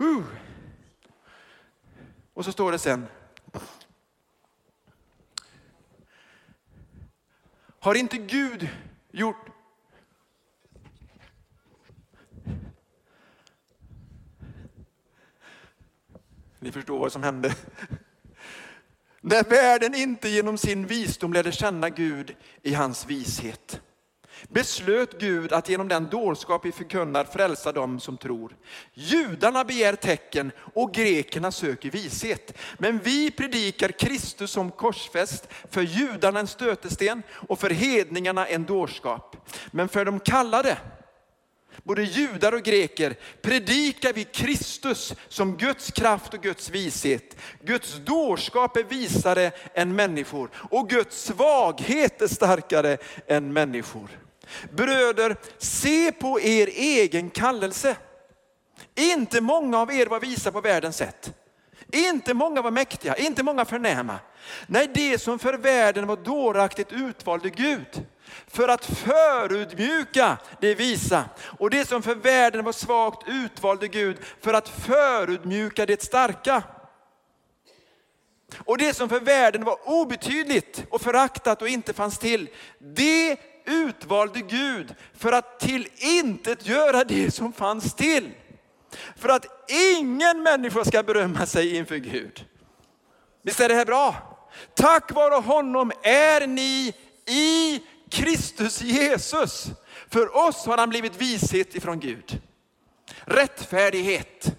Uh. 0.00 0.43
Och 2.34 2.44
så 2.44 2.52
står 2.52 2.72
det 2.72 2.78
sen, 2.78 3.06
Har 7.78 7.94
inte 7.94 8.18
Gud 8.18 8.68
gjort 9.10 9.50
Ni 16.58 16.72
förstår 16.72 16.98
vad 16.98 17.12
som 17.12 17.22
hände. 17.22 17.54
När 19.20 19.44
världen 19.44 19.94
inte 19.94 20.28
genom 20.28 20.58
sin 20.58 20.86
visdom 20.86 21.32
lärde 21.32 21.52
känna 21.52 21.90
Gud 21.90 22.36
i 22.62 22.74
hans 22.74 23.06
vishet 23.06 23.82
beslöt 24.48 25.20
Gud 25.20 25.52
att 25.52 25.68
genom 25.68 25.88
den 25.88 26.08
dårskap 26.10 26.64
vi 26.64 26.72
förkunnar 26.72 27.24
frälsa 27.24 27.72
dem 27.72 28.00
som 28.00 28.16
tror. 28.16 28.56
Judarna 28.94 29.64
begär 29.64 29.96
tecken 29.96 30.52
och 30.74 30.94
grekerna 30.94 31.52
söker 31.52 31.90
vishet. 31.90 32.58
Men 32.78 32.98
vi 32.98 33.30
predikar 33.30 33.88
Kristus 33.88 34.50
som 34.50 34.70
korsfäst, 34.70 35.48
för 35.70 35.82
judarna 35.82 36.40
en 36.40 36.46
stötesten 36.46 37.22
och 37.48 37.58
för 37.58 37.70
hedningarna 37.70 38.46
en 38.46 38.64
dårskap. 38.64 39.50
Men 39.70 39.88
för 39.88 40.04
de 40.04 40.20
kallade, 40.20 40.78
både 41.82 42.02
judar 42.02 42.52
och 42.52 42.62
greker, 42.62 43.16
predikar 43.42 44.12
vi 44.12 44.24
Kristus 44.24 45.14
som 45.28 45.56
Guds 45.56 45.90
kraft 45.90 46.34
och 46.34 46.42
Guds 46.42 46.70
vishet. 46.70 47.36
Guds 47.60 47.94
dårskap 48.04 48.76
är 48.76 48.84
visare 48.84 49.50
än 49.74 49.96
människor 49.96 50.50
och 50.54 50.88
Guds 50.88 51.24
svaghet 51.24 52.22
är 52.22 52.28
starkare 52.28 52.96
än 53.26 53.52
människor. 53.52 54.23
Bröder, 54.70 55.36
se 55.58 56.12
på 56.12 56.40
er 56.40 56.66
egen 56.66 57.30
kallelse. 57.30 57.96
Inte 58.94 59.40
många 59.40 59.78
av 59.78 59.92
er 59.92 60.06
var 60.06 60.20
visa 60.20 60.52
på 60.52 60.60
världens 60.60 60.96
sätt. 60.96 61.32
Inte 61.92 62.34
många 62.34 62.62
var 62.62 62.70
mäktiga, 62.70 63.16
inte 63.16 63.42
många 63.42 63.64
förnäma. 63.64 64.18
Nej, 64.66 64.90
det 64.94 65.18
som 65.18 65.38
för 65.38 65.54
världen 65.54 66.06
var 66.06 66.16
dåraktigt 66.16 66.92
utvalde 66.92 67.50
Gud 67.50 68.06
för 68.46 68.68
att 68.68 68.84
förutmjuka 68.84 70.36
det 70.60 70.74
visa. 70.74 71.24
Och 71.58 71.70
det 71.70 71.88
som 71.88 72.02
för 72.02 72.14
världen 72.14 72.64
var 72.64 72.72
svagt 72.72 73.28
utvalde 73.28 73.88
Gud 73.88 74.16
för 74.40 74.54
att 74.54 74.68
förutmjuka 74.68 75.86
det 75.86 76.02
starka. 76.02 76.62
Och 78.58 78.78
det 78.78 78.94
som 78.94 79.08
för 79.08 79.20
världen 79.20 79.64
var 79.64 79.78
obetydligt 79.84 80.84
och 80.90 81.00
föraktat 81.00 81.62
och 81.62 81.68
inte 81.68 81.92
fanns 81.92 82.18
till, 82.18 82.48
det 82.78 83.38
utvalde 83.64 84.40
Gud 84.40 84.94
för 85.14 85.32
att 85.32 85.60
till 85.60 85.88
intet 85.96 86.66
göra 86.66 87.04
det 87.04 87.30
som 87.30 87.52
fanns 87.52 87.94
till. 87.94 88.30
För 89.16 89.28
att 89.28 89.46
ingen 89.98 90.42
människa 90.42 90.84
ska 90.84 91.02
berömma 91.02 91.46
sig 91.46 91.76
inför 91.76 91.96
Gud. 91.96 92.44
Visst 93.42 93.60
är 93.60 93.68
det 93.68 93.74
här 93.74 93.84
bra? 93.84 94.14
Tack 94.74 95.12
vare 95.12 95.34
honom 95.34 95.92
är 96.02 96.46
ni 96.46 96.94
i 97.26 97.82
Kristus 98.10 98.82
Jesus. 98.82 99.66
För 100.08 100.36
oss 100.36 100.66
har 100.66 100.78
han 100.78 100.88
blivit 100.88 101.20
vishet 101.20 101.74
ifrån 101.74 102.00
Gud. 102.00 102.40
Rättfärdighet, 103.24 104.56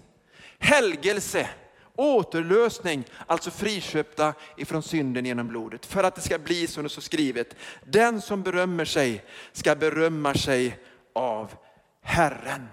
helgelse, 0.58 1.48
Återlösning, 1.96 3.04
alltså 3.26 3.50
friköpta 3.50 4.34
ifrån 4.56 4.82
synden 4.82 5.26
genom 5.26 5.48
blodet. 5.48 5.86
För 5.86 6.04
att 6.04 6.14
det 6.14 6.20
ska 6.20 6.38
bli 6.38 6.66
som 6.66 6.82
det 6.82 6.88
står 6.88 7.02
skrivet. 7.02 7.56
Den 7.84 8.20
som 8.20 8.42
berömmer 8.42 8.84
sig 8.84 9.24
ska 9.52 9.74
berömma 9.74 10.34
sig 10.34 10.78
av 11.12 11.54
Herren. 12.02 12.68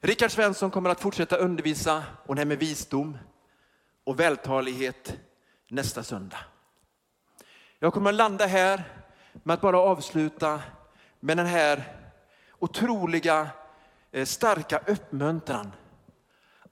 Rickard 0.00 0.30
Svensson 0.30 0.70
kommer 0.70 0.90
att 0.90 1.00
fortsätta 1.00 1.36
undervisa 1.36 2.04
och 2.26 2.46
med 2.46 2.58
visdom 2.58 3.18
och 4.04 4.20
vältalighet 4.20 5.16
nästa 5.68 6.02
söndag. 6.02 6.38
Jag 7.78 7.92
kommer 7.92 8.10
att 8.10 8.16
landa 8.16 8.46
här 8.46 8.82
med 9.32 9.54
att 9.54 9.60
bara 9.60 9.78
avsluta 9.78 10.62
med 11.20 11.36
den 11.36 11.46
här 11.46 11.84
otroliga 12.58 13.48
eh, 14.12 14.24
starka 14.24 14.80
uppmuntran 14.86 15.72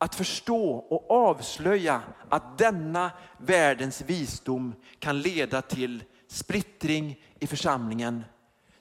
att 0.04 0.14
förstå 0.14 0.70
och 0.74 1.10
avslöja 1.10 2.02
att 2.28 2.58
denna 2.58 3.10
världens 3.38 4.00
visdom 4.00 4.74
kan 4.98 5.20
leda 5.20 5.62
till 5.62 6.04
splittring 6.28 7.20
i 7.40 7.46
församlingen. 7.46 8.24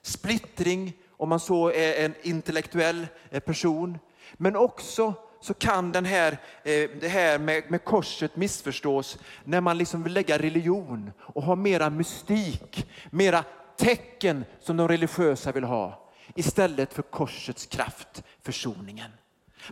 Splittring 0.02 0.92
om 1.10 1.28
man 1.28 1.40
så 1.40 1.70
är 1.70 2.04
en 2.04 2.14
intellektuell 2.22 3.06
eh, 3.30 3.40
person, 3.40 3.98
men 4.32 4.56
också 4.56 5.14
så 5.40 5.54
kan 5.54 5.92
den 5.92 6.04
här, 6.04 6.32
eh, 6.62 6.90
det 7.00 7.08
här 7.08 7.38
med, 7.38 7.70
med 7.70 7.84
korset 7.84 8.36
missförstås 8.36 9.18
när 9.44 9.60
man 9.60 9.78
liksom 9.78 10.02
vill 10.02 10.12
lägga 10.12 10.38
religion 10.38 11.12
och 11.18 11.42
ha 11.42 11.54
mera 11.56 11.90
mystik, 11.90 12.86
mera 13.10 13.44
tecken 13.76 14.44
som 14.60 14.76
de 14.76 14.88
religiösa 14.88 15.52
vill 15.52 15.64
ha 15.64 16.10
istället 16.34 16.94
för 16.94 17.02
korsets 17.02 17.66
kraft, 17.66 18.24
försoningen. 18.42 19.10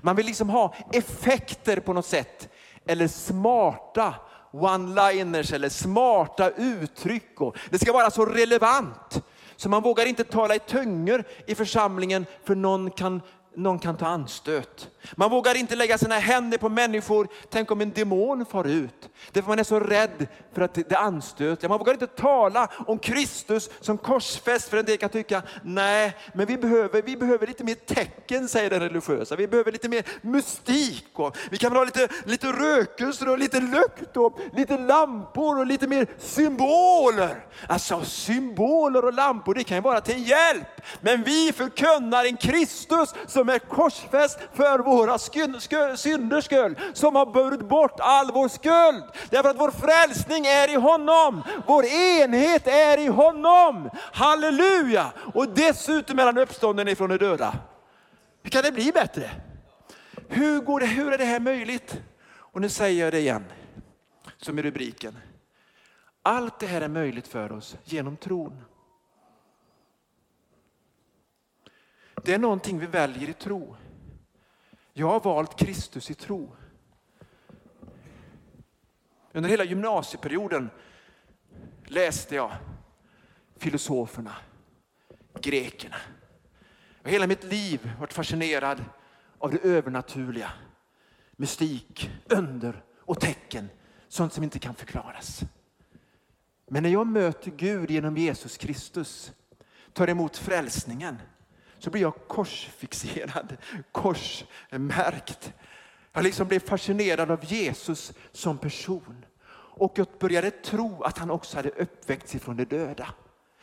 Man 0.01 0.17
vill 0.17 0.27
liksom 0.27 0.49
ha 0.49 0.75
effekter 0.93 1.81
på 1.81 1.93
något 1.93 2.07
sätt 2.07 2.49
eller 2.87 3.09
smarta 3.09 4.15
one-liners 4.53 5.55
eller 5.55 5.69
smarta 5.69 6.51
uttryck. 6.51 7.41
Och 7.41 7.57
det 7.71 7.79
ska 7.79 7.93
vara 7.93 8.11
så 8.11 8.27
relevant 8.27 9.23
så 9.57 9.69
man 9.69 9.83
vågar 9.83 10.07
inte 10.07 10.25
tala 10.25 10.55
i 10.55 10.59
tungor 10.59 11.25
i 11.47 11.55
församlingen 11.55 12.27
för 12.45 12.55
någon 12.55 12.91
kan 12.91 13.21
någon 13.55 13.79
kan 13.79 13.97
ta 13.97 14.07
anstöt. 14.07 14.89
Man 15.15 15.31
vågar 15.31 15.57
inte 15.57 15.77
lägga 15.77 15.99
sina 15.99 16.15
händer 16.15 16.59
på 16.59 16.69
människor. 16.69 17.29
Tänk 17.51 17.71
om 17.71 17.81
en 17.81 17.93
demon 17.93 18.47
far 18.47 18.65
ut. 18.65 19.09
Därför 19.33 19.49
man 19.49 19.59
är 19.59 19.65
så 19.65 19.81
rädd 19.81 20.27
för 20.53 20.63
att 20.63 20.75
det 20.75 20.93
är 20.93 20.97
anstöt. 20.97 21.69
Man 21.69 21.79
vågar 21.79 21.93
inte 21.93 22.07
tala 22.07 22.69
om 22.87 22.99
Kristus 22.99 23.71
som 23.81 23.99
korsfäst. 23.99 24.69
För 24.69 24.77
en 24.77 24.85
del 24.85 24.97
kan 24.97 25.11
tycka, 25.11 25.43
nej, 25.63 26.17
men 26.35 26.47
vi 26.47 26.59
behöver, 26.59 27.03
vi 27.03 27.17
behöver 27.17 27.47
lite 27.47 27.65
mer 27.65 27.75
tecken, 27.75 28.49
säger 28.49 28.71
den 28.71 28.81
religiösa. 28.81 29.37
Vi 29.37 29.49
behöver 29.49 29.73
lite 29.73 29.89
mer 29.89 30.05
mystik. 30.21 31.09
Och 31.13 31.37
vi 31.51 31.59
kan 31.59 31.73
väl 31.73 31.79
ha 31.79 31.85
lite, 31.85 32.09
lite 32.25 32.47
rökelser 32.47 33.29
och 33.29 33.39
lite 33.39 33.61
lukt 33.61 34.17
och 34.17 34.39
lite 34.53 34.79
lampor 34.79 35.59
och 35.59 35.67
lite 35.67 35.87
mer 35.87 36.07
symboler. 36.19 37.45
Alltså 37.69 38.05
symboler 38.05 39.05
och 39.05 39.13
lampor, 39.13 39.55
det 39.55 39.65
kan 39.65 39.77
ju 39.77 39.81
vara 39.81 40.01
till 40.01 40.29
hjälp. 40.29 40.81
Men 41.01 41.23
vi 41.23 41.53
förkunnar 41.53 42.25
en 42.25 42.37
Kristus 42.37 43.15
som 43.27 43.42
som 43.43 43.49
är 43.49 43.59
korsfäst 43.59 44.39
för 44.53 44.79
våra 44.79 45.19
synders 45.97 46.45
skull, 46.45 46.77
som 46.93 47.17
har 47.17 47.27
burit 47.27 47.69
bort 47.69 48.01
all 48.01 48.33
vår 48.33 48.49
skuld. 48.49 49.05
Därför 49.31 49.51
att 49.51 49.61
vår 49.61 49.71
frälsning 49.71 50.47
är 50.47 50.71
i 50.71 50.75
honom, 50.75 51.43
vår 51.67 51.85
enhet 51.85 52.67
är 52.67 52.99
i 52.99 53.07
honom. 53.07 53.91
Halleluja! 53.95 55.13
Och 55.35 55.49
dessutom 55.49 56.19
är 56.19 56.25
han 56.25 56.39
uppstånden 56.39 56.89
ifrån 56.89 57.11
de 57.11 57.17
döda. 57.17 57.55
Hur 58.43 58.51
kan 58.51 58.63
det 58.63 58.73
bli 58.73 58.93
bättre? 58.93 59.31
Hur, 60.29 60.61
går 60.61 60.81
det, 60.81 60.87
hur 60.87 61.13
är 61.13 61.19
det 61.19 61.25
här 61.25 61.41
möjligt? 61.41 62.01
Och 62.35 62.61
nu 62.61 62.69
säger 62.69 63.05
jag 63.05 63.13
det 63.13 63.21
igen, 63.21 63.45
som 64.37 64.59
i 64.59 64.63
rubriken. 64.63 65.19
Allt 66.23 66.59
det 66.59 66.67
här 66.67 66.81
är 66.81 66.89
möjligt 66.89 67.29
för 67.29 67.53
oss 67.53 67.77
genom 67.85 68.17
tron. 68.17 68.65
Det 72.25 72.35
är 72.35 72.39
någonting 72.39 72.79
vi 72.79 72.87
väljer 72.87 73.29
i 73.29 73.33
tro. 73.33 73.77
Jag 74.93 75.07
har 75.09 75.21
valt 75.21 75.59
Kristus 75.59 76.11
i 76.11 76.15
tro. 76.15 76.57
Under 79.33 79.51
hela 79.51 79.65
gymnasieperioden 79.65 80.71
läste 81.87 82.35
jag 82.35 82.53
filosoferna, 83.57 84.37
grekerna. 85.41 85.97
Och 87.03 87.11
hela 87.11 87.27
mitt 87.27 87.45
liv 87.45 87.93
varit 88.01 88.13
fascinerad 88.13 88.85
av 89.39 89.51
det 89.51 89.59
övernaturliga. 89.59 90.53
Mystik, 91.33 92.11
under 92.29 92.85
och 92.99 93.21
tecken. 93.21 93.69
Sånt 94.09 94.33
som 94.33 94.45
inte 94.45 94.59
kan 94.59 94.75
förklaras. 94.75 95.43
Men 96.67 96.83
när 96.83 96.91
jag 96.91 97.07
möter 97.07 97.51
Gud 97.51 97.91
genom 97.91 98.17
Jesus 98.17 98.57
Kristus, 98.57 99.33
tar 99.93 100.09
emot 100.09 100.37
frälsningen, 100.37 101.17
så 101.83 101.91
blir 101.91 102.03
jag 102.03 102.15
korsfixerad, 102.29 103.57
korsmärkt. 103.93 105.53
Jag 106.13 106.25
liksom 106.25 106.49
blev 106.49 106.61
fascinerad 106.61 107.31
av 107.31 107.45
Jesus 107.45 108.13
som 108.33 108.59
person. 108.59 109.25
Och 109.75 109.93
jag 109.97 110.07
började 110.19 110.51
tro 110.51 111.03
att 111.03 111.19
han 111.19 111.31
också 111.31 111.57
hade 111.57 111.71
uppväckts 111.71 112.35
ifrån 112.35 112.57
de 112.57 112.65
döda. 112.65 113.09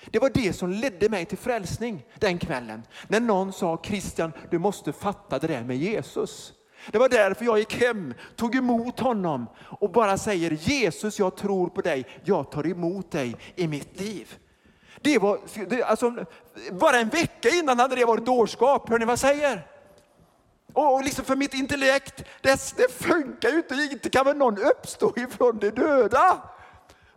Det 0.06 0.20
var 0.20 0.30
det 0.34 0.54
som 0.54 0.70
ledde 0.70 1.10
mig 1.10 1.26
till 1.26 1.38
frälsning 1.38 2.06
den 2.20 2.40
kvällen. 2.40 2.84
När 3.08 3.20
någon 3.20 3.54
sa 3.54 3.82
Christian, 3.84 4.32
du 4.52 4.60
måste 4.60 4.94
fatta 4.94 5.40
det 5.40 5.48
där 5.48 5.64
med 5.64 5.78
Jesus. 5.78 6.54
Det 6.92 6.98
var 6.98 7.10
därför 7.10 7.46
jag 7.46 7.60
gick 7.60 7.82
hem, 7.82 8.14
tog 8.36 8.56
emot 8.56 9.00
honom 9.00 9.46
och 9.58 9.92
bara 9.92 10.18
säger 10.18 10.52
Jesus, 10.52 11.20
jag 11.20 11.38
tror 11.38 11.70
på 11.70 11.82
dig, 11.82 12.06
jag 12.24 12.52
tar 12.52 12.68
emot 12.68 13.12
dig 13.12 13.36
i 13.56 13.68
mitt 13.68 14.00
liv. 14.00 14.38
Det 15.02 15.18
var, 15.18 15.40
det, 15.70 15.84
alltså, 15.84 16.26
bara 16.72 16.98
en 16.98 17.10
vecka 17.10 17.50
innan 17.50 17.80
hade 17.80 17.96
det 17.96 18.06
varit 18.06 18.26
dårskap. 18.26 18.90
Hör 18.90 19.00
ni 19.00 19.06
vad 19.06 19.12
jag 19.12 19.20
säger? 19.20 19.68
Och 20.74 21.04
liksom 21.04 21.26
för 21.26 21.36
mitt 21.36 21.54
intellekt, 21.54 22.24
det, 22.42 22.74
det 22.78 22.92
funkar 22.92 23.50
ju 23.50 23.58
inte. 23.58 23.76
Inte 23.76 24.10
kan 24.10 24.26
väl 24.26 24.38
någon 24.38 24.58
uppstå 24.58 25.14
ifrån 25.18 25.58
de 25.60 25.70
döda? 25.70 26.42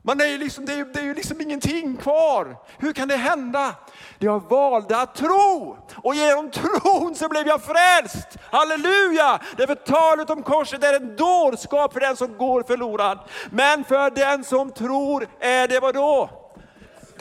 Man 0.04 0.20
är 0.20 0.26
ju 0.26 0.38
liksom, 0.38 0.64
det, 0.64 0.72
är, 0.72 0.84
det 0.84 1.00
är 1.00 1.04
ju 1.04 1.14
liksom 1.14 1.40
ingenting 1.40 1.96
kvar. 1.96 2.56
Hur 2.78 2.92
kan 2.92 3.08
det 3.08 3.16
hända? 3.16 3.74
Jag 4.18 4.48
valde 4.50 5.00
att 5.00 5.14
tro 5.14 5.76
och 5.96 6.14
genom 6.14 6.50
tron 6.50 7.14
så 7.14 7.28
blev 7.28 7.46
jag 7.46 7.62
frälst. 7.62 8.28
Halleluja! 8.50 9.40
Därför 9.56 9.74
talet 9.74 10.30
om 10.30 10.42
korset 10.42 10.84
är 10.84 10.96
en 10.96 11.16
dårskap 11.16 11.92
för 11.92 12.00
den 12.00 12.16
som 12.16 12.36
går 12.36 12.62
förlorad. 12.62 13.18
Men 13.50 13.84
för 13.84 14.10
den 14.10 14.44
som 14.44 14.70
tror 14.70 15.28
är 15.40 15.68
det 15.68 15.80
vad 15.80 15.94
då? 15.94 16.41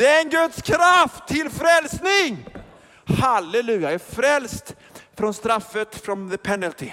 Det 0.02 0.08
är 0.08 0.22
en 0.22 0.30
Guds 0.30 0.62
kraft 0.62 1.28
till 1.28 1.49
frälsning. 1.49 2.45
Halleluja, 3.20 3.82
jag 3.82 3.93
är 3.93 3.97
frälst 3.97 4.76
från 5.18 5.34
straffet, 5.34 5.95
from 5.95 6.30
the 6.30 6.38
penalty. 6.38 6.91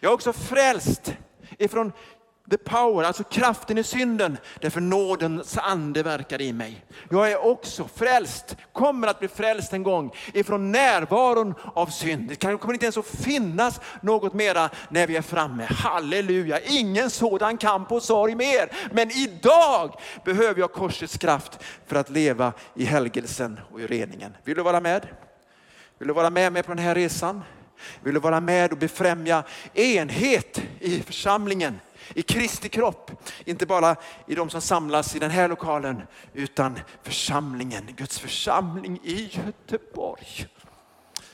Jag 0.00 0.10
är 0.10 0.14
också 0.14 0.32
frälst 0.32 1.14
ifrån 1.58 1.92
the 2.50 2.58
power, 2.58 3.04
alltså 3.04 3.24
kraften 3.24 3.78
i 3.78 3.82
synden, 3.82 4.38
därför 4.60 4.80
nådens 4.80 5.58
ande 5.58 6.02
verkar 6.02 6.40
i 6.40 6.52
mig. 6.52 6.84
Jag 7.10 7.30
är 7.30 7.44
också 7.44 7.88
frälst, 7.94 8.56
kommer 8.72 9.08
att 9.08 9.18
bli 9.18 9.28
frälst 9.28 9.72
en 9.72 9.82
gång 9.82 10.12
ifrån 10.34 10.72
närvaron 10.72 11.54
av 11.74 11.86
synd. 11.86 12.28
Det 12.28 12.36
kommer 12.36 12.72
inte 12.72 12.86
ens 12.86 12.96
att 12.96 13.06
finnas 13.06 13.80
något 14.00 14.34
mera 14.34 14.70
när 14.88 15.06
vi 15.06 15.16
är 15.16 15.22
framme. 15.22 15.66
Halleluja, 15.70 16.60
ingen 16.60 17.10
sådan 17.10 17.56
kamp 17.56 17.92
och 17.92 18.02
sorg 18.02 18.34
mer. 18.34 18.72
Men 18.92 19.10
idag 19.10 20.00
behöver 20.24 20.60
jag 20.60 20.72
korsets 20.72 21.18
kraft 21.18 21.58
för 21.86 21.96
att 21.96 22.10
leva 22.10 22.52
i 22.74 22.84
helgelsen 22.84 23.60
och 23.72 23.80
i 23.80 23.86
reningen. 23.86 24.36
Vill 24.44 24.56
du 24.56 24.62
vara 24.62 24.80
med? 24.80 25.08
Vill 25.98 26.08
du 26.08 26.14
vara 26.14 26.30
med 26.30 26.52
mig 26.52 26.62
på 26.62 26.74
den 26.74 26.84
här 26.84 26.94
resan? 26.94 27.42
Vill 28.02 28.14
du 28.14 28.20
vara 28.20 28.40
med 28.40 28.72
och 28.72 28.78
befrämja 28.78 29.42
enhet 29.74 30.62
i 30.80 31.00
församlingen? 31.00 31.80
I 32.14 32.22
Kristi 32.22 32.68
kropp. 32.68 33.10
Inte 33.44 33.66
bara 33.66 33.96
i 34.26 34.34
de 34.34 34.50
som 34.50 34.60
samlas 34.60 35.16
i 35.16 35.18
den 35.18 35.30
här 35.30 35.48
lokalen, 35.48 36.02
utan 36.34 36.80
församlingen, 37.02 37.88
Guds 37.96 38.18
församling 38.18 39.00
i 39.02 39.30
Göteborg. 39.46 40.46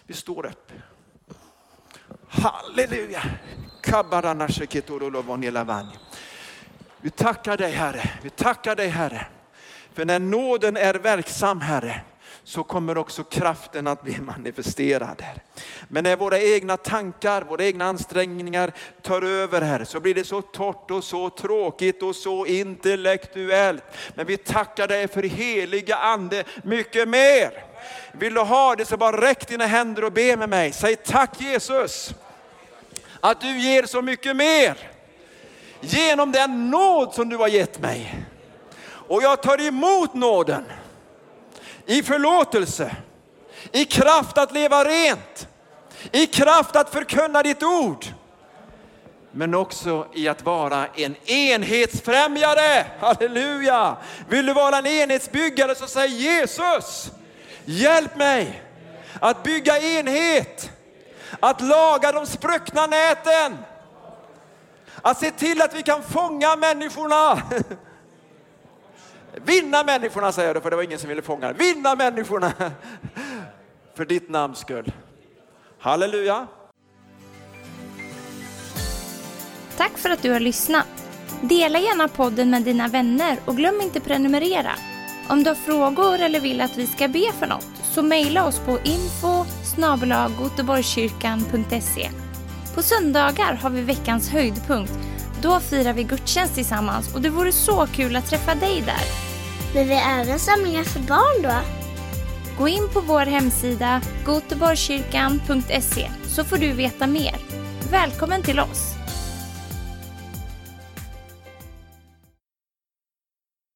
Vi 0.07 0.15
står 0.15 0.47
upp. 0.47 0.73
Halleluja! 2.29 3.23
Vi 7.01 7.11
tackar 7.11 7.57
dig 7.57 7.73
Herre, 7.73 8.11
vi 8.23 8.31
tackar 8.31 8.77
dig 8.77 8.89
Herre. 8.89 9.27
För 9.93 10.05
när 10.05 10.19
nåden 10.19 10.77
är 10.77 10.95
verksam 10.95 11.61
Herre, 11.61 12.01
så 12.49 12.65
kommer 12.65 12.99
också 12.99 13.25
kraften 13.25 13.87
att 13.87 14.03
bli 14.03 14.21
manifesterad. 14.21 15.23
Här. 15.23 15.43
Men 15.89 16.05
när 16.05 16.17
våra 16.17 16.39
egna 16.39 16.77
tankar, 16.77 17.43
våra 17.43 17.65
egna 17.65 17.85
ansträngningar 17.85 18.73
tar 19.03 19.23
över 19.23 19.61
här 19.61 19.85
så 19.85 20.01
blir 20.01 20.15
det 20.15 20.25
så 20.25 20.43
torrt 20.43 20.91
och 20.91 21.05
så 21.05 21.31
tråkigt 21.31 22.03
och 22.03 22.17
så 22.17 22.47
intellektuellt. 22.47 23.83
Men 24.15 24.27
vi 24.27 24.37
tackar 24.37 24.89
dig 24.89 25.09
för 25.09 25.23
heliga 25.23 25.97
ande 25.97 26.45
mycket 26.63 27.09
mer. 27.09 27.65
Vill 28.13 28.35
du 28.35 28.41
ha 28.41 28.75
det 28.77 28.85
så 28.85 28.97
bara 28.97 29.21
räck 29.21 29.49
dina 29.49 29.67
händer 29.67 30.05
och 30.05 30.13
be 30.13 30.37
med 30.37 30.49
mig. 30.49 30.73
Säg 30.73 30.97
tack 30.97 31.41
Jesus 31.41 32.15
att 33.21 33.41
du 33.41 33.59
ger 33.61 33.83
så 33.83 34.03
mycket 34.03 34.37
mer 34.37 34.79
genom 35.81 36.33
den 36.33 36.71
nåd 36.71 37.15
som 37.15 37.29
du 37.29 37.37
har 37.37 37.49
gett 37.49 37.81
mig. 37.81 38.27
Och 38.91 39.23
jag 39.23 39.43
tar 39.43 39.67
emot 39.67 40.15
nåden 40.15 40.65
i 41.89 42.03
förlåtelse, 42.03 42.97
i 43.73 43.85
kraft 43.85 44.39
att 44.39 44.53
leva 44.53 44.85
rent, 44.85 45.49
i 46.13 46.27
kraft 46.27 46.77
att 46.77 46.91
förkunna 46.91 47.43
ditt 47.43 47.63
ord. 47.63 48.07
Men 49.33 49.55
också 49.55 50.07
i 50.15 50.29
att 50.29 50.43
vara 50.43 50.87
en 50.87 51.17
enhetsfrämjare. 51.27 52.87
Halleluja! 53.01 53.97
Vill 54.29 54.47
du 54.47 54.53
vara 54.53 54.79
en 54.79 54.87
enhetsbyggare 54.87 55.75
så 55.75 55.87
säg 55.87 56.09
Jesus, 56.09 57.11
hjälp 57.65 58.17
mig 58.17 58.63
att 59.21 59.43
bygga 59.43 59.79
enhet, 59.79 60.71
att 61.41 61.61
laga 61.61 62.13
de 62.13 62.27
spruckna 62.27 62.87
näten, 62.87 63.59
att 65.03 65.21
se 65.21 65.31
till 65.31 65.63
att 65.63 65.75
vi 65.75 65.83
kan 65.83 66.03
fånga 66.03 66.57
människorna. 66.57 67.43
Vinna 69.45 69.85
människorna 69.85 70.33
säger 70.33 70.55
du, 70.55 70.61
för 70.61 70.71
det 70.71 70.77
var 70.77 70.83
ingen 70.83 70.99
som 70.99 71.09
ville 71.09 71.23
fånga. 71.23 71.53
Vinna 71.53 71.95
människorna 71.95 72.53
för 73.97 74.05
ditt 74.05 74.29
namns 74.29 74.59
skull. 74.59 74.93
Halleluja. 75.79 76.47
Tack 79.77 79.99
för 79.99 80.11
att 80.11 80.23
du 80.23 80.31
har 80.31 80.41
lyssnat. 80.41 80.87
Dela 81.43 81.79
gärna 81.79 82.09
podden 82.09 82.51
med 82.51 82.63
dina 82.63 82.89
vänner 82.89 83.39
och 83.45 83.57
glöm 83.57 83.81
inte 83.81 84.01
prenumerera. 84.01 84.73
Om 85.29 85.43
du 85.45 85.51
har 85.51 85.55
frågor 85.55 86.19
eller 86.19 86.41
vill 86.41 86.61
att 86.61 86.77
vi 86.77 86.87
ska 86.87 87.09
be 87.09 87.33
för 87.39 87.47
något 87.47 87.79
så 87.83 88.03
mejla 88.03 88.47
oss 88.47 88.59
på 88.59 88.79
info 88.85 89.45
På 92.75 92.83
söndagar 92.83 93.55
har 93.55 93.71
vi 93.71 93.81
veckans 93.81 94.31
höjdpunkt. 94.31 94.93
Då 95.43 95.61
firar 95.61 95.93
vi 95.93 96.03
gudstjänst 96.03 96.55
tillsammans 96.55 97.15
och 97.15 97.21
det 97.21 97.31
vore 97.31 97.53
så 97.53 97.87
kul 97.87 98.17
att 98.17 98.27
träffa 98.27 98.55
dig 98.55 98.83
där. 98.87 99.28
Men 99.75 99.89
vi 99.89 99.95
har 99.95 100.21
även 100.21 100.39
samlingar 100.39 100.85
för 100.85 101.01
barn 101.01 101.43
då? 101.43 101.55
Gå 102.59 102.69
in 102.69 102.89
på 102.93 103.01
vår 103.01 103.27
hemsida 103.27 104.03
goteborgskyrkan.se 104.25 106.11
så 106.27 106.45
får 106.45 106.57
du 106.57 106.73
veta 106.73 107.07
mer. 107.07 107.37
Välkommen 107.91 108.43
till 108.43 108.61
oss! 108.61 108.98